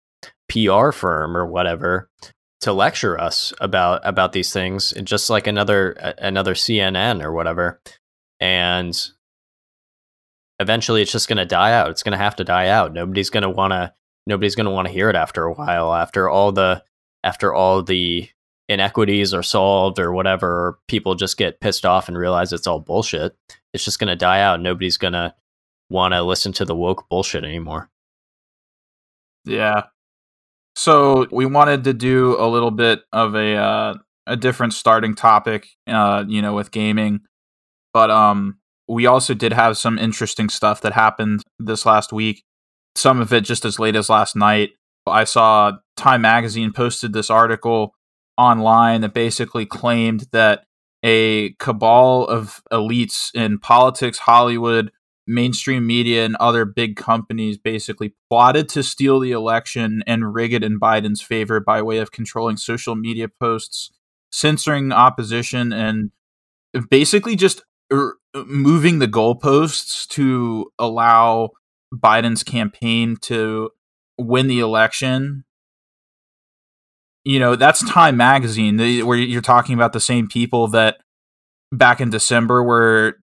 PR 0.49 0.91
firm 0.91 1.35
or 1.35 1.45
whatever 1.45 2.09
to 2.61 2.71
lecture 2.71 3.19
us 3.19 3.53
about 3.59 4.01
about 4.03 4.31
these 4.31 4.53
things 4.53 4.93
and 4.93 5.05
just 5.05 5.29
like 5.29 5.45
another 5.45 5.91
another 6.17 6.53
CNN 6.53 7.21
or 7.21 7.33
whatever 7.33 7.81
and 8.39 9.09
eventually 10.59 11.01
it's 11.01 11.11
just 11.11 11.27
going 11.27 11.37
to 11.37 11.45
die 11.45 11.73
out 11.73 11.89
it's 11.89 12.03
going 12.03 12.13
to 12.13 12.17
have 12.17 12.35
to 12.37 12.45
die 12.45 12.69
out 12.69 12.93
nobody's 12.93 13.29
going 13.29 13.43
to 13.43 13.49
want 13.49 13.71
to 13.71 13.93
nobody's 14.27 14.55
going 14.55 14.65
to 14.65 14.71
want 14.71 14.87
to 14.87 14.93
hear 14.93 15.09
it 15.09 15.15
after 15.15 15.43
a 15.45 15.53
while 15.53 15.93
after 15.93 16.29
all 16.29 16.51
the 16.51 16.83
after 17.23 17.53
all 17.53 17.83
the 17.83 18.29
inequities 18.69 19.33
are 19.33 19.43
solved 19.43 19.99
or 19.99 20.11
whatever 20.11 20.79
people 20.87 21.15
just 21.15 21.37
get 21.37 21.59
pissed 21.59 21.85
off 21.85 22.07
and 22.07 22.17
realize 22.17 22.51
it's 22.53 22.67
all 22.67 22.79
bullshit 22.79 23.35
it's 23.73 23.85
just 23.85 23.99
going 23.99 24.07
to 24.07 24.15
die 24.15 24.41
out 24.41 24.61
nobody's 24.61 24.97
going 24.97 25.13
to 25.13 25.33
want 25.89 26.13
to 26.13 26.23
listen 26.23 26.51
to 26.51 26.65
the 26.65 26.75
woke 26.75 27.07
bullshit 27.09 27.43
anymore 27.43 27.89
Yeah. 29.45 29.83
So 30.75 31.27
we 31.31 31.45
wanted 31.45 31.83
to 31.85 31.93
do 31.93 32.35
a 32.39 32.47
little 32.47 32.71
bit 32.71 33.01
of 33.13 33.35
a 33.35 33.55
uh, 33.55 33.95
a 34.27 34.35
different 34.35 34.73
starting 34.73 35.15
topic, 35.15 35.67
uh, 35.87 36.25
you 36.27 36.41
know, 36.41 36.53
with 36.53 36.71
gaming. 36.71 37.21
But 37.93 38.11
um, 38.11 38.59
we 38.87 39.05
also 39.05 39.33
did 39.33 39.53
have 39.53 39.77
some 39.77 39.97
interesting 39.99 40.49
stuff 40.49 40.81
that 40.81 40.93
happened 40.93 41.43
this 41.59 41.85
last 41.85 42.11
week. 42.11 42.43
Some 42.95 43.21
of 43.21 43.33
it 43.33 43.41
just 43.41 43.65
as 43.65 43.79
late 43.79 43.95
as 43.95 44.09
last 44.09 44.35
night. 44.35 44.71
I 45.07 45.23
saw 45.25 45.73
Time 45.95 46.21
Magazine 46.21 46.71
posted 46.71 47.13
this 47.13 47.29
article 47.29 47.93
online 48.37 49.01
that 49.01 49.13
basically 49.13 49.65
claimed 49.65 50.27
that 50.31 50.65
a 51.03 51.53
cabal 51.59 52.25
of 52.25 52.61
elites 52.71 53.33
in 53.35 53.59
politics, 53.59 54.17
Hollywood, 54.17 54.91
mainstream 55.27 55.85
media, 55.85 56.25
and 56.25 56.35
other 56.37 56.65
big 56.65 56.95
companies 56.95 57.57
basically 57.57 58.15
plotted 58.29 58.69
to 58.69 58.83
steal 58.83 59.19
the 59.19 59.31
election 59.31 60.03
and 60.07 60.33
rig 60.33 60.53
it 60.53 60.63
in 60.63 60.79
Biden's 60.79 61.21
favor 61.21 61.59
by 61.59 61.81
way 61.81 61.99
of 61.99 62.11
controlling 62.11 62.57
social 62.57 62.95
media 62.95 63.27
posts, 63.27 63.91
censoring 64.31 64.91
opposition, 64.91 65.71
and 65.71 66.11
basically 66.89 67.35
just 67.35 67.63
er, 67.93 68.17
moving 68.33 68.99
the 68.99 69.07
goalposts 69.07 70.07
to 70.09 70.71
allow 70.79 71.51
Biden's 71.99 72.43
campaign 72.43 73.17
to 73.21 73.71
win 74.17 74.47
the 74.47 74.59
election 74.59 75.45
you 77.25 77.39
know 77.39 77.55
that's 77.55 77.83
time 77.89 78.15
magazine. 78.15 78.77
Where 78.77 79.17
you're 79.17 79.41
talking 79.41 79.73
about 79.73 79.91
the 79.91 79.99
same 79.99 80.27
people 80.27 80.67
that 80.69 80.97
back 81.71 81.99
in 81.99 82.11
december 82.11 82.63
were 82.63 83.17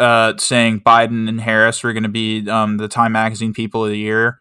uh, 0.00 0.34
saying 0.36 0.80
biden 0.80 1.28
and 1.28 1.40
harris 1.40 1.82
were 1.82 1.92
going 1.92 2.02
to 2.02 2.08
be 2.08 2.50
um, 2.50 2.76
the 2.76 2.88
time 2.88 3.12
magazine 3.12 3.54
people 3.54 3.84
of 3.84 3.90
the 3.90 3.98
year. 3.98 4.40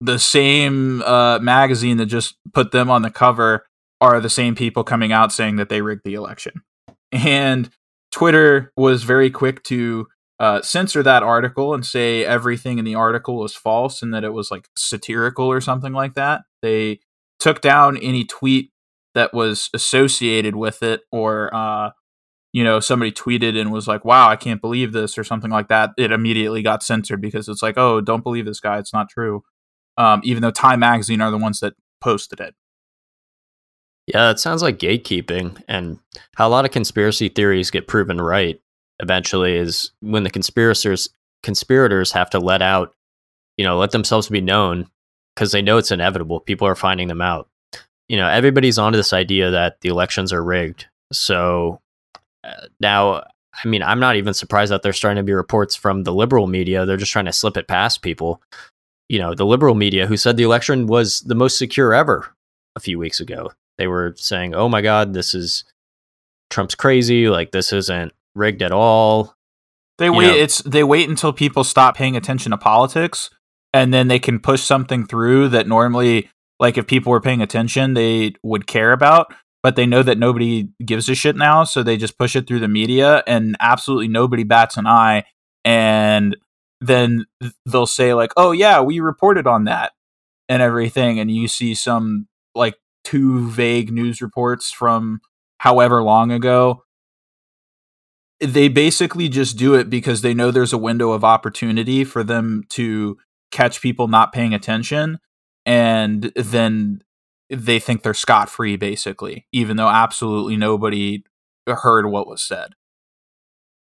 The 0.00 0.18
same 0.18 1.00
uh, 1.02 1.38
magazine 1.38 1.96
that 1.96 2.06
just 2.06 2.36
put 2.52 2.72
them 2.72 2.90
on 2.90 3.00
the 3.00 3.10
cover 3.10 3.64
are 4.02 4.20
the 4.20 4.28
same 4.28 4.54
people 4.54 4.84
coming 4.84 5.12
out 5.12 5.32
saying 5.32 5.56
that 5.56 5.70
they 5.70 5.80
rigged 5.80 6.04
the 6.04 6.14
election. 6.14 6.62
And 7.10 7.70
twitter 8.12 8.70
was 8.76 9.02
very 9.02 9.30
quick 9.30 9.62
to 9.64 10.06
uh, 10.40 10.60
censor 10.62 11.02
that 11.02 11.22
article 11.22 11.74
and 11.74 11.86
say 11.86 12.24
everything 12.24 12.78
in 12.78 12.84
the 12.84 12.94
article 12.94 13.36
was 13.36 13.54
false 13.54 14.02
and 14.02 14.12
that 14.12 14.24
it 14.24 14.32
was 14.32 14.50
like 14.50 14.68
satirical 14.76 15.46
or 15.46 15.60
something 15.60 15.92
like 15.92 16.14
that. 16.14 16.42
They 16.62 17.00
took 17.38 17.60
down 17.60 17.96
any 17.98 18.24
tweet 18.24 18.70
that 19.14 19.32
was 19.32 19.70
associated 19.72 20.56
with 20.56 20.82
it 20.82 21.02
or 21.12 21.54
uh, 21.54 21.90
you 22.52 22.64
know 22.64 22.80
somebody 22.80 23.12
tweeted 23.12 23.60
and 23.60 23.72
was 23.72 23.86
like 23.88 24.04
wow 24.04 24.28
i 24.28 24.36
can't 24.36 24.60
believe 24.60 24.92
this 24.92 25.18
or 25.18 25.24
something 25.24 25.50
like 25.50 25.68
that. 25.68 25.90
It 25.98 26.12
immediately 26.12 26.62
got 26.62 26.82
censored 26.82 27.20
because 27.20 27.48
it's 27.48 27.62
like 27.62 27.78
oh 27.78 28.00
don't 28.00 28.24
believe 28.24 28.46
this 28.46 28.60
guy. 28.60 28.78
It's 28.78 28.92
not 28.92 29.08
true 29.08 29.42
um, 29.96 30.20
even 30.24 30.42
though 30.42 30.50
time 30.50 30.80
magazine 30.80 31.20
are 31.20 31.30
the 31.30 31.38
ones 31.38 31.60
that 31.60 31.74
posted 32.00 32.40
it. 32.40 32.54
Yeah 34.06 34.30
it 34.30 34.38
sounds 34.38 34.62
like 34.62 34.78
gatekeeping 34.78 35.62
and 35.68 35.98
how 36.36 36.48
a 36.48 36.50
lot 36.50 36.64
of 36.64 36.70
conspiracy 36.70 37.28
theories 37.28 37.70
get 37.70 37.88
proven 37.88 38.20
right 38.20 38.60
eventually 39.00 39.56
is 39.56 39.90
when 40.00 40.22
the 40.22 40.30
conspirators 40.30 41.08
conspirators 41.42 42.12
have 42.12 42.30
to 42.30 42.38
let 42.38 42.62
out, 42.62 42.94
you 43.56 43.64
know, 43.64 43.78
let 43.78 43.90
themselves 43.90 44.28
be 44.28 44.40
known 44.40 44.88
because 45.34 45.52
they 45.52 45.62
know 45.62 45.76
it's 45.76 45.90
inevitable. 45.90 46.40
People 46.40 46.66
are 46.66 46.74
finding 46.74 47.08
them 47.08 47.20
out. 47.20 47.48
You 48.08 48.16
know, 48.16 48.28
everybody's 48.28 48.78
onto 48.78 48.96
this 48.96 49.12
idea 49.12 49.50
that 49.50 49.80
the 49.80 49.88
elections 49.88 50.32
are 50.32 50.42
rigged. 50.42 50.86
So 51.12 51.80
uh, 52.42 52.66
now, 52.80 53.24
I 53.64 53.68
mean, 53.68 53.82
I'm 53.82 54.00
not 54.00 54.16
even 54.16 54.34
surprised 54.34 54.72
that 54.72 54.82
there's 54.82 54.96
starting 54.96 55.20
to 55.20 55.26
be 55.26 55.32
reports 55.32 55.76
from 55.76 56.02
the 56.02 56.12
liberal 56.12 56.46
media. 56.46 56.84
They're 56.84 56.96
just 56.96 57.12
trying 57.12 57.24
to 57.26 57.32
slip 57.32 57.56
it 57.56 57.68
past 57.68 58.02
people. 58.02 58.42
You 59.08 59.18
know, 59.18 59.34
the 59.34 59.46
liberal 59.46 59.74
media 59.74 60.06
who 60.06 60.16
said 60.16 60.36
the 60.36 60.42
election 60.42 60.86
was 60.86 61.20
the 61.20 61.34
most 61.34 61.58
secure 61.58 61.94
ever 61.94 62.34
a 62.74 62.80
few 62.80 62.98
weeks 62.98 63.20
ago. 63.20 63.52
They 63.76 63.86
were 63.86 64.14
saying, 64.16 64.54
"Oh 64.54 64.68
my 64.68 64.80
God, 64.80 65.12
this 65.12 65.34
is 65.34 65.64
Trump's 66.50 66.74
crazy. 66.74 67.28
Like 67.28 67.50
this 67.50 67.72
isn't 67.72 68.12
rigged 68.34 68.62
at 68.62 68.72
all. 68.72 69.34
They 69.98 70.10
wait. 70.10 70.26
Know. 70.26 70.34
It's 70.34 70.62
they 70.62 70.84
wait 70.84 71.08
until 71.08 71.32
people 71.32 71.64
stop 71.64 71.96
paying 71.96 72.16
attention 72.16 72.50
to 72.50 72.58
politics, 72.58 73.30
and 73.72 73.94
then 73.94 74.08
they 74.08 74.18
can 74.18 74.40
push 74.40 74.62
something 74.62 75.06
through 75.06 75.48
that 75.50 75.68
normally, 75.68 76.30
like 76.58 76.76
if 76.76 76.86
people 76.86 77.10
were 77.12 77.20
paying 77.20 77.42
attention, 77.42 77.94
they 77.94 78.34
would 78.42 78.66
care 78.66 78.92
about. 78.92 79.32
But 79.62 79.76
they 79.76 79.86
know 79.86 80.02
that 80.02 80.18
nobody 80.18 80.68
gives 80.84 81.08
a 81.08 81.14
shit 81.14 81.36
now, 81.36 81.64
so 81.64 81.82
they 81.82 81.96
just 81.96 82.18
push 82.18 82.36
it 82.36 82.46
through 82.46 82.60
the 82.60 82.68
media, 82.68 83.22
and 83.26 83.56
absolutely 83.60 84.08
nobody 84.08 84.42
bats 84.42 84.76
an 84.76 84.86
eye. 84.86 85.24
And 85.64 86.36
then 86.80 87.24
they'll 87.64 87.86
say 87.86 88.14
like, 88.14 88.32
"Oh 88.36 88.52
yeah, 88.52 88.80
we 88.80 89.00
reported 89.00 89.46
on 89.46 89.64
that," 89.64 89.92
and 90.48 90.60
everything, 90.60 91.18
and 91.18 91.30
you 91.30 91.48
see 91.48 91.74
some 91.74 92.26
like 92.54 92.74
two 93.04 93.48
vague 93.48 93.92
news 93.92 94.20
reports 94.20 94.70
from 94.70 95.20
however 95.58 96.02
long 96.02 96.30
ago 96.32 96.83
they 98.44 98.68
basically 98.68 99.28
just 99.28 99.56
do 99.56 99.74
it 99.74 99.90
because 99.90 100.22
they 100.22 100.34
know 100.34 100.50
there's 100.50 100.72
a 100.72 100.78
window 100.78 101.12
of 101.12 101.24
opportunity 101.24 102.04
for 102.04 102.22
them 102.24 102.64
to 102.70 103.18
catch 103.50 103.80
people 103.80 104.08
not 104.08 104.32
paying 104.32 104.54
attention 104.54 105.18
and 105.66 106.32
then 106.34 107.02
they 107.50 107.78
think 107.78 108.02
they're 108.02 108.14
scot 108.14 108.48
free 108.48 108.76
basically 108.76 109.46
even 109.52 109.76
though 109.76 109.88
absolutely 109.88 110.56
nobody 110.56 111.22
heard 111.66 112.06
what 112.06 112.26
was 112.26 112.42
said. 112.42 112.74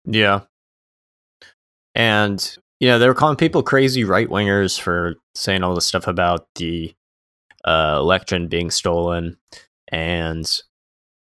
Yeah. 0.06 0.42
And 1.96 2.58
you 2.80 2.88
know 2.88 3.00
they 3.00 3.08
were 3.08 3.14
calling 3.14 3.36
people 3.36 3.62
crazy 3.62 4.04
right 4.04 4.30
wingers 4.30 4.80
for 4.80 5.16
saying 5.36 5.64
all 5.64 5.76
this 5.76 5.86
stuff 5.86 6.08
about 6.08 6.48
the 6.56 6.94
uh, 7.66 7.98
election 8.00 8.48
being 8.48 8.72
stolen 8.72 9.38
and 9.90 10.62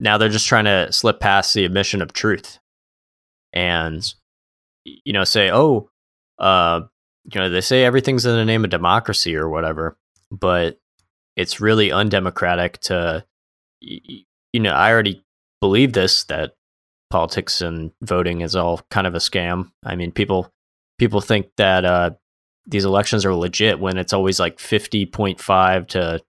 now 0.01 0.19
they're 0.19 0.29
just 0.29 0.49
trying 0.49 0.65
to 0.65 0.93
slip 0.93 1.21
past 1.21 1.55
the 1.55 1.65
admission 1.65 2.03
of 2.03 2.13
truth 2.13 2.59
and 3.55 4.15
you 4.85 5.13
know 5.13 5.25
say 5.25 5.51
oh 5.51 5.89
uh 6.39 6.83
you 7.33 7.41
know 7.41 7.49
they 7.49 7.63
say 7.63 7.85
everything's 7.85 8.27
in 8.27 8.37
the 8.37 8.45
name 8.45 8.65
of 8.65 8.71
democracy 8.71 9.35
or 9.35 9.49
whatever 9.49 9.97
but 10.31 10.79
it's 11.37 11.61
really 11.61 11.91
undemocratic 11.91 12.79
to 12.81 13.25
you 13.81 14.61
know 14.61 14.73
i 14.73 14.91
already 14.91 15.25
believe 15.61 15.95
this 15.95 16.25
that 16.25 16.55
politics 17.11 17.63
and 17.63 17.93
voting 18.03 18.43
is 18.43 18.55
all 18.55 18.83
kind 18.91 19.07
of 19.07 19.15
a 19.15 19.19
scam 19.19 19.71
i 19.85 19.95
mean 19.95 20.13
people 20.13 20.53
people 20.99 21.23
think 21.23 21.47
that 21.57 21.85
uh 21.87 22.11
these 22.67 22.85
elections 22.85 23.25
are 23.25 23.35
legit 23.35 23.79
when 23.79 23.99
it's 23.99 24.13
always 24.13 24.41
like 24.41 24.57
50.5 24.57 25.89
to 25.89 26.21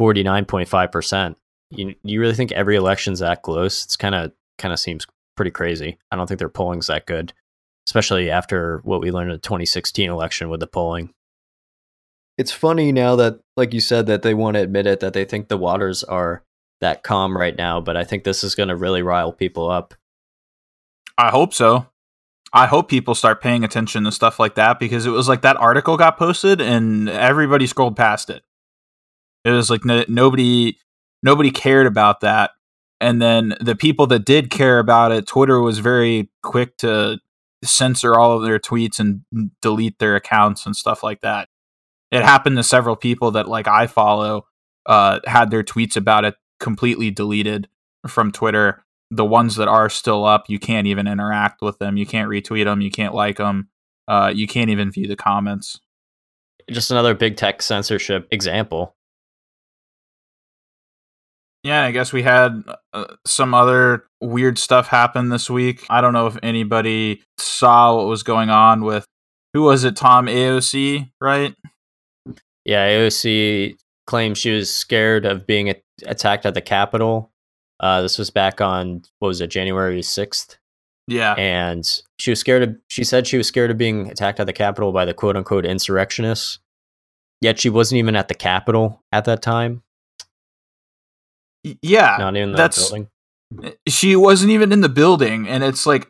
49.5%. 0.00 1.36
You 1.70 1.94
you 2.02 2.20
really 2.20 2.34
think 2.34 2.52
every 2.52 2.76
election's 2.76 3.20
that 3.20 3.42
close? 3.42 3.84
It's 3.84 3.96
kind 3.96 4.14
of 4.14 4.32
kind 4.58 4.72
of 4.72 4.78
seems 4.78 5.06
pretty 5.36 5.50
crazy. 5.50 5.98
I 6.10 6.16
don't 6.16 6.26
think 6.26 6.38
their 6.38 6.48
polling's 6.48 6.86
that 6.86 7.06
good, 7.06 7.32
especially 7.88 8.30
after 8.30 8.80
what 8.84 9.00
we 9.00 9.10
learned 9.10 9.30
in 9.30 9.36
the 9.36 9.40
2016 9.40 10.10
election 10.10 10.48
with 10.48 10.60
the 10.60 10.66
polling. 10.66 11.12
It's 12.36 12.52
funny 12.52 12.90
now 12.90 13.16
that, 13.16 13.40
like 13.56 13.72
you 13.72 13.80
said, 13.80 14.06
that 14.06 14.22
they 14.22 14.34
want 14.34 14.56
to 14.56 14.62
admit 14.62 14.86
it, 14.86 15.00
that 15.00 15.12
they 15.12 15.24
think 15.24 15.48
the 15.48 15.56
waters 15.56 16.02
are 16.02 16.42
that 16.80 17.02
calm 17.02 17.36
right 17.36 17.56
now, 17.56 17.80
but 17.80 17.96
I 17.96 18.04
think 18.04 18.24
this 18.24 18.42
is 18.42 18.54
going 18.54 18.68
to 18.68 18.76
really 18.76 19.02
rile 19.02 19.32
people 19.32 19.70
up. 19.70 19.94
I 21.16 21.30
hope 21.30 21.54
so. 21.54 21.86
I 22.52 22.66
hope 22.66 22.88
people 22.88 23.14
start 23.14 23.40
paying 23.40 23.64
attention 23.64 24.04
to 24.04 24.12
stuff 24.12 24.38
like 24.38 24.54
that 24.54 24.78
because 24.78 25.06
it 25.06 25.10
was 25.10 25.28
like 25.28 25.42
that 25.42 25.56
article 25.56 25.96
got 25.96 26.16
posted 26.16 26.60
and 26.60 27.08
everybody 27.08 27.66
scrolled 27.66 27.96
past 27.96 28.30
it. 28.30 28.42
It 29.44 29.50
was 29.50 29.70
like 29.70 29.84
nobody 29.84 30.78
nobody 31.22 31.50
cared 31.50 31.86
about 31.86 32.20
that 32.20 32.52
and 33.00 33.20
then 33.20 33.54
the 33.60 33.76
people 33.76 34.06
that 34.08 34.24
did 34.24 34.50
care 34.50 34.78
about 34.78 35.12
it, 35.12 35.26
Twitter 35.26 35.60
was 35.60 35.78
very 35.78 36.30
quick 36.42 36.76
to 36.78 37.18
censor 37.62 38.18
all 38.18 38.36
of 38.36 38.42
their 38.42 38.58
tweets 38.58 38.98
and 38.98 39.22
delete 39.60 39.98
their 39.98 40.16
accounts 40.16 40.66
and 40.66 40.76
stuff 40.76 41.02
like 41.02 41.20
that. 41.22 41.48
It 42.10 42.22
happened 42.22 42.56
to 42.56 42.62
several 42.62 42.96
people 42.96 43.32
that 43.32 43.48
like 43.48 43.66
I 43.66 43.86
follow 43.86 44.46
uh, 44.86 45.20
had 45.26 45.50
their 45.50 45.62
tweets 45.62 45.96
about 45.96 46.24
it 46.24 46.34
completely 46.60 47.10
deleted 47.10 47.68
from 48.06 48.30
Twitter. 48.30 48.84
The 49.10 49.24
ones 49.24 49.56
that 49.56 49.68
are 49.68 49.88
still 49.88 50.24
up, 50.24 50.44
you 50.48 50.58
can't 50.58 50.86
even 50.86 51.06
interact 51.06 51.60
with 51.62 51.78
them. 51.78 51.96
You 51.96 52.06
can't 52.06 52.28
retweet 52.28 52.64
them. 52.64 52.80
You 52.80 52.90
can't 52.90 53.14
like 53.14 53.36
them. 53.38 53.68
Uh, 54.06 54.32
you 54.34 54.46
can't 54.46 54.70
even 54.70 54.90
view 54.90 55.06
the 55.06 55.16
comments. 55.16 55.80
Just 56.70 56.90
another 56.90 57.14
big 57.14 57.36
tech 57.36 57.62
censorship 57.62 58.28
example. 58.30 58.96
Yeah, 61.64 61.82
I 61.82 61.92
guess 61.92 62.12
we 62.12 62.22
had 62.22 62.62
uh, 62.92 63.06
some 63.26 63.54
other 63.54 64.04
weird 64.20 64.58
stuff 64.58 64.86
happen 64.86 65.30
this 65.30 65.48
week. 65.48 65.86
I 65.88 66.02
don't 66.02 66.12
know 66.12 66.26
if 66.26 66.36
anybody 66.42 67.22
saw 67.38 67.96
what 67.96 68.06
was 68.06 68.22
going 68.22 68.50
on 68.50 68.84
with 68.84 69.06
who 69.54 69.62
was 69.62 69.82
it? 69.82 69.96
Tom 69.96 70.26
AOC, 70.26 71.10
right? 71.22 71.54
Yeah, 72.66 72.86
AOC 72.86 73.76
claimed 74.06 74.36
she 74.36 74.50
was 74.50 74.70
scared 74.70 75.24
of 75.24 75.46
being 75.46 75.70
a- 75.70 75.82
attacked 76.04 76.44
at 76.44 76.52
the 76.52 76.60
Capitol. 76.60 77.30
Uh, 77.80 78.02
this 78.02 78.18
was 78.18 78.28
back 78.30 78.60
on 78.60 79.02
what 79.20 79.28
was 79.28 79.40
it, 79.40 79.48
January 79.48 80.02
sixth? 80.02 80.58
Yeah, 81.06 81.32
and 81.34 81.84
she 82.18 82.30
was 82.30 82.40
scared 82.40 82.62
of. 82.62 82.76
She 82.88 83.04
said 83.04 83.26
she 83.26 83.38
was 83.38 83.46
scared 83.46 83.70
of 83.70 83.78
being 83.78 84.10
attacked 84.10 84.38
at 84.40 84.46
the 84.46 84.52
Capitol 84.52 84.92
by 84.92 85.06
the 85.06 85.14
quote 85.14 85.36
unquote 85.36 85.64
insurrectionists. 85.64 86.58
Yet 87.40 87.58
she 87.58 87.70
wasn't 87.70 87.98
even 88.00 88.16
at 88.16 88.28
the 88.28 88.34
Capitol 88.34 89.02
at 89.12 89.24
that 89.26 89.40
time. 89.40 89.82
Yeah, 91.82 92.16
not 92.18 92.36
in 92.36 92.52
that 92.52 92.74
building. 92.74 93.08
Eh, 93.62 93.72
she 93.88 94.16
wasn't 94.16 94.50
even 94.50 94.72
in 94.72 94.80
the 94.80 94.88
building, 94.88 95.48
and 95.48 95.64
it's 95.64 95.86
like 95.86 96.08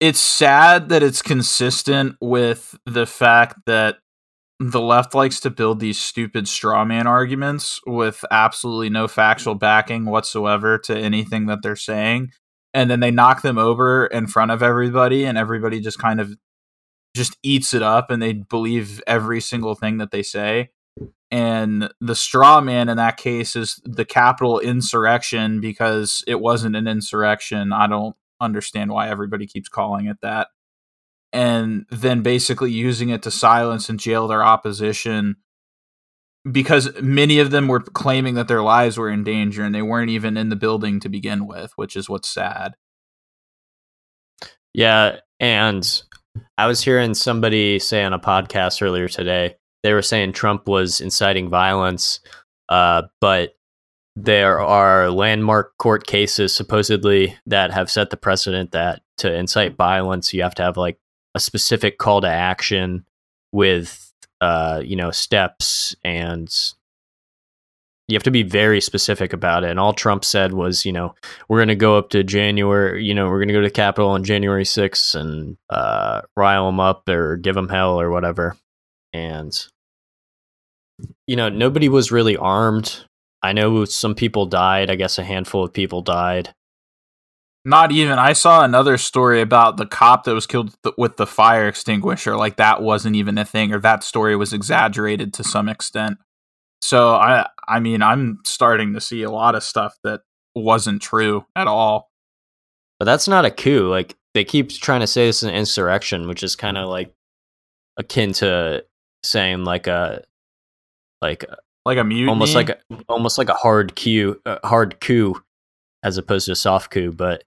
it's 0.00 0.20
sad 0.20 0.88
that 0.90 1.02
it's 1.02 1.22
consistent 1.22 2.16
with 2.20 2.78
the 2.84 3.06
fact 3.06 3.56
that 3.66 3.96
the 4.58 4.80
left 4.80 5.14
likes 5.14 5.40
to 5.40 5.50
build 5.50 5.80
these 5.80 6.00
stupid 6.00 6.48
straw 6.48 6.84
man 6.84 7.06
arguments 7.06 7.80
with 7.86 8.24
absolutely 8.30 8.88
no 8.88 9.06
factual 9.06 9.54
backing 9.54 10.06
whatsoever 10.06 10.78
to 10.78 10.96
anything 10.96 11.46
that 11.46 11.62
they're 11.62 11.76
saying 11.76 12.30
and 12.72 12.90
then 12.90 13.00
they 13.00 13.10
knock 13.10 13.42
them 13.42 13.58
over 13.58 14.06
in 14.06 14.26
front 14.26 14.50
of 14.50 14.62
everybody 14.62 15.24
and 15.24 15.36
everybody 15.36 15.80
just 15.80 15.98
kind 15.98 16.20
of 16.20 16.36
just 17.14 17.36
eats 17.42 17.74
it 17.74 17.82
up 17.82 18.10
and 18.10 18.22
they 18.22 18.32
believe 18.34 19.02
every 19.06 19.40
single 19.40 19.74
thing 19.74 19.98
that 19.98 20.10
they 20.10 20.22
say 20.22 20.70
and 21.30 21.90
the 22.00 22.14
straw 22.14 22.60
man 22.60 22.88
in 22.88 22.96
that 22.96 23.16
case 23.16 23.56
is 23.56 23.80
the 23.84 24.04
Capitol 24.04 24.60
insurrection 24.60 25.60
because 25.60 26.22
it 26.26 26.40
wasn't 26.40 26.76
an 26.76 26.86
insurrection. 26.86 27.72
I 27.72 27.86
don't 27.86 28.16
understand 28.40 28.92
why 28.92 29.08
everybody 29.08 29.46
keeps 29.46 29.68
calling 29.68 30.06
it 30.06 30.18
that. 30.22 30.48
And 31.32 31.84
then 31.90 32.22
basically 32.22 32.70
using 32.70 33.10
it 33.10 33.22
to 33.22 33.30
silence 33.30 33.88
and 33.88 33.98
jail 33.98 34.28
their 34.28 34.42
opposition 34.42 35.36
because 36.50 36.90
many 37.02 37.40
of 37.40 37.50
them 37.50 37.66
were 37.66 37.80
claiming 37.80 38.34
that 38.34 38.46
their 38.46 38.62
lives 38.62 38.96
were 38.96 39.10
in 39.10 39.24
danger 39.24 39.64
and 39.64 39.74
they 39.74 39.82
weren't 39.82 40.10
even 40.10 40.36
in 40.36 40.48
the 40.48 40.56
building 40.56 41.00
to 41.00 41.08
begin 41.08 41.46
with 41.46 41.72
which 41.76 41.96
is 41.96 42.08
what's 42.08 42.28
sad. 42.28 42.76
Yeah 44.72 45.18
and 45.40 46.02
i 46.56 46.66
was 46.66 46.82
hearing 46.82 47.14
somebody 47.14 47.78
say 47.78 48.02
on 48.02 48.12
a 48.12 48.18
podcast 48.18 48.82
earlier 48.82 49.08
today 49.08 49.54
they 49.86 49.92
were 49.92 50.02
saying 50.02 50.32
trump 50.32 50.66
was 50.66 51.00
inciting 51.00 51.48
violence 51.48 52.20
uh, 52.68 53.02
but 53.20 53.54
there 54.16 54.60
are 54.60 55.10
landmark 55.10 55.76
court 55.78 56.06
cases 56.06 56.54
supposedly 56.54 57.36
that 57.46 57.70
have 57.70 57.90
set 57.90 58.10
the 58.10 58.16
precedent 58.16 58.72
that 58.72 59.02
to 59.18 59.32
incite 59.32 59.76
violence 59.76 60.32
you 60.32 60.42
have 60.42 60.54
to 60.54 60.62
have 60.62 60.76
like 60.76 60.98
a 61.34 61.40
specific 61.40 61.98
call 61.98 62.20
to 62.22 62.28
action 62.28 63.04
with 63.52 64.12
uh 64.40 64.80
you 64.84 64.96
know 64.96 65.10
steps 65.10 65.94
and 66.02 66.72
you 68.08 68.14
have 68.14 68.22
to 68.22 68.30
be 68.30 68.44
very 68.44 68.80
specific 68.80 69.32
about 69.32 69.64
it. 69.64 69.70
And 69.70 69.80
all 69.80 69.92
trump 69.92 70.24
said 70.24 70.52
was 70.52 70.86
you 70.86 70.92
know 70.92 71.14
we're 71.48 71.58
going 71.58 71.68
to 71.68 71.74
go 71.74 71.98
up 71.98 72.10
to 72.10 72.22
january 72.22 73.04
you 73.04 73.14
know 73.14 73.26
we're 73.28 73.38
going 73.38 73.48
to 73.48 73.54
go 73.54 73.60
to 73.60 73.66
the 73.66 73.70
capitol 73.70 74.10
on 74.10 74.24
january 74.24 74.64
6th 74.64 75.14
and 75.14 75.56
uh 75.70 76.22
rile 76.36 76.66
them 76.66 76.80
up 76.80 77.08
or 77.08 77.36
give 77.36 77.54
them 77.54 77.68
hell 77.68 78.00
or 78.00 78.10
whatever. 78.10 78.56
And 79.12 79.52
you 81.26 81.36
know 81.36 81.48
nobody 81.48 81.88
was 81.88 82.12
really 82.12 82.36
armed 82.36 83.04
I 83.46 83.52
know 83.52 83.84
some 83.84 84.16
people 84.16 84.46
died. 84.46 84.90
I 84.90 84.96
guess 84.96 85.18
a 85.18 85.24
handful 85.24 85.62
of 85.64 85.72
people 85.72 86.02
died. 86.02 86.52
Not 87.64 87.92
even. 87.92 88.18
I 88.18 88.32
saw 88.32 88.64
another 88.64 88.98
story 88.98 89.40
about 89.40 89.76
the 89.76 89.86
cop 89.86 90.24
that 90.24 90.34
was 90.34 90.46
killed 90.48 90.74
th- 90.82 90.94
with 90.98 91.16
the 91.16 91.26
fire 91.26 91.68
extinguisher. 91.68 92.36
Like 92.36 92.56
that 92.56 92.82
wasn't 92.82 93.14
even 93.14 93.38
a 93.38 93.44
thing, 93.44 93.72
or 93.72 93.78
that 93.80 94.02
story 94.02 94.34
was 94.34 94.52
exaggerated 94.52 95.32
to 95.34 95.44
some 95.44 95.68
extent. 95.68 96.18
So 96.82 97.14
I, 97.14 97.48
I 97.68 97.78
mean, 97.78 98.02
I'm 98.02 98.40
starting 98.44 98.94
to 98.94 99.00
see 99.00 99.22
a 99.22 99.30
lot 99.30 99.54
of 99.54 99.62
stuff 99.62 99.96
that 100.02 100.22
wasn't 100.56 101.02
true 101.02 101.46
at 101.54 101.68
all. 101.68 102.10
But 102.98 103.04
that's 103.04 103.28
not 103.28 103.44
a 103.44 103.50
coup. 103.50 103.88
Like 103.88 104.16
they 104.34 104.44
keep 104.44 104.70
trying 104.70 105.00
to 105.00 105.06
say 105.06 105.26
this 105.26 105.38
is 105.38 105.48
an 105.48 105.54
insurrection, 105.54 106.26
which 106.26 106.42
is 106.42 106.56
kind 106.56 106.76
of 106.78 106.88
like 106.88 107.14
akin 107.96 108.32
to 108.34 108.84
saying 109.22 109.64
like 109.64 109.86
a 109.86 110.24
like 111.22 111.44
like 111.84 111.98
a 111.98 112.04
mutiny, 112.04 112.28
almost 112.28 112.54
like 112.54 112.70
a, 112.70 112.78
almost 113.08 113.38
like 113.38 113.48
a 113.48 113.54
hard 113.54 113.94
coup, 113.96 114.40
uh, 114.44 114.58
hard 114.64 115.00
coup, 115.00 115.40
as 116.02 116.18
opposed 116.18 116.46
to 116.46 116.52
a 116.52 116.56
soft 116.56 116.90
coup. 116.90 117.12
But 117.12 117.44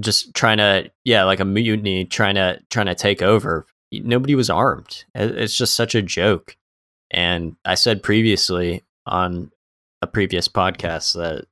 just 0.00 0.34
trying 0.34 0.58
to, 0.58 0.90
yeah, 1.04 1.24
like 1.24 1.40
a 1.40 1.44
mutiny, 1.44 2.04
trying 2.04 2.34
to 2.34 2.60
trying 2.70 2.86
to 2.86 2.94
take 2.94 3.22
over. 3.22 3.66
Nobody 3.92 4.34
was 4.34 4.50
armed. 4.50 5.04
It's 5.14 5.56
just 5.56 5.74
such 5.74 5.94
a 5.94 6.02
joke. 6.02 6.56
And 7.10 7.56
I 7.64 7.74
said 7.74 8.02
previously 8.02 8.84
on 9.06 9.50
a 10.02 10.06
previous 10.06 10.46
podcast 10.46 11.14
that 11.14 11.46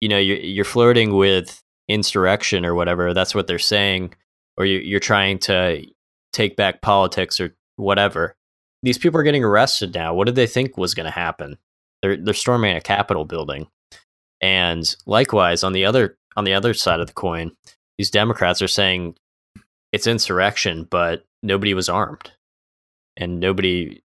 you 0.00 0.08
know 0.08 0.18
you're, 0.18 0.38
you're 0.38 0.64
flirting 0.64 1.14
with 1.14 1.62
insurrection 1.88 2.64
or 2.64 2.74
whatever. 2.74 3.14
That's 3.14 3.34
what 3.34 3.46
they're 3.46 3.58
saying, 3.58 4.14
or 4.56 4.66
you, 4.66 4.78
you're 4.78 5.00
trying 5.00 5.38
to 5.40 5.84
take 6.32 6.56
back 6.56 6.82
politics 6.82 7.40
or 7.40 7.54
whatever 7.76 8.36
these 8.86 8.98
people 8.98 9.18
are 9.18 9.24
getting 9.24 9.42
arrested 9.42 9.92
now. 9.92 10.14
What 10.14 10.26
did 10.26 10.36
they 10.36 10.46
think 10.46 10.76
was 10.76 10.94
going 10.94 11.06
to 11.06 11.10
happen? 11.10 11.58
They're 12.02 12.16
they're 12.16 12.32
storming 12.32 12.76
a 12.76 12.80
Capitol 12.80 13.24
building, 13.24 13.66
and 14.40 14.94
likewise 15.06 15.64
on 15.64 15.72
the 15.72 15.84
other 15.84 16.16
on 16.36 16.44
the 16.44 16.54
other 16.54 16.72
side 16.72 17.00
of 17.00 17.08
the 17.08 17.12
coin, 17.12 17.50
these 17.98 18.10
Democrats 18.10 18.62
are 18.62 18.68
saying 18.68 19.16
it's 19.92 20.06
insurrection, 20.06 20.86
but 20.88 21.24
nobody 21.42 21.74
was 21.74 21.88
armed, 21.88 22.30
and 23.16 23.40
nobody 23.40 24.02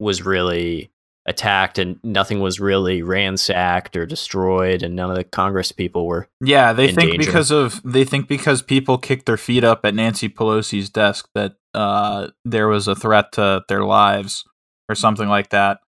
was 0.00 0.22
really 0.22 0.90
attacked 1.26 1.78
and 1.78 1.98
nothing 2.02 2.40
was 2.40 2.58
really 2.58 3.02
ransacked 3.02 3.96
or 3.96 4.06
destroyed 4.06 4.82
and 4.84 4.94
none 4.94 5.10
of 5.10 5.16
the 5.16 5.24
congress 5.24 5.72
people 5.72 6.06
were 6.06 6.28
yeah 6.40 6.72
they 6.72 6.86
think 6.86 7.10
danger. 7.10 7.26
because 7.26 7.50
of 7.50 7.82
they 7.84 8.04
think 8.04 8.28
because 8.28 8.62
people 8.62 8.96
kicked 8.96 9.26
their 9.26 9.36
feet 9.36 9.64
up 9.64 9.84
at 9.84 9.92
nancy 9.92 10.28
pelosi's 10.28 10.88
desk 10.88 11.28
that 11.34 11.56
uh, 11.76 12.28
there 12.44 12.68
was 12.68 12.88
a 12.88 12.94
threat 12.94 13.32
to 13.32 13.62
their 13.68 13.84
lives 13.84 14.44
or 14.88 14.94
something 14.94 15.28
like 15.28 15.50
that 15.50 15.78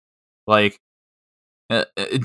like 0.46 0.78
uh, 1.70 1.84
it, 1.96 2.22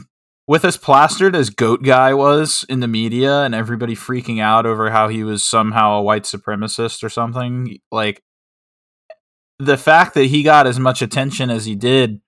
with 0.47 0.65
as 0.65 0.77
plastered 0.77 1.35
as 1.35 1.49
goat 1.49 1.83
guy 1.83 2.13
was 2.13 2.65
in 2.69 2.79
the 2.79 2.87
media 2.87 3.43
and 3.43 3.55
everybody 3.55 3.95
freaking 3.95 4.41
out 4.41 4.65
over 4.65 4.89
how 4.89 5.07
he 5.07 5.23
was 5.23 5.43
somehow 5.43 5.93
a 5.93 6.03
white 6.03 6.23
supremacist 6.23 7.03
or 7.03 7.09
something 7.09 7.77
like 7.91 8.21
the 9.59 9.77
fact 9.77 10.13
that 10.15 10.25
he 10.25 10.43
got 10.43 10.67
as 10.67 10.79
much 10.79 11.01
attention 11.01 11.49
as 11.49 11.65
he 11.65 11.75
did 11.75 12.21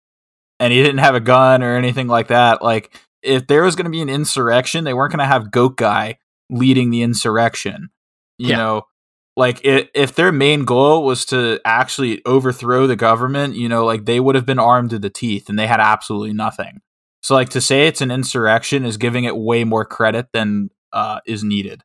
and 0.60 0.72
he 0.72 0.82
didn't 0.82 1.00
have 1.00 1.16
a 1.16 1.20
gun 1.20 1.64
or 1.64 1.76
anything 1.76 2.08
like 2.08 2.28
that. 2.28 2.62
Like 2.62 2.98
if 3.22 3.48
there 3.48 3.64
was 3.64 3.76
going 3.76 3.86
to 3.86 3.92
be 3.92 4.02
an 4.02 4.10
insurrection, 4.10 4.84
they 4.84 4.94
weren't 4.94 5.12
going 5.12 5.20
to 5.20 5.26
have 5.26 5.52
Goat 5.52 5.78
Guy 5.78 6.18
leading 6.50 6.90
the 6.90 7.02
insurrection. 7.02 7.90
You 8.38 8.50
yeah. 8.50 8.58
know, 8.58 8.82
like 9.36 9.64
it, 9.66 9.92
if 9.94 10.16
their 10.16 10.32
main 10.32 10.66
goal 10.66 11.04
was 11.04 11.26
to 11.26 11.60
actually 11.66 12.24
overthrow 12.26 12.88
the 12.88 12.96
government, 12.96 13.56
you 13.56 13.68
know, 13.68 13.86
like 13.86 14.06
they 14.06 14.20
would 14.20 14.36
have 14.36 14.46
been 14.46 14.60
armed 14.60 14.92
to 14.92 15.00
the 15.00 15.10
teeth 15.10 15.50
and 15.50 15.60
they 15.60 15.68
had 15.68 15.80
absolutely 15.80 16.34
nothing. 16.34 16.82
So 17.22 17.34
like 17.34 17.50
to 17.50 17.62
say 17.62 17.88
it's 17.88 18.02
an 18.02 18.12
insurrection 18.12 18.86
is 18.86 18.98
giving 18.98 19.24
it 19.24 19.36
way 19.36 19.64
more 19.64 19.84
credit 19.84 20.28
than 20.32 20.70
uh, 20.94 21.20
is 21.26 21.44
needed. 21.44 21.84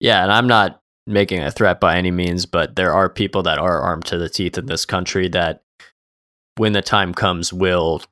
Yeah, 0.00 0.22
and 0.22 0.32
I'm 0.32 0.46
not 0.46 0.80
making 1.06 1.40
a 1.42 1.50
threat 1.50 1.80
by 1.80 1.96
any 1.96 2.10
means, 2.10 2.46
but 2.46 2.76
there 2.76 2.92
are 2.92 3.08
people 3.08 3.42
that 3.42 3.58
are 3.58 3.80
armed 3.80 4.06
to 4.06 4.18
the 4.18 4.28
teeth 4.28 4.58
in 4.58 4.66
this 4.66 4.84
country 4.84 5.28
that 5.28 5.62
when 6.56 6.72
the 6.72 6.82
time 6.82 7.14
comes, 7.14 7.52
will 7.52 8.02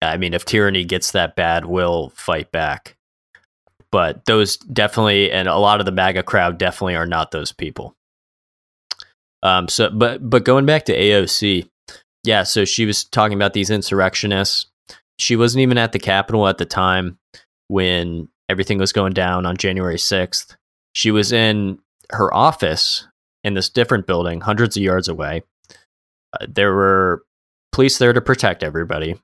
I 0.00 0.16
mean, 0.16 0.32
if 0.32 0.44
tyranny 0.44 0.84
gets 0.84 1.10
that 1.12 1.34
bad, 1.34 1.66
will 1.66 2.10
fight 2.10 2.52
back. 2.52 2.96
But 3.90 4.24
those 4.26 4.56
definitely, 4.58 5.32
and 5.32 5.48
a 5.48 5.56
lot 5.56 5.80
of 5.80 5.86
the 5.86 5.92
MAGA 5.92 6.22
crowd 6.24 6.58
definitely 6.58 6.96
are 6.96 7.06
not 7.06 7.30
those 7.30 7.52
people. 7.52 7.94
Um. 9.42 9.68
So, 9.68 9.90
but 9.90 10.28
but 10.28 10.44
going 10.44 10.66
back 10.66 10.84
to 10.86 10.96
AOC, 10.96 11.68
yeah. 12.24 12.42
So 12.42 12.64
she 12.64 12.86
was 12.86 13.04
talking 13.04 13.36
about 13.36 13.54
these 13.54 13.70
insurrectionists. 13.70 14.66
She 15.18 15.36
wasn't 15.36 15.62
even 15.62 15.78
at 15.78 15.92
the 15.92 15.98
Capitol 15.98 16.48
at 16.48 16.58
the 16.58 16.64
time 16.64 17.18
when 17.68 18.28
everything 18.48 18.78
was 18.78 18.92
going 18.92 19.12
down 19.12 19.46
on 19.46 19.56
January 19.56 19.98
sixth. 19.98 20.56
She 20.94 21.10
was 21.10 21.32
in 21.32 21.78
her 22.10 22.32
office 22.34 23.06
in 23.44 23.54
this 23.54 23.68
different 23.68 24.06
building, 24.06 24.40
hundreds 24.40 24.76
of 24.76 24.82
yards 24.82 25.08
away. 25.08 25.42
Uh, 26.32 26.46
there 26.48 26.74
were 26.74 27.22
police 27.72 27.98
there 27.98 28.12
to 28.12 28.20
protect 28.20 28.62
everybody. 28.62 29.20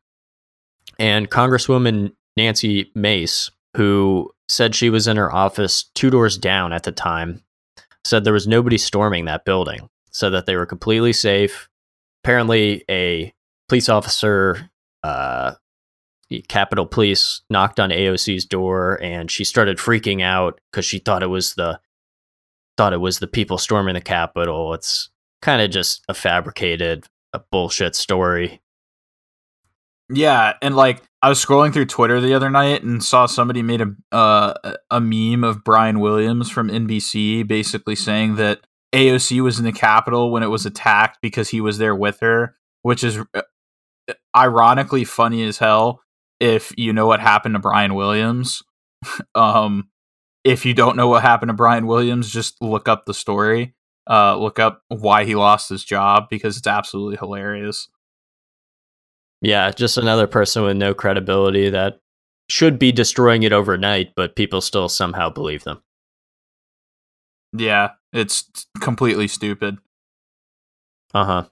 And 0.98 1.30
Congresswoman 1.30 2.12
Nancy 2.36 2.90
Mace, 2.94 3.50
who 3.76 4.30
said 4.48 4.74
she 4.74 4.90
was 4.90 5.06
in 5.06 5.16
her 5.16 5.32
office 5.32 5.84
two 5.94 6.10
doors 6.10 6.36
down 6.38 6.72
at 6.72 6.82
the 6.82 6.92
time, 6.92 7.42
said 8.04 8.24
there 8.24 8.32
was 8.32 8.46
nobody 8.46 8.78
storming 8.78 9.24
that 9.24 9.44
building, 9.44 9.88
said 10.10 10.30
that 10.30 10.46
they 10.46 10.56
were 10.56 10.66
completely 10.66 11.12
safe. 11.12 11.68
Apparently, 12.22 12.84
a 12.90 13.32
police 13.68 13.88
officer, 13.88 14.70
uh, 15.02 15.54
Capitol 16.48 16.86
Police, 16.86 17.42
knocked 17.50 17.78
on 17.78 17.90
AOC's 17.90 18.44
door, 18.44 19.00
and 19.02 19.30
she 19.30 19.44
started 19.44 19.78
freaking 19.78 20.22
out 20.22 20.60
because 20.70 20.84
she 20.84 20.98
thought 20.98 21.22
it 21.22 21.28
was 21.28 21.54
the 21.54 21.80
thought 22.76 22.92
it 22.92 23.00
was 23.00 23.20
the 23.20 23.26
people 23.26 23.56
storming 23.56 23.94
the 23.94 24.00
Capitol. 24.00 24.74
It's 24.74 25.10
kind 25.42 25.62
of 25.62 25.70
just 25.70 26.02
a 26.08 26.14
fabricated 26.14 27.06
a 27.32 27.40
bullshit 27.50 27.94
story. 27.94 28.60
Yeah, 30.10 30.54
and 30.60 30.76
like 30.76 31.02
I 31.22 31.28
was 31.28 31.42
scrolling 31.44 31.72
through 31.72 31.86
Twitter 31.86 32.20
the 32.20 32.34
other 32.34 32.50
night 32.50 32.82
and 32.82 33.02
saw 33.02 33.26
somebody 33.26 33.62
made 33.62 33.80
a 33.80 33.94
uh, 34.12 34.54
a 34.90 35.00
meme 35.00 35.44
of 35.44 35.64
Brian 35.64 36.00
Williams 36.00 36.50
from 36.50 36.68
NBC 36.68 37.46
basically 37.46 37.96
saying 37.96 38.36
that 38.36 38.60
AOC 38.94 39.42
was 39.42 39.58
in 39.58 39.64
the 39.64 39.72
Capitol 39.72 40.30
when 40.30 40.42
it 40.42 40.48
was 40.48 40.66
attacked 40.66 41.18
because 41.22 41.48
he 41.48 41.60
was 41.60 41.78
there 41.78 41.94
with 41.94 42.20
her, 42.20 42.54
which 42.82 43.02
is 43.02 43.18
uh, 43.34 43.42
ironically 44.36 45.04
funny 45.04 45.42
as 45.44 45.58
hell 45.58 46.02
if 46.38 46.72
you 46.76 46.92
know 46.92 47.06
what 47.06 47.20
happened 47.20 47.54
to 47.54 47.58
Brian 47.58 47.94
Williams. 47.94 48.62
um 49.34 49.88
if 50.44 50.66
you 50.66 50.74
don't 50.74 50.96
know 50.96 51.08
what 51.08 51.22
happened 51.22 51.48
to 51.48 51.54
Brian 51.54 51.86
Williams, 51.86 52.30
just 52.30 52.60
look 52.60 52.86
up 52.88 53.06
the 53.06 53.14
story. 53.14 53.74
Uh, 54.08 54.36
look 54.36 54.58
up 54.58 54.82
why 54.88 55.24
he 55.24 55.34
lost 55.34 55.70
his 55.70 55.82
job 55.82 56.26
because 56.28 56.58
it's 56.58 56.66
absolutely 56.66 57.16
hilarious. 57.16 57.88
Yeah, 59.44 59.70
just 59.70 59.98
another 59.98 60.26
person 60.26 60.62
with 60.62 60.76
no 60.76 60.94
credibility 60.94 61.68
that 61.68 62.00
should 62.48 62.78
be 62.78 62.92
destroying 62.92 63.42
it 63.42 63.52
overnight, 63.52 64.14
but 64.16 64.36
people 64.36 64.60
still 64.60 64.88
somehow 64.88 65.28
believe 65.28 65.64
them. 65.64 65.82
Yeah, 67.52 67.90
it's 68.12 68.66
completely 68.80 69.28
stupid. 69.28 69.78
Uh 71.12 71.24
huh. 71.24 71.44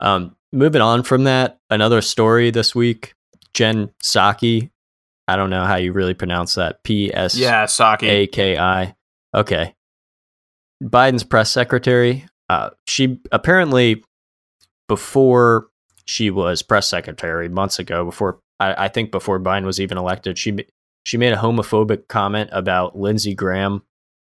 Um, 0.00 0.36
moving 0.52 0.80
on 0.80 1.02
from 1.02 1.24
that, 1.24 1.58
another 1.68 2.00
story 2.00 2.50
this 2.50 2.74
week. 2.74 3.14
Jen 3.54 3.90
Psaki. 4.02 4.70
I 5.26 5.36
don't 5.36 5.50
know 5.50 5.64
how 5.64 5.76
you 5.76 5.92
really 5.92 6.14
pronounce 6.14 6.54
that. 6.54 6.82
P 6.84 7.12
S 7.12 7.34
Yeah, 7.34 7.64
Psaki. 7.64 8.04
A 8.04 8.26
K 8.28 8.56
I. 8.56 8.94
Okay. 9.34 9.74
Biden's 10.82 11.24
press 11.24 11.50
secretary. 11.50 12.26
Uh, 12.48 12.70
she 12.86 13.20
apparently, 13.32 14.04
before 14.86 15.66
she 16.08 16.30
was 16.30 16.62
press 16.62 16.88
secretary 16.88 17.50
months 17.50 17.78
ago, 17.78 18.06
before 18.06 18.40
I, 18.58 18.86
I 18.86 18.88
think 18.88 19.10
before 19.10 19.38
Biden 19.38 19.66
was 19.66 19.78
even 19.78 19.98
elected, 19.98 20.38
she 20.38 20.56
she 21.04 21.18
made 21.18 21.34
a 21.34 21.36
homophobic 21.36 22.08
comment 22.08 22.48
about 22.52 22.98
Lindsey 22.98 23.34
Graham, 23.34 23.82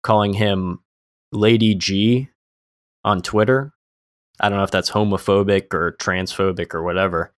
calling 0.02 0.34
him 0.34 0.80
Lady 1.32 1.74
G 1.74 2.28
on 3.04 3.22
Twitter. 3.22 3.72
I 4.38 4.48
don't 4.48 4.58
know 4.58 4.64
if 4.64 4.70
that's 4.70 4.90
homophobic 4.90 5.72
or 5.72 5.92
transphobic 5.92 6.74
or 6.74 6.82
whatever. 6.82 7.32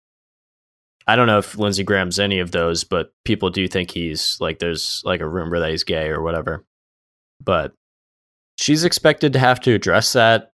I 1.07 1.17
don't 1.17 1.27
know 1.27 1.39
if 1.39 1.57
Lindsey 1.57 1.85
Graham's 1.85 2.19
any 2.19 2.41
of 2.41 2.51
those, 2.51 2.83
but 2.83 3.13
people 3.25 3.51
do 3.51 3.69
think 3.69 3.93
he's 3.93 4.37
like 4.41 4.59
there's 4.59 5.01
like 5.05 5.21
a 5.21 5.29
rumor 5.29 5.61
that 5.61 5.71
he's 5.71 5.85
gay 5.85 6.09
or 6.09 6.23
whatever. 6.23 6.65
But 7.41 7.73
she's 8.59 8.85
expected 8.85 9.33
to 9.35 9.39
have 9.39 9.61
to 9.61 9.75
address 9.75 10.13
that 10.15 10.53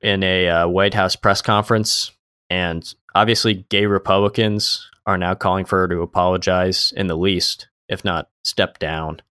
in 0.00 0.24
a 0.24 0.48
uh, 0.48 0.68
White 0.68 0.94
House 0.94 1.14
press 1.14 1.42
conference, 1.42 2.10
and 2.52 2.94
obviously, 3.14 3.64
gay 3.70 3.86
Republicans 3.86 4.90
are 5.06 5.16
now 5.16 5.34
calling 5.34 5.64
for 5.64 5.78
her 5.78 5.88
to 5.88 6.02
apologize 6.02 6.92
in 6.94 7.06
the 7.06 7.16
least, 7.16 7.68
if 7.88 8.04
not 8.04 8.28
step 8.44 8.78
down. 8.78 9.22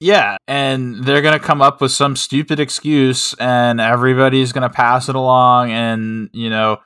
Yeah, 0.00 0.36
and 0.48 1.04
they're 1.04 1.22
going 1.22 1.38
to 1.38 1.44
come 1.44 1.62
up 1.62 1.80
with 1.80 1.92
some 1.92 2.16
stupid 2.16 2.58
excuse 2.58 3.34
and 3.34 3.80
everybody's 3.80 4.50
going 4.50 4.68
to 4.68 4.74
pass 4.74 5.08
it 5.08 5.14
along 5.14 5.70
and, 5.70 6.28
you 6.32 6.50
know, 6.50 6.78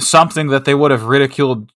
something 0.00 0.48
that 0.48 0.64
they 0.64 0.74
would 0.74 0.90
have 0.90 1.04
ridiculed 1.04 1.70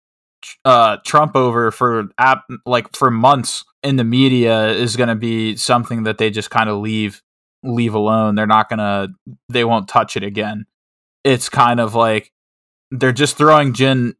uh, 0.64 0.98
Trump 1.04 1.34
over 1.34 1.72
for 1.72 2.10
ap- 2.16 2.46
like 2.64 2.94
for 2.94 3.10
months 3.10 3.64
in 3.82 3.96
the 3.96 4.04
media 4.04 4.68
is 4.68 4.94
going 4.94 5.08
to 5.08 5.16
be 5.16 5.56
something 5.56 6.04
that 6.04 6.18
they 6.18 6.30
just 6.30 6.50
kind 6.50 6.70
of 6.70 6.78
leave 6.78 7.20
leave 7.64 7.94
alone. 7.94 8.36
They're 8.36 8.46
not 8.46 8.68
going 8.68 8.78
to 8.78 9.08
they 9.48 9.64
won't 9.64 9.88
touch 9.88 10.16
it 10.16 10.22
again. 10.22 10.66
It's 11.24 11.48
kind 11.48 11.80
of 11.80 11.94
like 11.94 12.30
they're 12.90 13.12
just 13.12 13.36
throwing 13.36 13.72
Jin 13.72 14.14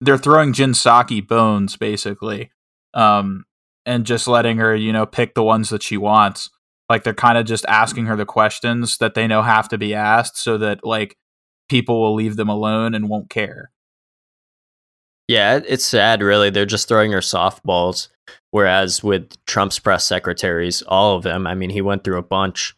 they're 0.00 0.18
throwing 0.18 0.52
Jen 0.52 0.72
Psaki 0.72 1.26
bones 1.26 1.76
basically. 1.76 2.50
Um 2.94 3.44
and 3.84 4.04
just 4.04 4.26
letting 4.26 4.58
her, 4.58 4.74
you 4.74 4.92
know, 4.92 5.06
pick 5.06 5.34
the 5.34 5.44
ones 5.44 5.70
that 5.70 5.82
she 5.82 5.96
wants. 5.96 6.50
Like 6.88 7.04
they're 7.04 7.14
kind 7.14 7.38
of 7.38 7.46
just 7.46 7.64
asking 7.66 8.06
her 8.06 8.16
the 8.16 8.26
questions 8.26 8.98
that 8.98 9.14
they 9.14 9.26
know 9.26 9.42
have 9.42 9.68
to 9.70 9.78
be 9.78 9.94
asked 9.94 10.38
so 10.38 10.58
that 10.58 10.84
like 10.84 11.16
people 11.68 12.00
will 12.00 12.14
leave 12.14 12.36
them 12.36 12.48
alone 12.48 12.94
and 12.94 13.08
won't 13.08 13.30
care. 13.30 13.70
Yeah, 15.28 15.60
it's 15.66 15.84
sad, 15.84 16.22
really. 16.22 16.50
They're 16.50 16.66
just 16.66 16.88
throwing 16.88 17.12
her 17.12 17.18
softballs. 17.18 18.08
Whereas 18.50 19.02
with 19.02 19.34
Trump's 19.46 19.78
press 19.78 20.04
secretaries, 20.04 20.82
all 20.82 21.16
of 21.16 21.22
them, 21.22 21.46
I 21.46 21.54
mean, 21.54 21.70
he 21.70 21.80
went 21.80 22.04
through 22.04 22.18
a 22.18 22.22
bunch. 22.22 22.74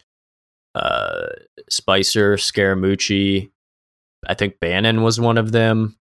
Uh, 0.74 1.26
Spicer, 1.68 2.36
Scaramucci, 2.36 3.50
I 4.26 4.34
think 4.34 4.60
Bannon 4.60 5.02
was 5.02 5.20
one 5.20 5.38
of 5.38 5.52
them. 5.52 5.96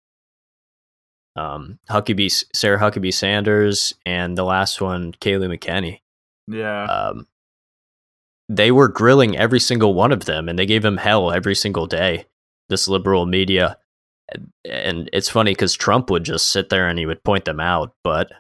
Um, 1.35 1.79
Huckabee, 1.89 2.45
Sarah 2.53 2.79
Huckabee 2.79 3.13
Sanders, 3.13 3.93
and 4.05 4.37
the 4.37 4.43
last 4.43 4.81
one, 4.81 5.11
Kayleigh 5.13 5.57
McEnany. 5.57 5.99
Yeah. 6.47 6.85
Um, 6.85 7.27
they 8.47 8.71
were 8.71 8.87
grilling 8.87 9.37
every 9.37 9.59
single 9.59 9.93
one 9.93 10.11
of 10.11 10.25
them, 10.25 10.47
and 10.47 10.57
they 10.57 10.65
gave 10.65 10.85
him 10.85 10.97
hell 10.97 11.31
every 11.31 11.55
single 11.55 11.87
day. 11.87 12.25
This 12.69 12.87
liberal 12.87 13.25
media, 13.25 13.77
and 14.63 15.09
it's 15.13 15.29
funny 15.29 15.51
because 15.51 15.75
Trump 15.75 16.09
would 16.09 16.23
just 16.23 16.49
sit 16.49 16.69
there 16.69 16.87
and 16.87 16.97
he 16.97 17.05
would 17.05 17.23
point 17.23 17.45
them 17.45 17.59
out, 17.59 17.93
but 18.03 18.31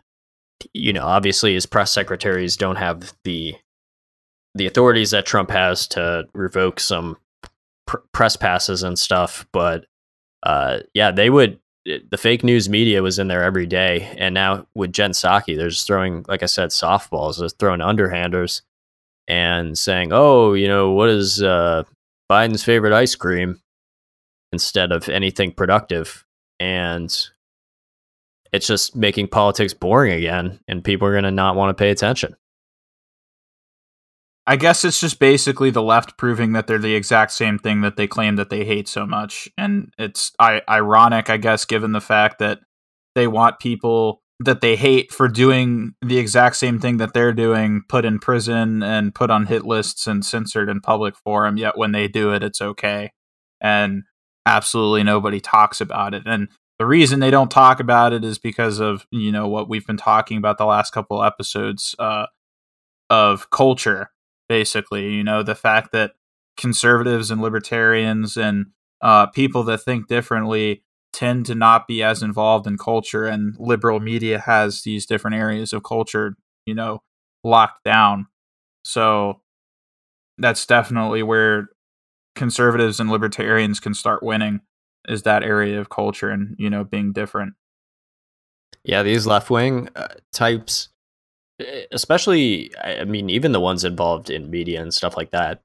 you 0.73 0.93
know, 0.93 1.05
obviously 1.05 1.53
his 1.53 1.65
press 1.65 1.91
secretaries 1.91 2.57
don't 2.57 2.77
have 2.77 3.13
the 3.23 3.55
the 4.55 4.65
authorities 4.65 5.11
that 5.11 5.25
Trump 5.25 5.51
has 5.51 5.87
to 5.89 6.27
revoke 6.33 6.79
some 6.79 7.17
pr- 7.85 7.97
press 8.13 8.35
passes 8.35 8.81
and 8.81 8.97
stuff. 8.97 9.45
But 9.51 9.85
uh, 10.43 10.79
yeah, 10.93 11.11
they 11.11 11.29
would. 11.29 11.59
The 11.85 12.17
fake 12.17 12.43
news 12.43 12.67
media 12.67 13.03
was 13.03 13.19
in 13.19 13.27
there 13.27 13.43
every 13.43 13.67
day, 13.67 14.11
and 14.17 14.33
now 14.33 14.65
with 14.73 14.91
Jen 14.91 15.11
Psaki, 15.11 15.55
they're 15.55 15.69
just 15.69 15.85
throwing, 15.85 16.25
like 16.27 16.41
I 16.41 16.47
said, 16.47 16.69
softballs. 16.69 17.37
They're 17.37 17.49
throwing 17.49 17.79
underhanders 17.79 18.61
and 19.27 19.77
saying, 19.77 20.09
"Oh, 20.11 20.53
you 20.53 20.67
know, 20.67 20.91
what 20.91 21.09
is 21.09 21.43
uh, 21.43 21.83
Biden's 22.31 22.63
favorite 22.63 22.93
ice 22.93 23.13
cream?" 23.13 23.61
instead 24.51 24.93
of 24.93 25.09
anything 25.09 25.51
productive, 25.51 26.25
and 26.59 27.29
it's 28.53 28.67
just 28.67 28.95
making 28.95 29.27
politics 29.27 29.73
boring 29.73 30.13
again, 30.13 30.59
and 30.67 30.83
people 30.83 31.07
are 31.07 31.11
going 31.11 31.25
to 31.25 31.31
not 31.31 31.57
want 31.57 31.75
to 31.75 31.81
pay 31.81 31.91
attention. 31.91 32.35
I 34.47 34.57
guess 34.57 34.85
it's 34.85 34.99
just 34.99 35.19
basically 35.19 35.71
the 35.71 35.81
left 35.81 36.17
proving 36.17 36.53
that 36.53 36.67
they're 36.67 36.77
the 36.77 36.95
exact 36.95 37.31
same 37.31 37.57
thing 37.57 37.81
that 37.81 37.95
they 37.95 38.07
claim 38.07 38.35
that 38.35 38.49
they 38.49 38.63
hate 38.63 38.87
so 38.87 39.05
much, 39.05 39.49
and 39.57 39.91
it's 39.97 40.31
I- 40.39 40.61
ironic, 40.69 41.29
I 41.29 41.37
guess, 41.37 41.65
given 41.65 41.93
the 41.93 42.01
fact 42.01 42.39
that 42.39 42.59
they 43.15 43.27
want 43.27 43.59
people 43.59 44.21
that 44.39 44.61
they 44.61 44.75
hate 44.75 45.11
for 45.11 45.27
doing 45.27 45.95
the 46.01 46.17
exact 46.17 46.57
same 46.57 46.79
thing 46.79 46.97
that 46.97 47.13
they're 47.13 47.33
doing 47.33 47.83
put 47.87 48.03
in 48.03 48.19
prison 48.19 48.83
and 48.83 49.15
put 49.15 49.31
on 49.31 49.45
hit 49.45 49.63
lists 49.65 50.07
and 50.07 50.25
censored 50.25 50.69
in 50.69 50.81
public 50.81 51.15
forum 51.15 51.55
yet 51.57 51.77
when 51.77 51.93
they 51.93 52.07
do 52.07 52.33
it 52.33 52.43
it's 52.43 52.61
okay. 52.61 53.11
And 53.61 54.03
absolutely 54.45 55.03
nobody 55.03 55.39
talks 55.39 55.79
about 55.79 56.13
it. 56.13 56.23
And 56.25 56.49
the 56.79 56.85
reason 56.85 57.21
they 57.21 57.31
don't 57.31 57.49
talk 57.49 57.79
about 57.79 58.11
it 58.11 58.25
is 58.25 58.37
because 58.37 58.79
of 58.79 59.07
you 59.09 59.31
know 59.31 59.47
what 59.47 59.69
we've 59.69 59.87
been 59.87 59.97
talking 59.97 60.37
about 60.37 60.57
the 60.57 60.65
last 60.65 60.91
couple 60.91 61.23
episodes 61.23 61.95
uh, 61.99 62.25
of 63.09 63.49
culture 63.49 64.11
basically 64.47 65.13
you 65.13 65.23
know 65.23 65.43
the 65.43 65.55
fact 65.55 65.91
that 65.91 66.11
conservatives 66.57 67.31
and 67.31 67.41
libertarians 67.41 68.37
and 68.37 68.67
uh, 69.01 69.25
people 69.27 69.63
that 69.63 69.79
think 69.79 70.07
differently 70.07 70.83
tend 71.11 71.45
to 71.45 71.55
not 71.55 71.87
be 71.87 72.03
as 72.03 72.21
involved 72.21 72.67
in 72.67 72.77
culture 72.77 73.25
and 73.25 73.55
liberal 73.59 73.99
media 73.99 74.39
has 74.39 74.81
these 74.83 75.05
different 75.05 75.35
areas 75.35 75.73
of 75.73 75.83
culture 75.83 76.35
you 76.65 76.73
know 76.73 77.01
locked 77.43 77.83
down. 77.83 78.27
So 78.83 79.41
that's 80.37 80.65
definitely 80.65 81.23
where 81.23 81.69
conservatives 82.35 82.99
and 82.99 83.09
libertarians 83.09 83.79
can 83.79 83.93
start 83.93 84.21
winning 84.21 84.59
is 85.07 85.21
that 85.21 85.43
area 85.43 85.79
of 85.79 85.89
culture 85.89 86.29
and 86.29 86.55
you 86.57 86.69
know 86.69 86.83
being 86.83 87.13
different. 87.13 87.53
Yeah 88.83 89.03
these 89.03 89.25
left 89.25 89.49
wing 89.49 89.89
uh, 89.95 90.07
types 90.33 90.89
especially 91.91 92.71
i 92.83 93.03
mean 93.05 93.29
even 93.29 93.51
the 93.51 93.59
ones 93.59 93.83
involved 93.83 94.29
in 94.29 94.49
media 94.49 94.81
and 94.81 94.93
stuff 94.93 95.15
like 95.15 95.31
that 95.31 95.61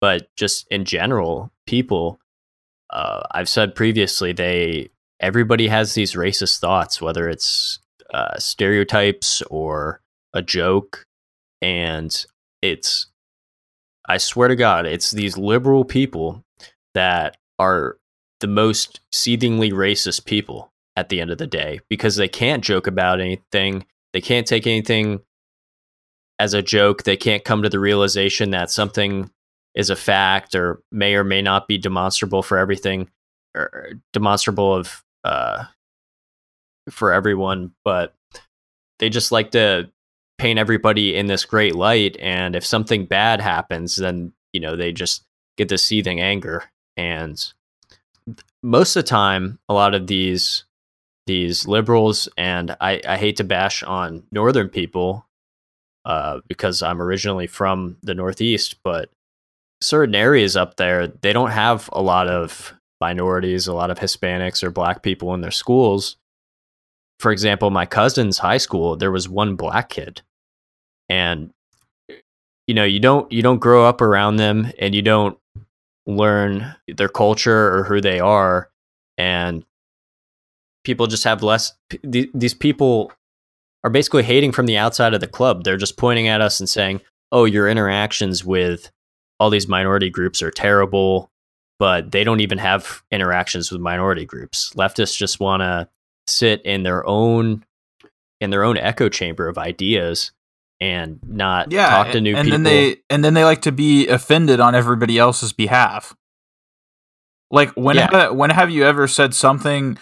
but 0.00 0.28
just 0.36 0.66
in 0.70 0.84
general 0.84 1.52
people 1.66 2.18
uh, 2.90 3.22
i've 3.32 3.48
said 3.48 3.74
previously 3.74 4.32
they 4.32 4.88
everybody 5.20 5.68
has 5.68 5.94
these 5.94 6.14
racist 6.14 6.60
thoughts 6.60 7.00
whether 7.00 7.28
it's 7.28 7.78
uh, 8.12 8.36
stereotypes 8.38 9.42
or 9.50 10.00
a 10.32 10.40
joke 10.40 11.04
and 11.60 12.26
it's 12.62 13.08
i 14.08 14.16
swear 14.16 14.48
to 14.48 14.56
god 14.56 14.86
it's 14.86 15.10
these 15.10 15.36
liberal 15.36 15.84
people 15.84 16.42
that 16.94 17.36
are 17.58 17.98
the 18.40 18.46
most 18.46 19.00
seethingly 19.12 19.70
racist 19.70 20.24
people 20.24 20.70
at 20.96 21.08
the 21.08 21.20
end 21.20 21.30
of 21.30 21.38
the 21.38 21.46
day 21.46 21.80
because 21.90 22.16
they 22.16 22.28
can't 22.28 22.64
joke 22.64 22.86
about 22.86 23.20
anything 23.20 23.84
they 24.12 24.20
can't 24.20 24.46
take 24.46 24.66
anything 24.66 25.20
as 26.44 26.54
a 26.54 26.62
joke 26.62 27.02
they 27.02 27.16
can't 27.16 27.44
come 27.44 27.62
to 27.62 27.68
the 27.68 27.80
realization 27.80 28.50
that 28.50 28.70
something 28.70 29.30
is 29.74 29.90
a 29.90 29.96
fact 29.96 30.54
or 30.54 30.80
may 30.92 31.14
or 31.14 31.24
may 31.24 31.42
not 31.42 31.66
be 31.66 31.78
demonstrable 31.78 32.42
for 32.42 32.58
everything 32.58 33.08
or 33.56 33.92
demonstrable 34.12 34.74
of 34.74 35.04
uh 35.24 35.64
for 36.90 37.12
everyone 37.12 37.72
but 37.84 38.14
they 38.98 39.08
just 39.08 39.32
like 39.32 39.50
to 39.50 39.90
paint 40.38 40.58
everybody 40.58 41.14
in 41.16 41.26
this 41.26 41.44
great 41.44 41.74
light 41.74 42.16
and 42.20 42.54
if 42.54 42.64
something 42.64 43.06
bad 43.06 43.40
happens 43.40 43.96
then 43.96 44.32
you 44.52 44.60
know 44.60 44.76
they 44.76 44.92
just 44.92 45.24
get 45.56 45.68
this 45.68 45.84
seething 45.84 46.20
anger. 46.20 46.64
And 46.96 47.42
most 48.62 48.96
of 48.96 49.04
the 49.04 49.08
time 49.08 49.58
a 49.68 49.74
lot 49.74 49.94
of 49.94 50.06
these 50.06 50.64
these 51.26 51.66
liberals 51.66 52.28
and 52.36 52.76
I, 52.80 53.00
I 53.06 53.16
hate 53.16 53.36
to 53.36 53.44
bash 53.44 53.82
on 53.82 54.24
northern 54.30 54.68
people 54.68 55.23
uh, 56.04 56.40
because 56.48 56.82
I'm 56.82 57.00
originally 57.00 57.46
from 57.46 57.96
the 58.02 58.14
Northeast, 58.14 58.76
but 58.84 59.10
certain 59.80 60.14
areas 60.14 60.56
up 60.56 60.76
there, 60.76 61.06
they 61.06 61.32
don't 61.32 61.50
have 61.50 61.88
a 61.92 62.02
lot 62.02 62.28
of 62.28 62.74
minorities, 63.00 63.66
a 63.66 63.74
lot 63.74 63.90
of 63.90 63.98
Hispanics 63.98 64.62
or 64.62 64.70
black 64.70 65.02
people 65.02 65.34
in 65.34 65.40
their 65.40 65.50
schools. 65.50 66.16
For 67.20 67.32
example, 67.32 67.70
my 67.70 67.86
cousin's 67.86 68.38
high 68.38 68.58
school, 68.58 68.96
there 68.96 69.12
was 69.12 69.28
one 69.28 69.56
black 69.56 69.88
kid. 69.88 70.22
And 71.08 71.50
you 72.66 72.74
know, 72.74 72.84
you 72.84 72.98
don't 72.98 73.30
you 73.30 73.42
don't 73.42 73.58
grow 73.58 73.84
up 73.84 74.00
around 74.00 74.36
them 74.36 74.72
and 74.78 74.94
you 74.94 75.02
don't 75.02 75.38
learn 76.06 76.74
their 76.88 77.08
culture 77.08 77.74
or 77.76 77.84
who 77.84 78.00
they 78.00 78.20
are 78.20 78.70
and 79.16 79.64
people 80.84 81.06
just 81.06 81.24
have 81.24 81.42
less 81.42 81.72
these 82.02 82.54
people 82.54 83.12
are 83.84 83.90
basically 83.90 84.22
hating 84.24 84.50
from 84.52 84.66
the 84.66 84.76
outside 84.78 85.14
of 85.14 85.20
the 85.20 85.26
club. 85.28 85.62
They're 85.62 85.76
just 85.76 85.96
pointing 85.96 86.26
at 86.26 86.40
us 86.40 86.58
and 86.58 86.68
saying, 86.68 87.00
"Oh, 87.30 87.44
your 87.44 87.68
interactions 87.68 88.44
with 88.44 88.90
all 89.38 89.50
these 89.50 89.68
minority 89.68 90.10
groups 90.10 90.42
are 90.42 90.50
terrible." 90.50 91.30
But 91.78 92.12
they 92.12 92.24
don't 92.24 92.40
even 92.40 92.58
have 92.58 93.02
interactions 93.10 93.70
with 93.70 93.80
minority 93.80 94.24
groups. 94.24 94.72
Leftists 94.74 95.16
just 95.16 95.40
want 95.40 95.60
to 95.60 95.88
sit 96.26 96.62
in 96.62 96.82
their 96.84 97.06
own 97.06 97.64
in 98.40 98.50
their 98.50 98.62
own 98.64 98.76
echo 98.78 99.08
chamber 99.08 99.48
of 99.48 99.58
ideas 99.58 100.30
and 100.80 101.18
not 101.26 101.72
yeah, 101.72 101.88
talk 101.90 102.12
to 102.12 102.20
new 102.20 102.34
and 102.36 102.44
people. 102.46 102.58
then 102.58 102.62
they 102.62 102.96
and 103.10 103.24
then 103.24 103.34
they 103.34 103.44
like 103.44 103.62
to 103.62 103.72
be 103.72 104.06
offended 104.08 104.60
on 104.60 104.74
everybody 104.74 105.18
else's 105.18 105.52
behalf. 105.52 106.14
Like 107.50 107.70
when 107.72 107.96
Yeah. 107.96 108.08
ha- 108.10 108.32
when 108.32 108.50
have 108.50 108.70
you 108.70 108.84
ever 108.84 109.06
said 109.08 109.34
something 109.34 109.98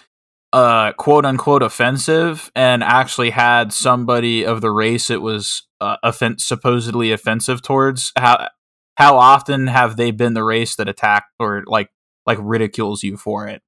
uh 0.53 0.93
quote 0.93 1.25
unquote 1.25 1.61
offensive 1.63 2.49
and 2.55 2.83
actually 2.83 3.31
had 3.31 3.73
somebody 3.73 4.45
of 4.45 4.61
the 4.61 4.71
race 4.71 5.09
it 5.09 5.21
was 5.21 5.67
uh, 5.81 5.97
offen- 6.03 6.37
supposedly 6.39 7.11
offensive 7.11 7.61
towards 7.61 8.11
how 8.17 8.47
how 8.95 9.17
often 9.17 9.67
have 9.67 9.97
they 9.97 10.11
been 10.11 10.33
the 10.35 10.43
race 10.43 10.75
that 10.77 10.87
attacked 10.87 11.31
or 11.39 11.63
like 11.67 11.89
like 12.25 12.37
ridicules 12.41 13.03
you 13.03 13.17
for 13.17 13.47
it 13.47 13.61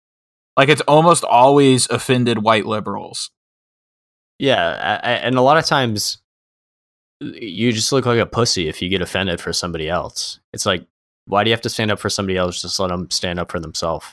like 0.55 0.69
it's 0.69 0.81
almost 0.81 1.23
always 1.25 1.89
offended 1.89 2.43
white 2.43 2.65
liberals 2.65 3.31
Yeah, 4.39 4.99
I- 5.03 5.11
and 5.25 5.35
a 5.35 5.41
lot 5.41 5.57
of 5.57 5.65
times 5.65 6.19
you 7.21 7.71
just 7.71 7.91
look 7.91 8.05
like 8.05 8.19
a 8.19 8.25
pussy 8.25 8.67
if 8.67 8.81
you 8.81 8.89
get 8.89 9.01
offended 9.01 9.39
for 9.41 9.53
somebody 9.53 9.87
else. 9.89 10.39
It's 10.53 10.65
like, 10.65 10.85
why 11.27 11.43
do 11.43 11.49
you 11.49 11.53
have 11.53 11.61
to 11.61 11.69
stand 11.69 11.89
up 11.91 11.99
for 11.99 12.09
somebody 12.09 12.37
else? 12.37 12.61
Just 12.61 12.79
let 12.79 12.89
them 12.89 13.09
stand 13.09 13.39
up 13.39 13.49
for 13.51 13.59
themselves. 13.59 14.05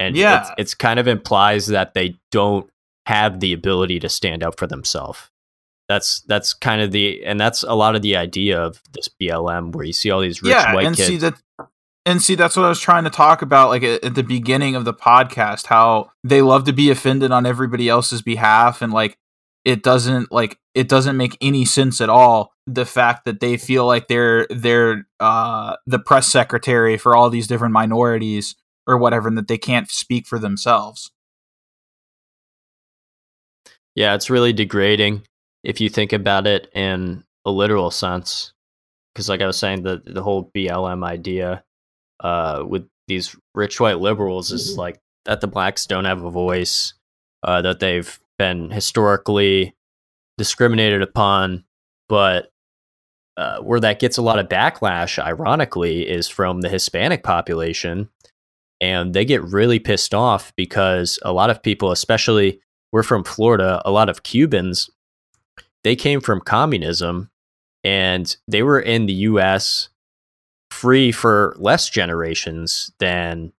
And 0.00 0.16
Yeah. 0.16 0.40
it's, 0.40 0.50
it's 0.58 0.74
kind 0.74 0.98
of 0.98 1.06
implies 1.06 1.66
that 1.68 1.94
they 1.94 2.18
don't 2.32 2.68
have 3.06 3.40
the 3.40 3.52
ability 3.52 4.00
to 4.00 4.08
stand 4.08 4.42
up 4.42 4.58
for 4.58 4.66
themselves. 4.66 5.30
That's 5.88 6.20
that's 6.22 6.54
kind 6.54 6.80
of 6.82 6.92
the 6.92 7.24
and 7.24 7.38
that's 7.40 7.62
a 7.64 7.74
lot 7.74 7.96
of 7.96 8.02
the 8.02 8.16
idea 8.16 8.60
of 8.60 8.80
this 8.92 9.08
BLM 9.08 9.72
where 9.72 9.84
you 9.84 9.92
see 9.92 10.10
all 10.10 10.20
these 10.20 10.40
rich 10.42 10.52
yeah 10.52 10.72
white 10.74 10.86
and 10.86 10.96
kids. 10.96 11.08
see 11.08 11.16
that 11.18 11.34
and 12.06 12.22
see 12.22 12.34
that's 12.36 12.56
what 12.56 12.64
i 12.64 12.68
was 12.68 12.80
trying 12.80 13.02
to 13.04 13.10
talk 13.10 13.42
about 13.42 13.68
like 13.70 13.82
at, 13.82 14.02
at 14.04 14.14
the 14.14 14.22
beginning 14.22 14.74
of 14.76 14.84
the 14.86 14.94
podcast 14.94 15.66
how 15.66 16.10
they 16.24 16.40
love 16.42 16.64
to 16.64 16.72
be 16.72 16.90
offended 16.90 17.30
on 17.32 17.44
everybody 17.44 17.88
else's 17.88 18.22
behalf 18.22 18.80
and 18.82 18.92
like 18.92 19.18
it 19.64 19.82
doesn't 19.82 20.30
like 20.32 20.58
it 20.74 20.88
doesn't 20.88 21.16
make 21.16 21.36
any 21.40 21.64
sense 21.64 22.00
at 22.00 22.08
all 22.08 22.52
the 22.68 22.86
fact 22.86 23.24
that 23.24 23.40
they 23.40 23.56
feel 23.58 23.84
like 23.84 24.06
they're 24.08 24.46
they're 24.48 25.06
uh 25.18 25.74
the 25.86 25.98
press 25.98 26.28
secretary 26.28 26.96
for 26.96 27.14
all 27.16 27.28
these 27.30 27.46
different 27.48 27.72
minorities 27.72 28.54
or 28.90 28.98
whatever 28.98 29.28
and 29.28 29.38
that 29.38 29.48
they 29.48 29.58
can't 29.58 29.90
speak 29.90 30.26
for 30.26 30.38
themselves 30.38 31.10
Yeah, 33.94 34.14
it's 34.14 34.30
really 34.30 34.52
degrading 34.52 35.22
if 35.64 35.80
you 35.80 35.88
think 35.88 36.12
about 36.12 36.46
it 36.46 36.70
in 36.74 37.24
a 37.44 37.50
literal 37.50 37.90
sense. 37.90 38.52
Because, 39.12 39.28
like 39.28 39.40
I 39.40 39.46
was 39.46 39.58
saying, 39.58 39.82
the 39.82 40.00
the 40.04 40.22
whole 40.22 40.50
BLM 40.56 41.04
idea 41.04 41.64
uh, 42.20 42.64
with 42.66 42.88
these 43.08 43.36
rich 43.54 43.80
white 43.80 43.98
liberals 43.98 44.52
is 44.52 44.76
like 44.76 45.00
that 45.24 45.40
the 45.40 45.48
blacks 45.48 45.86
don't 45.86 46.04
have 46.04 46.22
a 46.22 46.30
voice, 46.30 46.94
uh, 47.42 47.60
that 47.62 47.80
they've 47.80 48.18
been 48.38 48.70
historically 48.70 49.74
discriminated 50.38 51.02
upon, 51.02 51.64
but 52.08 52.50
uh, 53.36 53.58
where 53.58 53.80
that 53.80 53.98
gets 53.98 54.16
a 54.16 54.22
lot 54.22 54.38
of 54.38 54.48
backlash, 54.48 55.18
ironically, 55.18 56.08
is 56.08 56.28
from 56.28 56.60
the 56.60 56.68
Hispanic 56.68 57.24
population. 57.24 58.08
And 58.80 59.12
they 59.12 59.24
get 59.24 59.42
really 59.42 59.78
pissed 59.78 60.14
off 60.14 60.54
because 60.56 61.18
a 61.22 61.32
lot 61.32 61.50
of 61.50 61.62
people, 61.62 61.92
especially 61.92 62.60
we're 62.92 63.02
from 63.02 63.24
Florida, 63.24 63.82
a 63.84 63.90
lot 63.90 64.08
of 64.08 64.22
Cubans, 64.22 64.90
they 65.84 65.96
came 65.96 66.20
from 66.20 66.40
communism 66.40 67.30
and 67.84 68.36
they 68.48 68.62
were 68.62 68.80
in 68.80 69.06
the 69.06 69.12
US 69.12 69.88
free 70.70 71.12
for 71.12 71.54
less 71.58 71.88
generations 71.90 72.92
than 72.98 73.52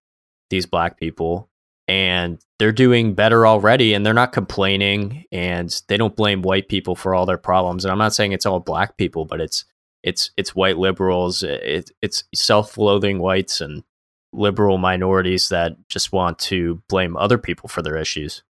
these 0.50 0.66
black 0.66 0.98
people. 0.98 1.48
And 1.88 2.40
they're 2.58 2.72
doing 2.72 3.14
better 3.14 3.46
already 3.46 3.92
and 3.92 4.06
they're 4.06 4.14
not 4.14 4.32
complaining 4.32 5.24
and 5.32 5.82
they 5.88 5.96
don't 5.96 6.16
blame 6.16 6.42
white 6.42 6.68
people 6.68 6.94
for 6.94 7.14
all 7.14 7.26
their 7.26 7.38
problems. 7.38 7.84
And 7.84 7.92
I'm 7.92 7.98
not 7.98 8.14
saying 8.14 8.32
it's 8.32 8.46
all 8.46 8.60
black 8.60 8.96
people, 8.96 9.24
but 9.24 9.40
it's 9.40 9.64
it's 10.02 10.30
it's 10.36 10.54
white 10.54 10.78
liberals, 10.78 11.42
it, 11.42 11.90
it's 12.00 12.24
self-loathing 12.34 13.18
whites 13.20 13.60
and 13.60 13.84
liberal 14.32 14.78
minorities 14.78 15.48
that 15.50 15.76
just 15.88 16.12
want 16.12 16.38
to 16.38 16.82
blame 16.88 17.16
other 17.16 17.38
people 17.38 17.68
for 17.68 17.82
their 17.82 17.96
issues. 17.96 18.42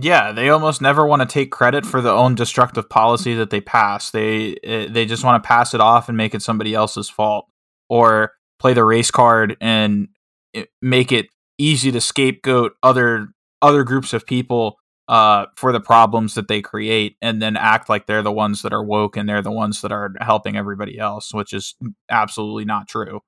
Yeah, 0.00 0.32
they 0.32 0.48
almost 0.50 0.80
never 0.80 1.06
want 1.06 1.22
to 1.22 1.26
take 1.26 1.50
credit 1.50 1.84
for 1.84 2.00
the 2.00 2.10
own 2.10 2.34
destructive 2.34 2.88
policy 2.88 3.34
that 3.34 3.50
they 3.50 3.60
pass. 3.60 4.10
They 4.10 4.56
eh, 4.62 4.86
they 4.88 5.06
just 5.06 5.24
want 5.24 5.42
to 5.42 5.46
pass 5.46 5.74
it 5.74 5.80
off 5.80 6.08
and 6.08 6.16
make 6.16 6.34
it 6.34 6.42
somebody 6.42 6.74
else's 6.74 7.08
fault, 7.08 7.46
or 7.88 8.32
play 8.58 8.74
the 8.74 8.84
race 8.84 9.10
card 9.10 9.56
and 9.60 10.08
eh, 10.54 10.64
make 10.80 11.10
it 11.10 11.26
easy 11.58 11.90
to 11.90 12.00
scapegoat 12.00 12.72
other 12.82 13.28
other 13.60 13.82
groups 13.82 14.12
of 14.12 14.24
people 14.26 14.76
uh, 15.08 15.46
for 15.56 15.72
the 15.72 15.80
problems 15.80 16.34
that 16.34 16.48
they 16.48 16.60
create, 16.60 17.16
and 17.20 17.42
then 17.42 17.56
act 17.56 17.88
like 17.88 18.06
they're 18.06 18.22
the 18.22 18.30
ones 18.30 18.62
that 18.62 18.72
are 18.72 18.84
woke 18.84 19.16
and 19.16 19.28
they're 19.28 19.42
the 19.42 19.50
ones 19.50 19.80
that 19.80 19.90
are 19.90 20.12
helping 20.20 20.56
everybody 20.56 20.98
else, 20.98 21.34
which 21.34 21.52
is 21.52 21.74
absolutely 22.10 22.64
not 22.64 22.86
true. 22.86 23.20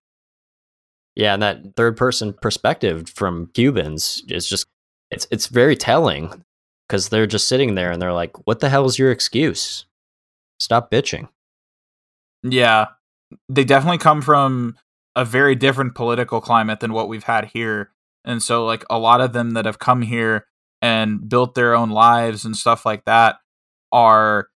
Yeah, 1.20 1.34
and 1.34 1.42
that 1.42 1.76
third 1.76 1.98
person 1.98 2.32
perspective 2.32 3.10
from 3.10 3.50
Cubans 3.52 4.22
is 4.28 4.48
just 4.48 4.64
it's 5.10 5.26
it's 5.30 5.48
very 5.48 5.76
telling 5.76 6.46
because 6.88 7.10
they're 7.10 7.26
just 7.26 7.46
sitting 7.46 7.74
there 7.74 7.90
and 7.90 8.00
they're 8.00 8.14
like, 8.14 8.46
"What 8.46 8.60
the 8.60 8.70
hell 8.70 8.86
is 8.86 8.98
your 8.98 9.10
excuse? 9.10 9.84
Stop 10.60 10.90
bitching." 10.90 11.28
Yeah, 12.42 12.86
they 13.50 13.64
definitely 13.64 13.98
come 13.98 14.22
from 14.22 14.78
a 15.14 15.26
very 15.26 15.54
different 15.54 15.94
political 15.94 16.40
climate 16.40 16.80
than 16.80 16.94
what 16.94 17.10
we've 17.10 17.24
had 17.24 17.50
here. 17.52 17.90
And 18.24 18.42
so, 18.42 18.64
like, 18.64 18.86
a 18.88 18.98
lot 18.98 19.20
of 19.20 19.34
them 19.34 19.50
that 19.50 19.66
have 19.66 19.78
come 19.78 20.00
here 20.00 20.46
and 20.80 21.28
built 21.28 21.54
their 21.54 21.74
own 21.74 21.90
lives 21.90 22.46
and 22.46 22.56
stuff 22.56 22.86
like 22.86 23.04
that 23.04 23.36
are 23.92 24.48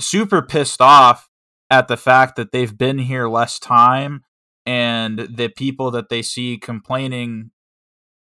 super 0.00 0.42
pissed 0.42 0.80
off 0.80 1.28
at 1.70 1.86
the 1.86 1.96
fact 1.96 2.34
that 2.34 2.50
they've 2.50 2.76
been 2.76 2.98
here 2.98 3.28
less 3.28 3.60
time 3.60 4.24
and 4.66 5.18
the 5.18 5.48
people 5.48 5.90
that 5.90 6.08
they 6.08 6.22
see 6.22 6.58
complaining 6.58 7.50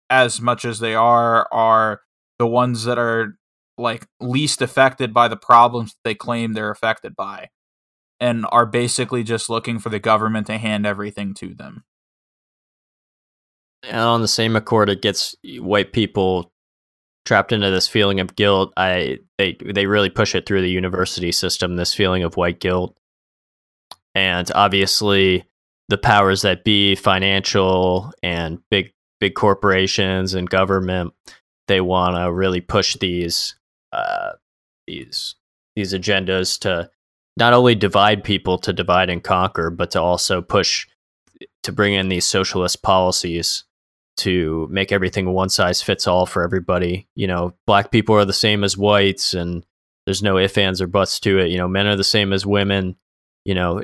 as 0.10 0.40
much 0.40 0.66
as 0.66 0.80
they 0.80 0.96
are 0.96 1.48
are 1.52 2.02
the 2.40 2.48
ones 2.48 2.84
that 2.86 2.98
are 2.98 3.38
like 3.78 4.08
least 4.20 4.62
affected 4.62 5.14
by 5.14 5.28
the 5.28 5.38
problems 5.38 5.96
they 6.04 6.16
claim 6.16 6.54
they're 6.54 6.72
affected 6.72 7.16
by 7.16 7.50
and 8.20 8.46
are 8.52 8.66
basically 8.66 9.24
just 9.24 9.50
looking 9.50 9.80
for 9.80 9.90
the 9.90 10.00
government 10.00 10.48
to 10.48 10.58
hand 10.58 10.86
everything 10.86 11.34
to 11.36 11.54
them. 11.54 11.84
And 13.84 13.98
on 13.98 14.22
the 14.22 14.28
same 14.28 14.56
accord, 14.56 14.90
it 14.90 15.02
gets 15.02 15.36
white 15.60 15.94
people 15.94 16.52
trapped 17.26 17.52
into 17.52 17.70
this 17.70 17.88
feeling 17.88 18.20
of 18.20 18.36
guilt. 18.36 18.74
I 18.76 19.20
they 19.38 19.58
they 19.64 19.86
really 19.86 20.10
push 20.10 20.34
it 20.34 20.46
through 20.46 20.62
the 20.62 20.70
university 20.70 21.32
system. 21.32 21.76
This 21.76 21.94
feeling 21.94 22.24
of 22.24 22.38
white 22.38 22.60
guilt, 22.60 22.98
and 24.16 24.50
obviously 24.56 25.46
the 25.90 25.98
powers 25.98 26.42
that 26.42 26.64
be, 26.64 26.96
financial 26.96 28.12
and 28.22 28.60
big 28.70 28.94
big 29.20 29.36
corporations 29.36 30.34
and 30.34 30.50
government, 30.50 31.14
they 31.68 31.82
want 31.82 32.16
to 32.16 32.32
really 32.32 32.62
push 32.62 32.96
these 32.98 33.56
uh, 33.92 34.32
these 34.86 35.36
these 35.76 35.94
agendas 35.94 36.60
to 36.60 36.90
not 37.38 37.54
only 37.54 37.76
divide 37.76 38.24
people 38.24 38.58
to 38.58 38.74
divide 38.74 39.10
and 39.10 39.24
conquer, 39.24 39.70
but 39.70 39.92
to 39.92 40.02
also 40.02 40.42
push 40.42 40.88
to 41.64 41.72
bring 41.72 41.94
in 41.94 42.10
these 42.10 42.26
socialist 42.26 42.82
policies 42.82 43.64
to 44.18 44.68
make 44.72 44.92
everything 44.92 45.30
one 45.30 45.50
size 45.50 45.82
fits 45.82 46.08
all 46.08 46.26
for 46.26 46.44
everybody. 46.44 47.08
You 47.16 47.28
know, 47.28 47.54
black 47.68 47.92
people 47.92 48.16
are 48.16 48.26
the 48.26 48.34
same 48.34 48.64
as 48.64 48.76
whites, 48.76 49.34
and 49.34 49.64
there's 50.06 50.24
no 50.24 50.38
ifs, 50.38 50.58
ands, 50.58 50.82
or 50.82 50.88
buts 50.88 51.20
to 51.22 51.38
it. 51.38 51.52
You 51.52 51.58
know, 51.58 51.68
men 51.68 51.86
are 51.86 51.96
the 51.96 52.04
same 52.04 52.34
as 52.34 52.46
women. 52.46 52.96
You 53.46 53.54
know, 53.56 53.84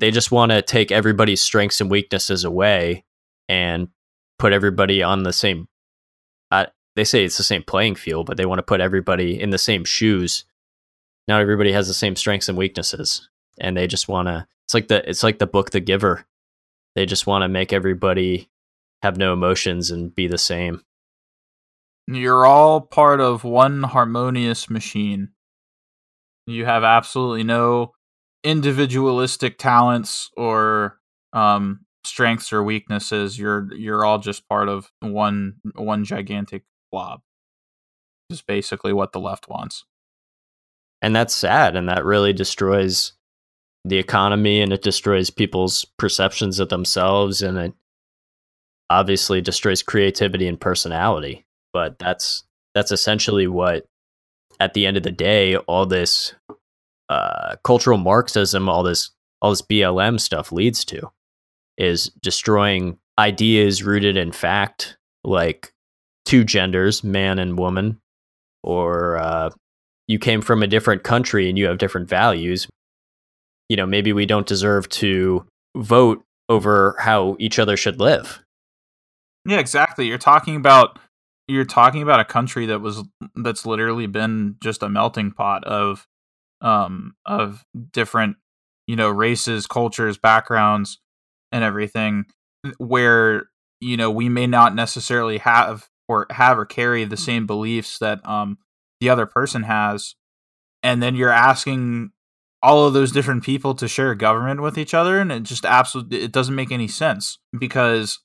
they 0.00 0.10
just 0.10 0.32
want 0.32 0.50
to 0.50 0.62
take 0.62 0.90
everybody's 0.90 1.42
strengths 1.42 1.80
and 1.80 1.90
weaknesses 1.90 2.42
away 2.42 3.04
and 3.48 3.88
put 4.38 4.52
everybody 4.52 5.02
on 5.02 5.22
the 5.22 5.32
same. 5.32 5.68
Uh, 6.50 6.66
they 6.96 7.04
say 7.04 7.24
it's 7.24 7.36
the 7.36 7.42
same 7.42 7.62
playing 7.62 7.94
field, 7.94 8.26
but 8.26 8.36
they 8.36 8.46
want 8.46 8.58
to 8.58 8.64
put 8.64 8.80
everybody 8.80 9.38
in 9.40 9.50
the 9.50 9.58
same 9.58 9.84
shoes. 9.84 10.44
not 11.28 11.40
everybody 11.40 11.70
has 11.72 11.86
the 11.86 11.94
same 11.94 12.16
strengths 12.16 12.48
and 12.48 12.56
weaknesses, 12.56 13.28
and 13.60 13.76
they 13.76 13.86
just 13.86 14.08
want 14.08 14.28
to. 14.28 14.46
It's 14.64 14.74
like 14.74 14.88
the 14.88 15.08
it's 15.08 15.22
like 15.22 15.38
the 15.38 15.46
book 15.46 15.70
The 15.70 15.80
Giver. 15.80 16.24
They 16.94 17.06
just 17.06 17.26
want 17.26 17.42
to 17.42 17.48
make 17.48 17.72
everybody 17.72 18.48
have 19.02 19.16
no 19.16 19.32
emotions 19.32 19.90
and 19.90 20.14
be 20.14 20.26
the 20.26 20.38
same. 20.38 20.82
You're 22.06 22.46
all 22.46 22.80
part 22.80 23.20
of 23.20 23.44
one 23.44 23.82
harmonious 23.82 24.68
machine. 24.68 25.30
You 26.46 26.64
have 26.64 26.82
absolutely 26.82 27.44
no 27.44 27.92
individualistic 28.44 29.58
talents 29.58 30.30
or 30.36 30.98
um, 31.32 31.80
strengths 32.04 32.52
or 32.52 32.62
weaknesses. 32.62 33.38
You're 33.38 33.72
you're 33.74 34.04
all 34.04 34.18
just 34.18 34.48
part 34.48 34.68
of 34.68 34.90
one 35.00 35.56
one 35.74 36.04
gigantic 36.04 36.64
blob. 36.90 37.20
Is 38.30 38.42
basically 38.42 38.92
what 38.92 39.12
the 39.12 39.20
left 39.20 39.48
wants. 39.48 39.84
And 41.02 41.16
that's 41.16 41.34
sad 41.34 41.76
and 41.76 41.88
that 41.88 42.04
really 42.04 42.32
destroys 42.32 43.12
the 43.84 43.98
economy 43.98 44.60
and 44.60 44.72
it 44.72 44.82
destroys 44.82 45.30
people's 45.30 45.84
perceptions 45.98 46.60
of 46.60 46.68
themselves 46.68 47.40
and 47.40 47.56
it 47.56 47.72
obviously 48.90 49.40
destroys 49.40 49.82
creativity 49.82 50.46
and 50.46 50.60
personality. 50.60 51.46
But 51.72 51.98
that's 51.98 52.44
that's 52.74 52.92
essentially 52.92 53.46
what 53.46 53.86
at 54.58 54.74
the 54.74 54.86
end 54.86 54.96
of 54.96 55.02
the 55.02 55.10
day 55.10 55.56
all 55.56 55.86
this 55.86 56.34
uh, 57.10 57.56
cultural 57.64 57.98
Marxism, 57.98 58.68
all 58.68 58.82
this 58.82 59.10
all 59.42 59.50
this 59.50 59.62
BLM 59.62 60.20
stuff 60.20 60.52
leads 60.52 60.84
to 60.86 61.10
is 61.76 62.10
destroying 62.22 62.98
ideas 63.18 63.82
rooted 63.82 64.16
in 64.16 64.32
fact, 64.32 64.96
like 65.24 65.72
two 66.24 66.44
genders, 66.44 67.02
man 67.02 67.38
and 67.38 67.58
woman, 67.58 67.98
or 68.62 69.18
uh, 69.18 69.50
you 70.06 70.18
came 70.18 70.40
from 70.40 70.62
a 70.62 70.66
different 70.66 71.02
country 71.02 71.48
and 71.48 71.58
you 71.58 71.66
have 71.66 71.78
different 71.78 72.08
values. 72.08 72.68
You 73.68 73.76
know, 73.76 73.86
maybe 73.86 74.12
we 74.12 74.26
don't 74.26 74.46
deserve 74.46 74.88
to 74.90 75.44
vote 75.76 76.22
over 76.48 76.96
how 76.98 77.36
each 77.38 77.58
other 77.58 77.76
should 77.76 77.98
live. 77.98 78.42
Yeah, 79.46 79.58
exactly. 79.58 80.06
You're 80.06 80.18
talking 80.18 80.56
about 80.56 80.98
you're 81.48 81.64
talking 81.64 82.02
about 82.02 82.20
a 82.20 82.24
country 82.24 82.66
that 82.66 82.80
was 82.80 83.02
that's 83.34 83.66
literally 83.66 84.06
been 84.06 84.56
just 84.62 84.82
a 84.82 84.88
melting 84.88 85.32
pot 85.32 85.64
of 85.64 86.06
um 86.60 87.14
of 87.26 87.64
different 87.92 88.36
you 88.86 88.96
know 88.96 89.08
races 89.08 89.66
cultures 89.66 90.18
backgrounds 90.18 90.98
and 91.52 91.64
everything 91.64 92.24
where 92.78 93.44
you 93.80 93.96
know 93.96 94.10
we 94.10 94.28
may 94.28 94.46
not 94.46 94.74
necessarily 94.74 95.38
have 95.38 95.88
or 96.08 96.26
have 96.30 96.58
or 96.58 96.66
carry 96.66 97.04
the 97.04 97.16
same 97.16 97.46
beliefs 97.46 97.98
that 97.98 98.26
um 98.28 98.58
the 99.00 99.08
other 99.08 99.26
person 99.26 99.62
has 99.62 100.14
and 100.82 101.02
then 101.02 101.14
you're 101.14 101.30
asking 101.30 102.10
all 102.62 102.86
of 102.86 102.92
those 102.92 103.12
different 103.12 103.42
people 103.42 103.74
to 103.74 103.88
share 103.88 104.14
government 104.14 104.60
with 104.60 104.76
each 104.76 104.92
other 104.92 105.18
and 105.18 105.32
it 105.32 105.42
just 105.42 105.64
absolutely 105.64 106.22
it 106.22 106.32
doesn't 106.32 106.54
make 106.54 106.70
any 106.70 106.88
sense 106.88 107.38
because 107.58 108.20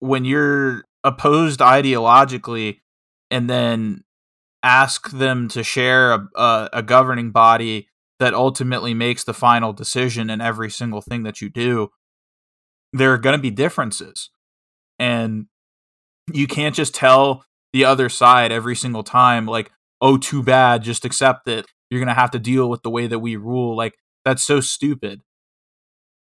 when 0.00 0.24
you're 0.24 0.82
opposed 1.04 1.60
ideologically 1.60 2.78
and 3.30 3.48
then 3.48 4.04
ask 4.62 5.10
them 5.10 5.48
to 5.48 5.62
share 5.62 6.12
a, 6.12 6.28
a, 6.36 6.70
a 6.74 6.82
governing 6.82 7.30
body 7.30 7.88
that 8.18 8.34
ultimately 8.34 8.94
makes 8.94 9.24
the 9.24 9.34
final 9.34 9.72
decision 9.72 10.28
in 10.28 10.40
every 10.40 10.70
single 10.70 11.00
thing 11.00 11.22
that 11.22 11.40
you 11.40 11.48
do 11.48 11.90
there 12.92 13.12
are 13.12 13.18
going 13.18 13.36
to 13.36 13.42
be 13.42 13.50
differences. 13.50 14.30
And 14.98 15.46
you 16.32 16.46
can't 16.46 16.74
just 16.74 16.94
tell 16.94 17.44
the 17.72 17.84
other 17.84 18.08
side 18.08 18.50
every 18.50 18.74
single 18.74 19.02
time 19.02 19.46
like 19.46 19.70
oh 20.00 20.16
too 20.16 20.42
bad 20.42 20.82
just 20.82 21.04
accept 21.04 21.48
it. 21.48 21.66
You're 21.90 22.00
going 22.00 22.14
to 22.14 22.20
have 22.20 22.30
to 22.32 22.38
deal 22.38 22.68
with 22.68 22.82
the 22.82 22.90
way 22.90 23.06
that 23.06 23.18
we 23.18 23.36
rule. 23.36 23.76
Like 23.76 23.94
that's 24.24 24.42
so 24.42 24.60
stupid. 24.60 25.22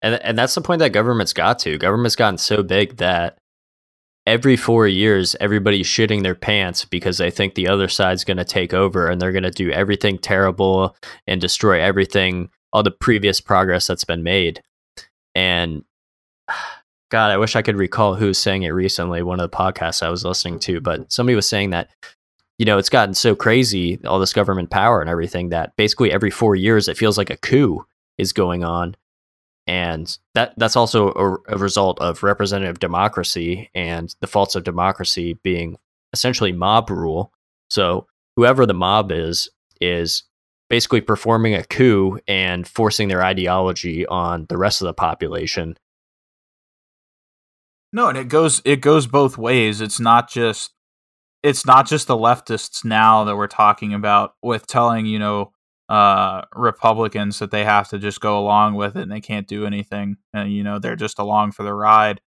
And 0.02 0.16
and 0.24 0.38
that's 0.38 0.56
the 0.56 0.62
point 0.62 0.80
that 0.80 0.94
government's 0.94 1.34
got 1.34 1.60
to. 1.60 1.78
Government's 1.78 2.16
gotten 2.16 2.38
so 2.38 2.64
big 2.64 2.98
that 2.98 3.38
every 4.30 4.56
four 4.56 4.88
years, 4.88 5.36
everybody's 5.40 5.88
shitting 5.88 6.22
their 6.22 6.36
pants 6.36 6.86
because 6.86 7.18
they 7.18 7.32
think 7.32 7.56
the 7.56 7.68
other 7.68 7.88
side's 7.88 8.24
going 8.24 8.38
to 8.38 8.46
take 8.46 8.76
over 8.76 9.08
and 9.08 9.20
they're 9.20 9.32
going 9.32 9.42
to 9.44 9.50
do 9.50 9.72
everything 9.72 10.20
terrible 10.20 10.96
and 11.26 11.42
destroy 11.42 11.82
everything, 11.82 12.48
all 12.72 12.84
the 12.84 12.92
previous 12.92 13.42
progress 13.42 13.88
that's 13.88 14.04
been 14.04 14.22
made. 14.22 14.62
And 15.34 15.84
God, 17.10 17.32
I 17.32 17.38
wish 17.38 17.56
I 17.56 17.64
could 17.64 17.76
recall 17.76 18.14
who 18.14 18.28
was 18.28 18.38
saying 18.38 18.62
it 18.62 18.70
recently, 18.70 19.24
one 19.24 19.40
of 19.40 19.50
the 19.50 19.58
podcasts 19.58 20.04
I 20.04 20.12
was 20.12 20.24
listening 20.24 20.60
to, 20.60 20.80
but 20.80 21.00
mm-hmm. 21.00 21.10
somebody 21.10 21.36
was 21.36 21.50
saying 21.50 21.72
that, 21.72 21.90
you 22.60 22.66
know, 22.68 22.78
it's 22.78 22.90
gotten 22.90 23.16
so 23.16 23.36
crazy, 23.36 24.00
all 24.06 24.20
this 24.20 24.34
government 24.34 24.70
power 24.70 25.02
and 25.02 25.10
everything, 25.10 25.50
that 25.50 25.76
basically 25.76 26.12
every 26.12 26.30
four 26.30 26.56
years 26.56 26.88
it 26.88 26.98
feels 26.98 27.18
like 27.18 27.32
a 27.32 27.38
coup 27.38 27.84
is 28.20 28.32
going 28.32 28.64
on 28.64 28.96
and 29.70 30.18
that 30.34 30.56
that's 30.58 30.76
also 30.76 31.10
a, 31.12 31.54
a, 31.54 31.58
result 31.60 32.02
of 32.02 32.24
representative 32.24 32.80
democracy 32.80 33.70
and 33.76 34.16
the 34.20 34.26
faults 34.26 34.56
of 34.56 34.64
democracy 34.64 35.36
being 35.44 35.78
essentially 36.12 36.52
mob 36.52 36.90
rule. 36.90 37.32
So 37.70 38.08
whoever 38.36 38.66
the 38.66 38.74
mob 38.74 39.12
is 39.12 39.48
is 39.80 40.24
basically 40.72 41.02
performing 41.02 41.54
a 41.54 41.64
coup 41.64 42.18
and 42.28 42.68
forcing 42.68 43.10
their 43.10 43.24
ideology 43.24 44.08
on 44.08 44.48
the 44.50 44.58
rest 44.58 44.82
of 44.82 44.88
the 44.88 44.94
population. 44.96 45.78
No, 47.94 48.10
and 48.10 48.18
it 48.18 48.28
goes 48.28 48.64
it 48.66 48.82
goes 48.82 49.06
both 49.06 49.38
ways. 49.38 49.82
It's 49.82 50.00
not 50.00 50.32
just 50.32 50.72
it's 51.44 51.64
not 51.68 51.88
just 51.88 52.08
the 52.08 52.18
leftists 52.18 52.84
now 52.84 53.24
that 53.26 53.36
we're 53.36 53.46
talking 53.46 53.94
about 53.94 54.34
with 54.42 54.66
telling, 54.66 55.06
you 55.06 55.20
know, 55.20 55.54
uh, 55.90 56.44
Republicans 56.56 57.40
that 57.40 57.52
they 57.52 57.66
have 57.66 57.90
to 57.90 57.98
just 57.98 58.22
go 58.22 58.40
along 58.40 58.76
with 58.76 58.96
it 58.96 59.02
and 59.02 59.12
they 59.12 59.22
can't 59.22 59.48
do 59.48 59.66
anything. 59.66 60.18
And, 60.34 60.54
you 60.54 60.64
know, 60.64 60.78
they're 60.80 60.96
just 60.96 61.18
along 61.20 61.52
for 61.54 61.64
the 61.64 61.74
ride. 61.74 62.22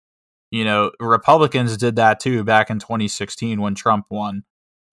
You 0.51 0.65
know, 0.65 0.91
Republicans 1.01 1.77
did 1.77 1.97
that 1.97 2.21
too 2.21 2.45
back 2.45 2.71
in 2.71 2.79
2016 2.81 3.61
when 3.61 3.75
Trump 3.75 4.07
won 4.11 4.43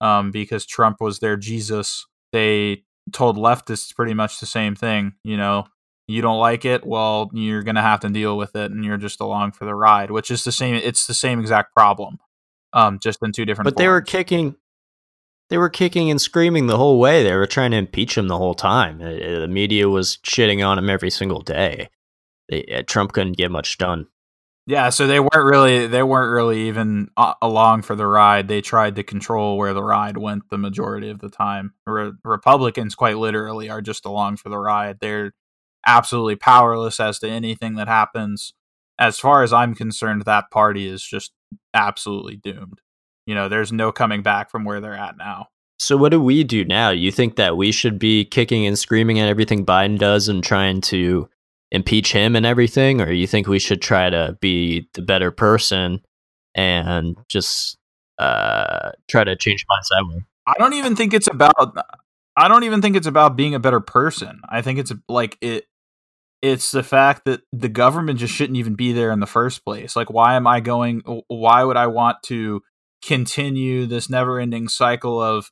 um, 0.00 0.30
because 0.30 0.64
Trump 0.64 0.98
was 1.00 1.18
their 1.18 1.36
Jesus. 1.36 2.06
They 2.32 2.84
told 3.12 3.36
leftists 3.36 3.94
pretty 3.94 4.14
much 4.14 4.38
the 4.38 4.46
same 4.46 4.76
thing. 4.76 5.14
You 5.24 5.36
know, 5.36 5.64
you 6.06 6.22
don't 6.22 6.38
like 6.38 6.64
it, 6.64 6.86
well, 6.86 7.30
you're 7.32 7.62
going 7.62 7.74
to 7.74 7.82
have 7.82 8.00
to 8.00 8.08
deal 8.08 8.36
with 8.36 8.54
it 8.56 8.70
and 8.70 8.84
you're 8.84 8.96
just 8.96 9.20
along 9.20 9.52
for 9.52 9.64
the 9.64 9.74
ride, 9.74 10.10
which 10.10 10.30
is 10.30 10.44
the 10.44 10.52
same. 10.52 10.76
It's 10.76 11.06
the 11.06 11.14
same 11.14 11.40
exact 11.40 11.74
problem, 11.74 12.18
um, 12.72 12.98
just 13.02 13.18
in 13.22 13.32
two 13.32 13.44
different 13.44 13.64
But 13.66 13.74
forms. 13.74 13.84
they 13.84 13.88
were 13.88 14.00
kicking 14.00 14.56
they 15.50 15.58
were 15.58 15.68
kicking 15.68 16.10
and 16.10 16.20
screaming 16.20 16.68
the 16.68 16.76
whole 16.76 16.98
way. 16.98 17.22
They 17.22 17.34
were 17.34 17.46
trying 17.46 17.72
to 17.72 17.76
impeach 17.76 18.16
him 18.16 18.28
the 18.28 18.38
whole 18.38 18.54
time. 18.54 19.02
Uh, 19.02 19.06
uh, 19.06 19.40
the 19.40 19.48
media 19.48 19.88
was 19.88 20.18
shitting 20.18 20.66
on 20.66 20.78
him 20.78 20.88
every 20.88 21.10
single 21.10 21.42
day. 21.42 21.90
Uh, 22.50 22.82
Trump 22.86 23.12
couldn't 23.12 23.36
get 23.36 23.50
much 23.50 23.76
done. 23.76 24.06
Yeah, 24.66 24.90
so 24.90 25.08
they 25.08 25.18
weren't 25.18 25.50
really 25.50 25.88
they 25.88 26.02
weren't 26.02 26.32
really 26.32 26.68
even 26.68 27.08
along 27.42 27.82
for 27.82 27.96
the 27.96 28.06
ride. 28.06 28.46
They 28.46 28.60
tried 28.60 28.94
to 28.96 29.02
control 29.02 29.58
where 29.58 29.74
the 29.74 29.82
ride 29.82 30.16
went 30.16 30.48
the 30.48 30.58
majority 30.58 31.10
of 31.10 31.18
the 31.18 31.30
time. 31.30 31.74
Re- 31.86 32.12
Republicans 32.22 32.94
quite 32.94 33.16
literally 33.16 33.68
are 33.68 33.82
just 33.82 34.04
along 34.04 34.36
for 34.36 34.48
the 34.48 34.58
ride. 34.58 34.98
They're 35.00 35.32
absolutely 35.84 36.36
powerless 36.36 37.00
as 37.00 37.18
to 37.20 37.28
anything 37.28 37.74
that 37.76 37.88
happens. 37.88 38.54
As 38.96 39.18
far 39.18 39.42
as 39.42 39.52
I'm 39.52 39.74
concerned, 39.74 40.22
that 40.26 40.50
party 40.52 40.86
is 40.86 41.02
just 41.02 41.32
absolutely 41.74 42.36
doomed 42.36 42.80
you 43.30 43.36
know, 43.36 43.48
there's 43.48 43.70
no 43.70 43.92
coming 43.92 44.22
back 44.22 44.50
from 44.50 44.64
where 44.64 44.80
they're 44.80 44.92
at 44.92 45.16
now. 45.16 45.46
So 45.78 45.96
what 45.96 46.08
do 46.08 46.20
we 46.20 46.42
do 46.42 46.64
now? 46.64 46.90
You 46.90 47.12
think 47.12 47.36
that 47.36 47.56
we 47.56 47.70
should 47.70 47.96
be 47.96 48.24
kicking 48.24 48.66
and 48.66 48.76
screaming 48.76 49.20
at 49.20 49.28
everything 49.28 49.64
Biden 49.64 50.00
does 50.00 50.28
and 50.28 50.42
trying 50.42 50.80
to 50.82 51.28
impeach 51.70 52.10
him 52.10 52.34
and 52.34 52.44
everything, 52.44 53.00
or 53.00 53.12
you 53.12 53.28
think 53.28 53.46
we 53.46 53.60
should 53.60 53.80
try 53.80 54.10
to 54.10 54.36
be 54.40 54.88
the 54.94 55.02
better 55.02 55.30
person 55.30 56.00
and 56.56 57.16
just 57.28 57.78
uh, 58.18 58.90
try 59.08 59.22
to 59.22 59.36
change 59.36 59.64
minds 59.70 59.88
that 59.90 60.04
way? 60.08 60.24
I 60.44 60.54
don't 60.58 60.74
even 60.74 60.96
think 60.96 61.14
it's 61.14 61.28
about. 61.32 61.76
I 62.36 62.48
don't 62.48 62.64
even 62.64 62.82
think 62.82 62.96
it's 62.96 63.06
about 63.06 63.36
being 63.36 63.54
a 63.54 63.60
better 63.60 63.80
person. 63.80 64.40
I 64.48 64.62
think 64.62 64.80
it's 64.80 64.92
like 65.08 65.38
it. 65.40 65.66
It's 66.42 66.72
the 66.72 66.82
fact 66.82 67.26
that 67.26 67.42
the 67.52 67.68
government 67.68 68.18
just 68.18 68.34
shouldn't 68.34 68.56
even 68.56 68.74
be 68.74 68.92
there 68.92 69.12
in 69.12 69.20
the 69.20 69.26
first 69.26 69.64
place. 69.64 69.94
Like, 69.94 70.10
why 70.10 70.34
am 70.34 70.48
I 70.48 70.58
going? 70.58 71.22
Why 71.28 71.62
would 71.62 71.76
I 71.76 71.86
want 71.86 72.22
to 72.24 72.62
continue 73.02 73.86
this 73.86 74.10
never-ending 74.10 74.68
cycle 74.68 75.20
of 75.20 75.50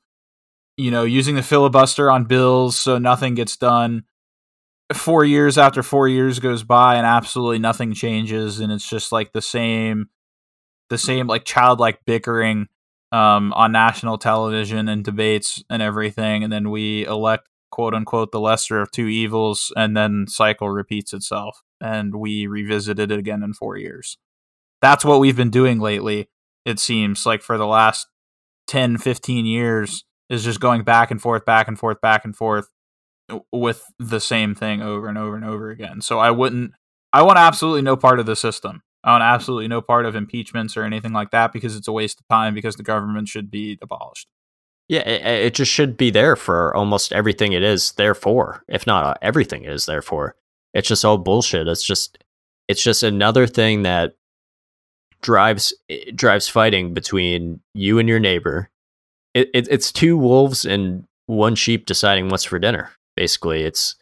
you 0.76 0.90
know 0.90 1.04
using 1.04 1.34
the 1.34 1.42
filibuster 1.42 2.10
on 2.10 2.24
bills 2.24 2.80
so 2.80 2.98
nothing 2.98 3.34
gets 3.34 3.56
done. 3.56 4.04
Four 4.94 5.24
years 5.24 5.58
after 5.58 5.82
four 5.82 6.08
years 6.08 6.38
goes 6.38 6.62
by 6.62 6.96
and 6.96 7.04
absolutely 7.06 7.58
nothing 7.58 7.92
changes 7.92 8.60
and 8.60 8.72
it's 8.72 8.88
just 8.88 9.12
like 9.12 9.32
the 9.32 9.42
same 9.42 10.06
the 10.88 10.98
same 10.98 11.26
like 11.26 11.44
childlike 11.44 12.00
bickering 12.06 12.68
um, 13.12 13.52
on 13.52 13.72
national 13.72 14.16
television 14.16 14.88
and 14.88 15.04
debates 15.04 15.62
and 15.68 15.82
everything 15.82 16.42
and 16.42 16.52
then 16.52 16.70
we 16.70 17.04
elect 17.06 17.48
quote 17.70 17.94
unquote 17.94 18.32
the 18.32 18.40
lesser 18.40 18.80
of 18.80 18.90
two 18.90 19.08
evils 19.08 19.72
and 19.76 19.96
then 19.96 20.26
cycle 20.26 20.70
repeats 20.70 21.12
itself 21.12 21.62
and 21.80 22.14
we 22.16 22.46
revisit 22.46 22.98
it 22.98 23.10
again 23.10 23.42
in 23.42 23.52
four 23.52 23.76
years. 23.76 24.16
That's 24.80 25.04
what 25.04 25.20
we've 25.20 25.36
been 25.36 25.50
doing 25.50 25.80
lately 25.80 26.28
it 26.68 26.78
seems 26.78 27.24
like 27.24 27.42
for 27.42 27.56
the 27.56 27.66
last 27.66 28.06
10 28.68 28.98
15 28.98 29.46
years 29.46 30.04
is 30.28 30.44
just 30.44 30.60
going 30.60 30.82
back 30.82 31.10
and 31.10 31.20
forth 31.20 31.44
back 31.44 31.68
and 31.68 31.78
forth 31.78 32.00
back 32.00 32.24
and 32.24 32.36
forth 32.36 32.68
with 33.52 33.84
the 33.98 34.20
same 34.20 34.54
thing 34.54 34.82
over 34.82 35.08
and 35.08 35.18
over 35.18 35.36
and 35.36 35.44
over 35.44 35.70
again. 35.70 36.00
So 36.00 36.18
I 36.18 36.30
wouldn't. 36.30 36.72
I 37.12 37.22
want 37.22 37.38
absolutely 37.38 37.82
no 37.82 37.96
part 37.96 38.20
of 38.20 38.26
the 38.26 38.36
system. 38.36 38.82
I 39.02 39.12
want 39.12 39.22
absolutely 39.22 39.68
no 39.68 39.80
part 39.80 40.04
of 40.04 40.14
impeachments 40.14 40.76
or 40.76 40.82
anything 40.82 41.12
like 41.12 41.30
that 41.30 41.52
because 41.52 41.74
it's 41.76 41.88
a 41.88 41.92
waste 41.92 42.20
of 42.20 42.28
time 42.28 42.54
because 42.54 42.76
the 42.76 42.82
government 42.82 43.28
should 43.28 43.50
be 43.50 43.78
abolished. 43.80 44.28
Yeah, 44.88 45.00
it, 45.00 45.46
it 45.46 45.54
just 45.54 45.70
should 45.70 45.96
be 45.96 46.10
there 46.10 46.36
for 46.36 46.74
almost 46.74 47.12
everything 47.12 47.52
it 47.52 47.62
is 47.62 47.92
there 47.92 48.14
for, 48.14 48.64
if 48.68 48.86
not 48.86 49.04
uh, 49.04 49.14
everything 49.22 49.64
it 49.64 49.72
is 49.72 49.86
there 49.86 50.02
for. 50.02 50.34
It's 50.74 50.88
just 50.88 51.04
all 51.04 51.18
bullshit. 51.18 51.68
It's 51.68 51.84
just 51.84 52.22
it's 52.68 52.82
just 52.82 53.02
another 53.02 53.46
thing 53.46 53.82
that 53.82 54.14
drives 55.22 55.74
drives 56.14 56.48
fighting 56.48 56.94
between 56.94 57.60
you 57.74 57.98
and 57.98 58.08
your 58.08 58.20
neighbor. 58.20 58.70
It, 59.34 59.50
it, 59.54 59.68
it's 59.70 59.92
two 59.92 60.16
wolves 60.16 60.64
and 60.64 61.04
one 61.26 61.54
sheep 61.54 61.86
deciding 61.86 62.28
what's 62.28 62.44
for 62.44 62.58
dinner. 62.58 62.90
Basically, 63.16 63.62
it's 63.62 63.96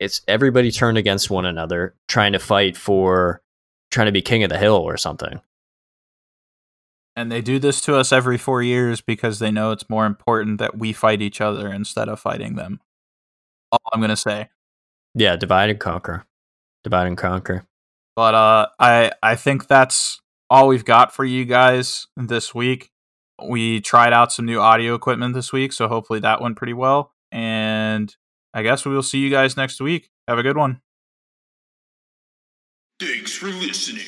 it's 0.00 0.20
everybody 0.26 0.70
turned 0.70 0.98
against 0.98 1.30
one 1.30 1.46
another, 1.46 1.94
trying 2.08 2.32
to 2.32 2.38
fight 2.38 2.76
for 2.76 3.40
trying 3.90 4.06
to 4.06 4.12
be 4.12 4.22
king 4.22 4.42
of 4.42 4.50
the 4.50 4.58
hill 4.58 4.76
or 4.76 4.96
something. 4.96 5.40
And 7.14 7.30
they 7.30 7.42
do 7.42 7.58
this 7.58 7.80
to 7.82 7.96
us 7.96 8.10
every 8.10 8.38
four 8.38 8.62
years 8.62 9.02
because 9.02 9.38
they 9.38 9.50
know 9.50 9.70
it's 9.70 9.88
more 9.90 10.06
important 10.06 10.58
that 10.58 10.78
we 10.78 10.92
fight 10.94 11.20
each 11.20 11.40
other 11.40 11.68
instead 11.68 12.08
of 12.08 12.18
fighting 12.18 12.56
them. 12.56 12.80
All 13.70 13.80
I'm 13.92 14.00
gonna 14.00 14.16
say. 14.16 14.48
Yeah, 15.14 15.36
divide 15.36 15.70
and 15.70 15.78
conquer. 15.78 16.24
Divide 16.84 17.06
and 17.06 17.18
conquer. 17.18 17.64
But 18.16 18.34
uh 18.34 18.68
I 18.78 19.12
I 19.22 19.36
think 19.36 19.66
that's 19.66 20.21
all 20.52 20.68
we've 20.68 20.84
got 20.84 21.14
for 21.14 21.24
you 21.24 21.46
guys 21.46 22.08
this 22.14 22.54
week. 22.54 22.90
We 23.42 23.80
tried 23.80 24.12
out 24.12 24.32
some 24.32 24.44
new 24.44 24.60
audio 24.60 24.94
equipment 24.94 25.32
this 25.32 25.50
week, 25.50 25.72
so 25.72 25.88
hopefully 25.88 26.20
that 26.20 26.42
went 26.42 26.58
pretty 26.58 26.74
well. 26.74 27.14
And 27.32 28.14
I 28.52 28.62
guess 28.62 28.84
we 28.84 28.92
will 28.92 29.02
see 29.02 29.16
you 29.16 29.30
guys 29.30 29.56
next 29.56 29.80
week. 29.80 30.10
Have 30.28 30.38
a 30.38 30.42
good 30.42 30.58
one. 30.58 30.82
Thanks 33.00 33.34
for 33.34 33.46
listening. 33.46 34.04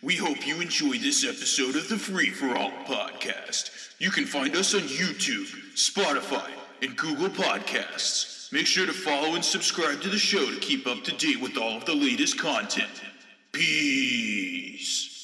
We 0.00 0.14
hope 0.14 0.46
you 0.46 0.60
enjoyed 0.60 1.00
this 1.00 1.24
episode 1.24 1.74
of 1.74 1.88
the 1.88 1.98
Free 1.98 2.30
for 2.30 2.56
All 2.56 2.70
podcast. 2.86 3.90
You 3.98 4.12
can 4.12 4.24
find 4.24 4.54
us 4.54 4.74
on 4.74 4.82
YouTube, 4.82 5.52
Spotify, 5.74 6.48
and 6.80 6.96
Google 6.96 7.28
Podcasts. 7.28 8.52
Make 8.52 8.68
sure 8.68 8.86
to 8.86 8.92
follow 8.92 9.34
and 9.34 9.44
subscribe 9.44 10.00
to 10.02 10.08
the 10.08 10.16
show 10.16 10.46
to 10.46 10.60
keep 10.60 10.86
up 10.86 11.02
to 11.02 11.12
date 11.16 11.42
with 11.42 11.58
all 11.58 11.76
of 11.76 11.86
the 11.86 11.94
latest 11.96 12.38
content. 12.38 13.02
Peace. 13.50 15.17